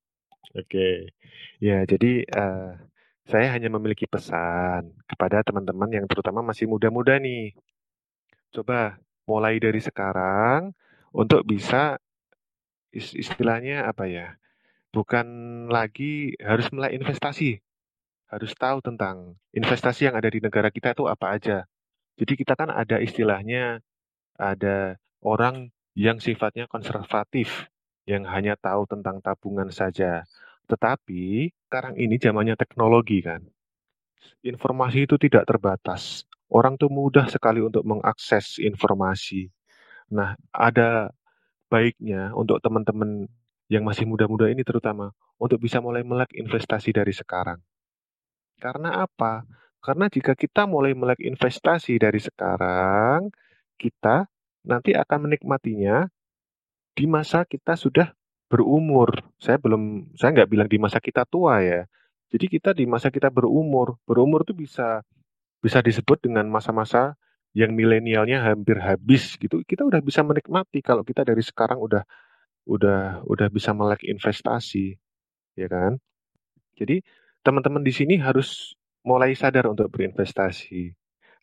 Oke, 0.51 1.15
ya 1.63 1.87
jadi 1.87 2.27
uh, 2.27 2.75
saya 3.23 3.55
hanya 3.55 3.71
memiliki 3.71 4.11
pesan 4.11 4.91
kepada 5.07 5.47
teman-teman 5.47 5.87
yang 5.95 6.07
terutama 6.11 6.43
masih 6.43 6.67
muda-muda 6.67 7.19
nih. 7.23 7.55
Coba 8.51 8.99
mulai 9.31 9.63
dari 9.63 9.79
sekarang 9.79 10.75
untuk 11.15 11.47
bisa 11.47 12.03
istilahnya 12.91 13.87
apa 13.87 14.11
ya? 14.11 14.35
Bukan 14.91 15.27
lagi 15.71 16.35
harus 16.43 16.67
mulai 16.75 16.99
investasi, 16.99 17.63
harus 18.27 18.51
tahu 18.59 18.83
tentang 18.83 19.39
investasi 19.55 20.11
yang 20.11 20.19
ada 20.19 20.27
di 20.27 20.43
negara 20.43 20.67
kita 20.75 20.99
itu 20.99 21.07
apa 21.07 21.39
aja 21.39 21.71
jadi 22.21 22.37
kita 22.37 22.53
kan 22.53 22.69
ada 22.69 23.01
istilahnya, 23.01 23.81
ada 24.37 25.01
orang 25.25 25.73
yang 25.97 26.21
sifatnya 26.21 26.69
konservatif, 26.69 27.73
yang 28.11 28.27
hanya 28.27 28.59
tahu 28.59 28.91
tentang 28.91 29.23
tabungan 29.23 29.71
saja. 29.71 30.27
Tetapi 30.67 31.55
sekarang 31.71 31.95
ini 31.95 32.19
zamannya 32.19 32.59
teknologi 32.59 33.23
kan. 33.23 33.47
Informasi 34.43 35.07
itu 35.07 35.15
tidak 35.15 35.47
terbatas. 35.47 36.27
Orang 36.51 36.75
tuh 36.75 36.91
mudah 36.91 37.31
sekali 37.31 37.63
untuk 37.63 37.87
mengakses 37.87 38.59
informasi. 38.59 39.55
Nah, 40.11 40.35
ada 40.51 41.15
baiknya 41.71 42.35
untuk 42.35 42.59
teman-teman 42.59 43.31
yang 43.71 43.87
masih 43.87 44.03
muda-muda 44.03 44.51
ini 44.51 44.67
terutama 44.67 45.15
untuk 45.39 45.63
bisa 45.63 45.79
mulai 45.79 46.03
melek 46.03 46.35
investasi 46.35 46.91
dari 46.91 47.15
sekarang. 47.15 47.63
Karena 48.59 49.07
apa? 49.07 49.47
Karena 49.81 50.11
jika 50.11 50.35
kita 50.35 50.67
mulai 50.67 50.93
melek 50.93 51.23
investasi 51.23 51.97
dari 51.97 52.19
sekarang, 52.21 53.31
kita 53.81 54.29
nanti 54.67 54.93
akan 54.93 55.31
menikmatinya 55.31 56.05
di 56.95 57.05
masa 57.07 57.47
kita 57.47 57.75
sudah 57.79 58.13
berumur. 58.51 59.15
Saya 59.39 59.57
belum, 59.63 60.15
saya 60.19 60.43
nggak 60.43 60.51
bilang 60.51 60.69
di 60.69 60.79
masa 60.83 60.99
kita 60.99 61.23
tua 61.25 61.63
ya. 61.63 61.87
Jadi 62.31 62.47
kita 62.47 62.71
di 62.75 62.87
masa 62.87 63.11
kita 63.11 63.31
berumur, 63.31 63.99
berumur 64.07 64.47
itu 64.47 64.55
bisa 64.55 65.03
bisa 65.61 65.79
disebut 65.83 66.23
dengan 66.25 66.47
masa-masa 66.49 67.19
yang 67.53 67.75
milenialnya 67.75 68.43
hampir 68.47 68.79
habis 68.79 69.35
gitu. 69.39 69.63
Kita 69.67 69.83
udah 69.83 69.99
bisa 70.03 70.23
menikmati 70.23 70.81
kalau 70.81 71.03
kita 71.03 71.27
dari 71.27 71.43
sekarang 71.43 71.83
udah 71.83 72.03
udah 72.71 73.27
udah 73.27 73.49
bisa 73.51 73.75
melek 73.75 74.07
investasi, 74.07 74.95
ya 75.59 75.67
kan? 75.67 75.99
Jadi 76.79 77.03
teman-teman 77.43 77.83
di 77.83 77.91
sini 77.91 78.15
harus 78.23 78.79
mulai 79.03 79.35
sadar 79.35 79.67
untuk 79.67 79.91
berinvestasi. 79.91 80.95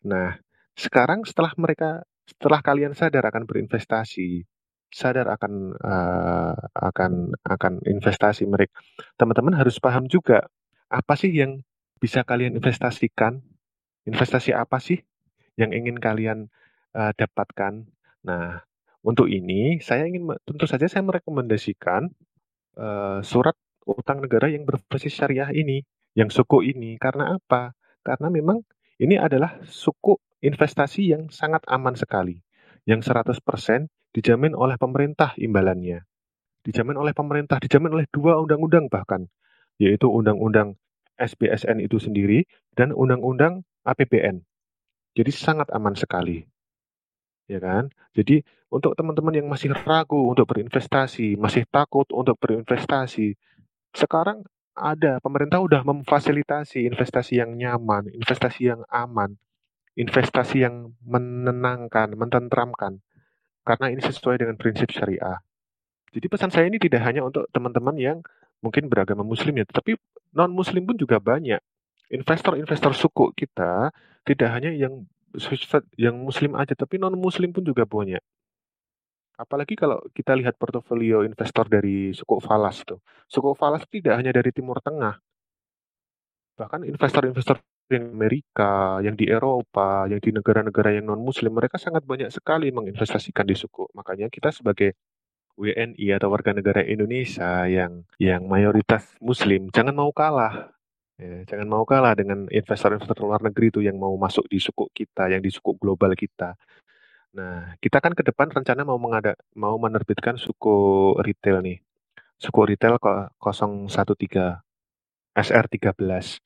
Nah, 0.08 0.38
sekarang 0.78 1.26
setelah 1.26 1.52
mereka 1.58 2.06
setelah 2.24 2.60
kalian 2.64 2.94
sadar 2.96 3.24
akan 3.28 3.44
berinvestasi, 3.44 4.46
sadar 4.88 5.28
akan 5.28 5.76
uh, 5.78 6.56
akan 6.72 7.36
akan 7.44 7.72
investasi 7.84 8.48
mereka, 8.48 8.80
teman-teman 9.20 9.56
harus 9.56 9.76
paham 9.78 10.08
juga 10.08 10.48
apa 10.88 11.14
sih 11.14 11.32
yang 11.32 11.60
bisa 12.00 12.24
kalian 12.24 12.56
investasikan? 12.56 13.44
Investasi 14.08 14.56
apa 14.56 14.80
sih 14.80 15.04
yang 15.60 15.76
ingin 15.76 16.00
kalian 16.00 16.48
uh, 16.96 17.12
dapatkan? 17.12 17.84
Nah, 18.24 18.64
untuk 19.04 19.28
ini 19.28 19.84
saya 19.84 20.08
ingin 20.08 20.32
tentu 20.48 20.64
saja 20.64 20.88
saya 20.88 21.04
merekomendasikan 21.04 22.08
uh, 22.80 23.20
surat 23.20 23.52
utang 23.84 24.24
negara 24.24 24.48
yang 24.48 24.64
berbasis 24.64 25.12
syariah 25.12 25.52
ini, 25.52 25.84
yang 26.16 26.32
suku 26.32 26.64
ini. 26.64 26.96
Karena 26.96 27.36
apa? 27.36 27.76
Karena 28.00 28.32
memang 28.32 28.64
ini 28.96 29.20
adalah 29.20 29.60
suku 29.64 30.16
investasi 30.40 31.12
yang 31.12 31.28
sangat 31.28 31.60
aman 31.68 31.92
sekali, 31.92 32.40
yang 32.88 33.04
100% 33.04 33.36
dijamin 34.18 34.58
oleh 34.58 34.74
pemerintah 34.74 35.38
imbalannya. 35.38 36.02
Dijamin 36.66 36.98
oleh 36.98 37.14
pemerintah, 37.14 37.62
dijamin 37.62 37.94
oleh 37.94 38.06
dua 38.10 38.42
undang-undang 38.42 38.90
bahkan, 38.90 39.30
yaitu 39.78 40.10
Undang-Undang 40.10 40.74
SBSN 41.14 41.78
itu 41.78 42.02
sendiri 42.02 42.50
dan 42.74 42.90
Undang-Undang 42.90 43.62
APBN. 43.86 44.42
Jadi 45.14 45.30
sangat 45.30 45.70
aman 45.70 45.94
sekali. 45.94 46.42
Ya 47.46 47.62
kan? 47.62 47.94
Jadi 48.12 48.42
untuk 48.68 48.98
teman-teman 48.98 49.38
yang 49.38 49.46
masih 49.46 49.70
ragu 49.72 50.28
untuk 50.28 50.50
berinvestasi, 50.50 51.38
masih 51.38 51.64
takut 51.70 52.10
untuk 52.10 52.36
berinvestasi, 52.42 53.38
sekarang 53.94 54.42
ada 54.74 55.22
pemerintah 55.22 55.62
udah 55.62 55.86
memfasilitasi 55.86 56.90
investasi 56.90 57.38
yang 57.38 57.54
nyaman, 57.54 58.10
investasi 58.12 58.74
yang 58.74 58.82
aman, 58.90 59.38
investasi 59.94 60.66
yang 60.66 60.92
menenangkan, 61.02 62.14
mententramkan. 62.14 63.00
Karena 63.68 63.92
ini 63.92 64.00
sesuai 64.00 64.40
dengan 64.40 64.56
prinsip 64.56 64.88
syariah. 64.88 65.44
Jadi 66.08 66.24
pesan 66.24 66.48
saya 66.48 66.72
ini 66.72 66.80
tidak 66.80 67.04
hanya 67.04 67.20
untuk 67.20 67.44
teman-teman 67.52 67.92
yang 68.00 68.18
mungkin 68.64 68.88
beragama 68.88 69.20
muslim 69.20 69.60
ya, 69.60 69.68
tapi 69.68 70.00
non 70.32 70.48
muslim 70.48 70.88
pun 70.88 70.96
juga 70.96 71.20
banyak. 71.20 71.60
Investor-investor 72.08 72.96
suku 72.96 73.36
kita 73.36 73.92
tidak 74.24 74.48
hanya 74.56 74.72
yang 74.72 75.04
yang 76.00 76.16
muslim 76.16 76.56
aja, 76.56 76.72
tapi 76.72 76.96
non 76.96 77.12
muslim 77.12 77.52
pun 77.52 77.60
juga 77.60 77.84
banyak. 77.84 78.24
Apalagi 79.36 79.76
kalau 79.76 80.00
kita 80.16 80.32
lihat 80.32 80.56
portofolio 80.56 81.22
investor 81.28 81.68
dari 81.68 82.16
suku 82.16 82.40
Falas 82.40 82.82
tuh. 82.88 83.04
Suku 83.28 83.52
Falas 83.52 83.84
tidak 83.86 84.16
hanya 84.16 84.32
dari 84.32 84.48
Timur 84.50 84.80
Tengah. 84.80 85.20
Bahkan 86.56 86.88
investor-investor 86.88 87.60
yang 87.88 88.12
Amerika, 88.12 89.00
yang 89.00 89.16
di 89.16 89.26
Eropa, 89.28 90.04
yang 90.08 90.20
di 90.20 90.30
negara-negara 90.32 91.00
yang 91.00 91.08
non-muslim, 91.08 91.52
mereka 91.56 91.80
sangat 91.80 92.04
banyak 92.04 92.28
sekali 92.28 92.68
menginvestasikan 92.72 93.48
di 93.48 93.56
suku. 93.56 93.88
Makanya 93.96 94.28
kita 94.28 94.52
sebagai 94.52 94.96
WNI 95.58 96.06
atau 96.14 96.30
warga 96.30 96.54
negara 96.54 96.86
Indonesia 96.86 97.66
yang 97.66 98.06
yang 98.22 98.46
mayoritas 98.46 99.18
muslim, 99.18 99.68
jangan 99.74 99.96
mau 99.96 100.14
kalah. 100.14 100.70
Ya, 101.18 101.42
jangan 101.50 101.66
mau 101.66 101.82
kalah 101.82 102.14
dengan 102.14 102.46
investor-investor 102.46 103.18
luar 103.26 103.42
negeri 103.42 103.74
itu 103.74 103.82
yang 103.82 103.98
mau 103.98 104.14
masuk 104.14 104.46
di 104.46 104.62
suku 104.62 104.86
kita, 104.94 105.26
yang 105.26 105.42
di 105.42 105.50
suku 105.50 105.74
global 105.74 106.14
kita. 106.14 106.54
Nah, 107.34 107.74
kita 107.82 107.98
kan 107.98 108.14
ke 108.14 108.22
depan 108.22 108.54
rencana 108.54 108.86
mau 108.86 109.02
mengada 109.02 109.34
mau 109.58 109.74
menerbitkan 109.82 110.38
suku 110.38 111.18
retail 111.18 111.58
nih. 111.66 111.82
Suku 112.38 112.60
retail 112.70 113.02
kok 113.02 113.34
013 113.42 114.62
SR13. 115.34 116.38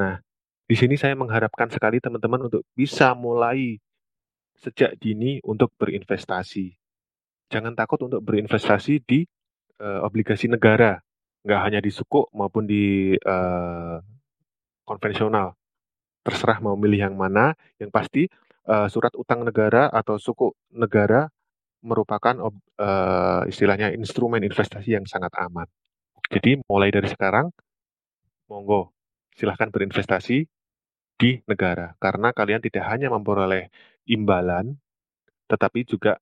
Nah, 0.00 0.20
di 0.64 0.74
sini 0.80 0.96
saya 0.96 1.12
mengharapkan 1.12 1.68
sekali 1.68 2.00
teman-teman 2.00 2.48
untuk 2.48 2.64
bisa 2.72 3.12
mulai 3.12 3.76
sejak 4.56 4.96
dini 4.96 5.36
untuk 5.44 5.76
berinvestasi. 5.76 6.72
Jangan 7.52 7.76
takut 7.76 8.00
untuk 8.00 8.24
berinvestasi 8.24 9.04
di 9.04 9.28
uh, 9.84 10.00
obligasi 10.00 10.48
negara, 10.48 10.96
nggak 11.44 11.60
hanya 11.60 11.80
di 11.84 11.92
suku 11.92 12.24
maupun 12.32 12.64
di 12.64 13.12
uh, 13.12 14.00
konvensional. 14.88 15.52
Terserah 16.24 16.64
mau 16.64 16.72
milih 16.80 17.12
yang 17.12 17.16
mana, 17.20 17.52
yang 17.76 17.92
pasti 17.92 18.24
uh, 18.64 18.88
surat 18.88 19.12
utang 19.20 19.44
negara 19.44 19.92
atau 19.92 20.16
suku 20.16 20.56
negara 20.72 21.28
merupakan 21.84 22.32
uh, 22.80 23.44
istilahnya 23.44 23.92
instrumen 23.92 24.40
investasi 24.40 24.96
yang 24.96 25.04
sangat 25.04 25.36
aman. 25.36 25.68
Jadi 26.32 26.64
mulai 26.64 26.88
dari 26.88 27.12
sekarang, 27.12 27.52
monggo 28.48 28.96
silahkan 29.36 29.68
berinvestasi 29.68 30.53
di 31.14 31.40
negara 31.46 31.94
karena 32.02 32.34
kalian 32.34 32.62
tidak 32.62 32.84
hanya 32.90 33.08
memperoleh 33.10 33.70
imbalan, 34.04 34.74
tetapi 35.46 35.86
juga 35.86 36.18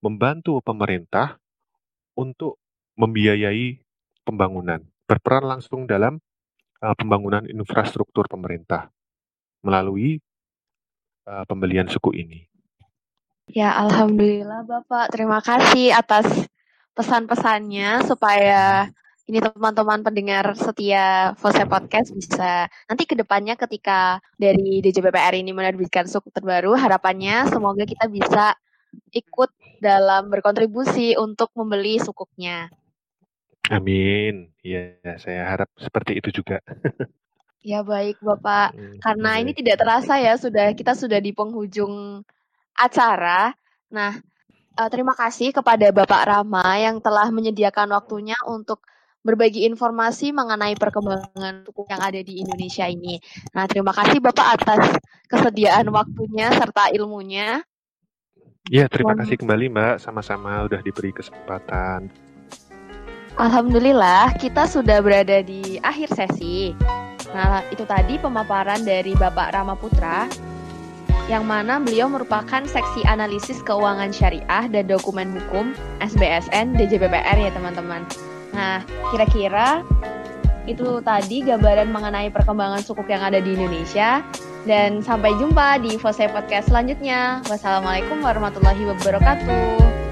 membantu 0.00 0.62
pemerintah 0.62 1.36
untuk 2.16 2.60
membiayai 2.96 3.80
pembangunan, 4.24 4.80
berperan 5.04 5.44
langsung 5.44 5.84
dalam 5.84 6.16
uh, 6.80 6.94
pembangunan 6.96 7.44
infrastruktur 7.44 8.26
pemerintah 8.26 8.88
melalui 9.60 10.22
uh, 11.28 11.44
pembelian 11.44 11.90
suku 11.90 12.16
ini. 12.16 12.40
Ya, 13.46 13.78
alhamdulillah 13.78 14.66
Bapak. 14.66 15.14
Terima 15.14 15.38
kasih 15.38 15.94
atas 15.94 16.26
pesan-pesannya 16.98 18.02
supaya 18.02 18.90
ini 19.26 19.42
teman-teman 19.42 20.06
pendengar 20.06 20.54
setia 20.54 21.34
Fose 21.34 21.66
Podcast 21.66 22.14
bisa 22.14 22.70
nanti 22.86 23.10
ke 23.10 23.18
depannya 23.18 23.58
ketika 23.58 24.22
dari 24.38 24.78
DJPPR 24.78 25.34
ini 25.34 25.50
menerbitkan 25.50 26.06
suku 26.06 26.30
terbaru, 26.30 26.78
harapannya 26.78 27.50
semoga 27.50 27.82
kita 27.82 28.06
bisa 28.06 28.54
ikut 29.10 29.50
dalam 29.82 30.30
berkontribusi 30.30 31.18
untuk 31.18 31.50
membeli 31.58 31.98
sukuknya. 31.98 32.70
Amin. 33.66 34.54
Ya, 34.62 34.94
saya 35.18 35.42
harap 35.50 35.74
seperti 35.74 36.22
itu 36.22 36.42
juga. 36.42 36.62
ya 37.66 37.82
baik 37.82 38.22
Bapak. 38.22 38.78
Hmm, 38.78 38.98
Karena 39.02 39.42
ini 39.42 39.50
tidak 39.58 39.82
terasa 39.82 40.22
ya 40.22 40.38
sudah 40.38 40.70
kita 40.78 40.94
sudah 40.94 41.18
di 41.18 41.34
penghujung 41.34 42.22
acara. 42.78 43.50
Nah, 43.90 44.22
uh, 44.78 44.88
terima 44.92 45.18
kasih 45.18 45.50
kepada 45.50 45.90
Bapak 45.90 46.22
Rama 46.30 46.78
yang 46.78 47.02
telah 47.02 47.26
menyediakan 47.34 47.90
waktunya 47.90 48.38
untuk 48.46 48.86
berbagi 49.26 49.66
informasi 49.66 50.30
mengenai 50.30 50.78
perkembangan 50.78 51.66
suku 51.66 51.82
yang 51.90 51.98
ada 51.98 52.22
di 52.22 52.38
Indonesia 52.38 52.86
ini. 52.86 53.18
Nah, 53.50 53.66
terima 53.66 53.90
kasih 53.90 54.22
Bapak 54.22 54.62
atas 54.62 55.02
kesediaan 55.26 55.90
waktunya 55.90 56.54
serta 56.54 56.94
ilmunya. 56.94 57.66
Ya, 58.70 58.86
terima 58.86 59.18
kasih 59.18 59.38
kembali 59.42 59.66
Mbak. 59.74 59.94
Sama-sama 59.98 60.62
udah 60.66 60.78
diberi 60.82 61.10
kesempatan. 61.10 62.06
Alhamdulillah, 63.36 64.38
kita 64.38 64.64
sudah 64.64 65.02
berada 65.02 65.42
di 65.42 65.82
akhir 65.82 66.14
sesi. 66.14 66.72
Nah, 67.34 67.60
itu 67.68 67.84
tadi 67.84 68.16
pemaparan 68.16 68.80
dari 68.80 69.12
Bapak 69.12 69.52
Rama 69.52 69.76
Putra, 69.76 70.24
yang 71.26 71.44
mana 71.44 71.82
beliau 71.82 72.06
merupakan 72.06 72.62
seksi 72.64 73.02
analisis 73.04 73.60
keuangan 73.66 74.14
syariah 74.14 74.70
dan 74.70 74.86
dokumen 74.86 75.34
hukum 75.36 75.74
SBSN 76.00 76.78
DJPPR 76.78 77.36
ya 77.36 77.50
teman-teman. 77.52 78.06
Nah, 78.54 78.82
kira-kira 79.14 79.82
itu 80.66 80.98
tadi 81.02 81.46
gambaran 81.46 81.88
mengenai 81.94 82.28
perkembangan 82.34 82.82
sukuk 82.82 83.06
yang 83.06 83.22
ada 83.22 83.38
di 83.38 83.54
Indonesia. 83.54 84.22
Dan 84.66 84.98
sampai 84.98 85.30
jumpa 85.38 85.78
di 85.78 85.94
Fose 85.94 86.26
Podcast 86.26 86.74
selanjutnya. 86.74 87.38
Wassalamualaikum 87.46 88.18
warahmatullahi 88.18 88.82
wabarakatuh. 88.82 90.05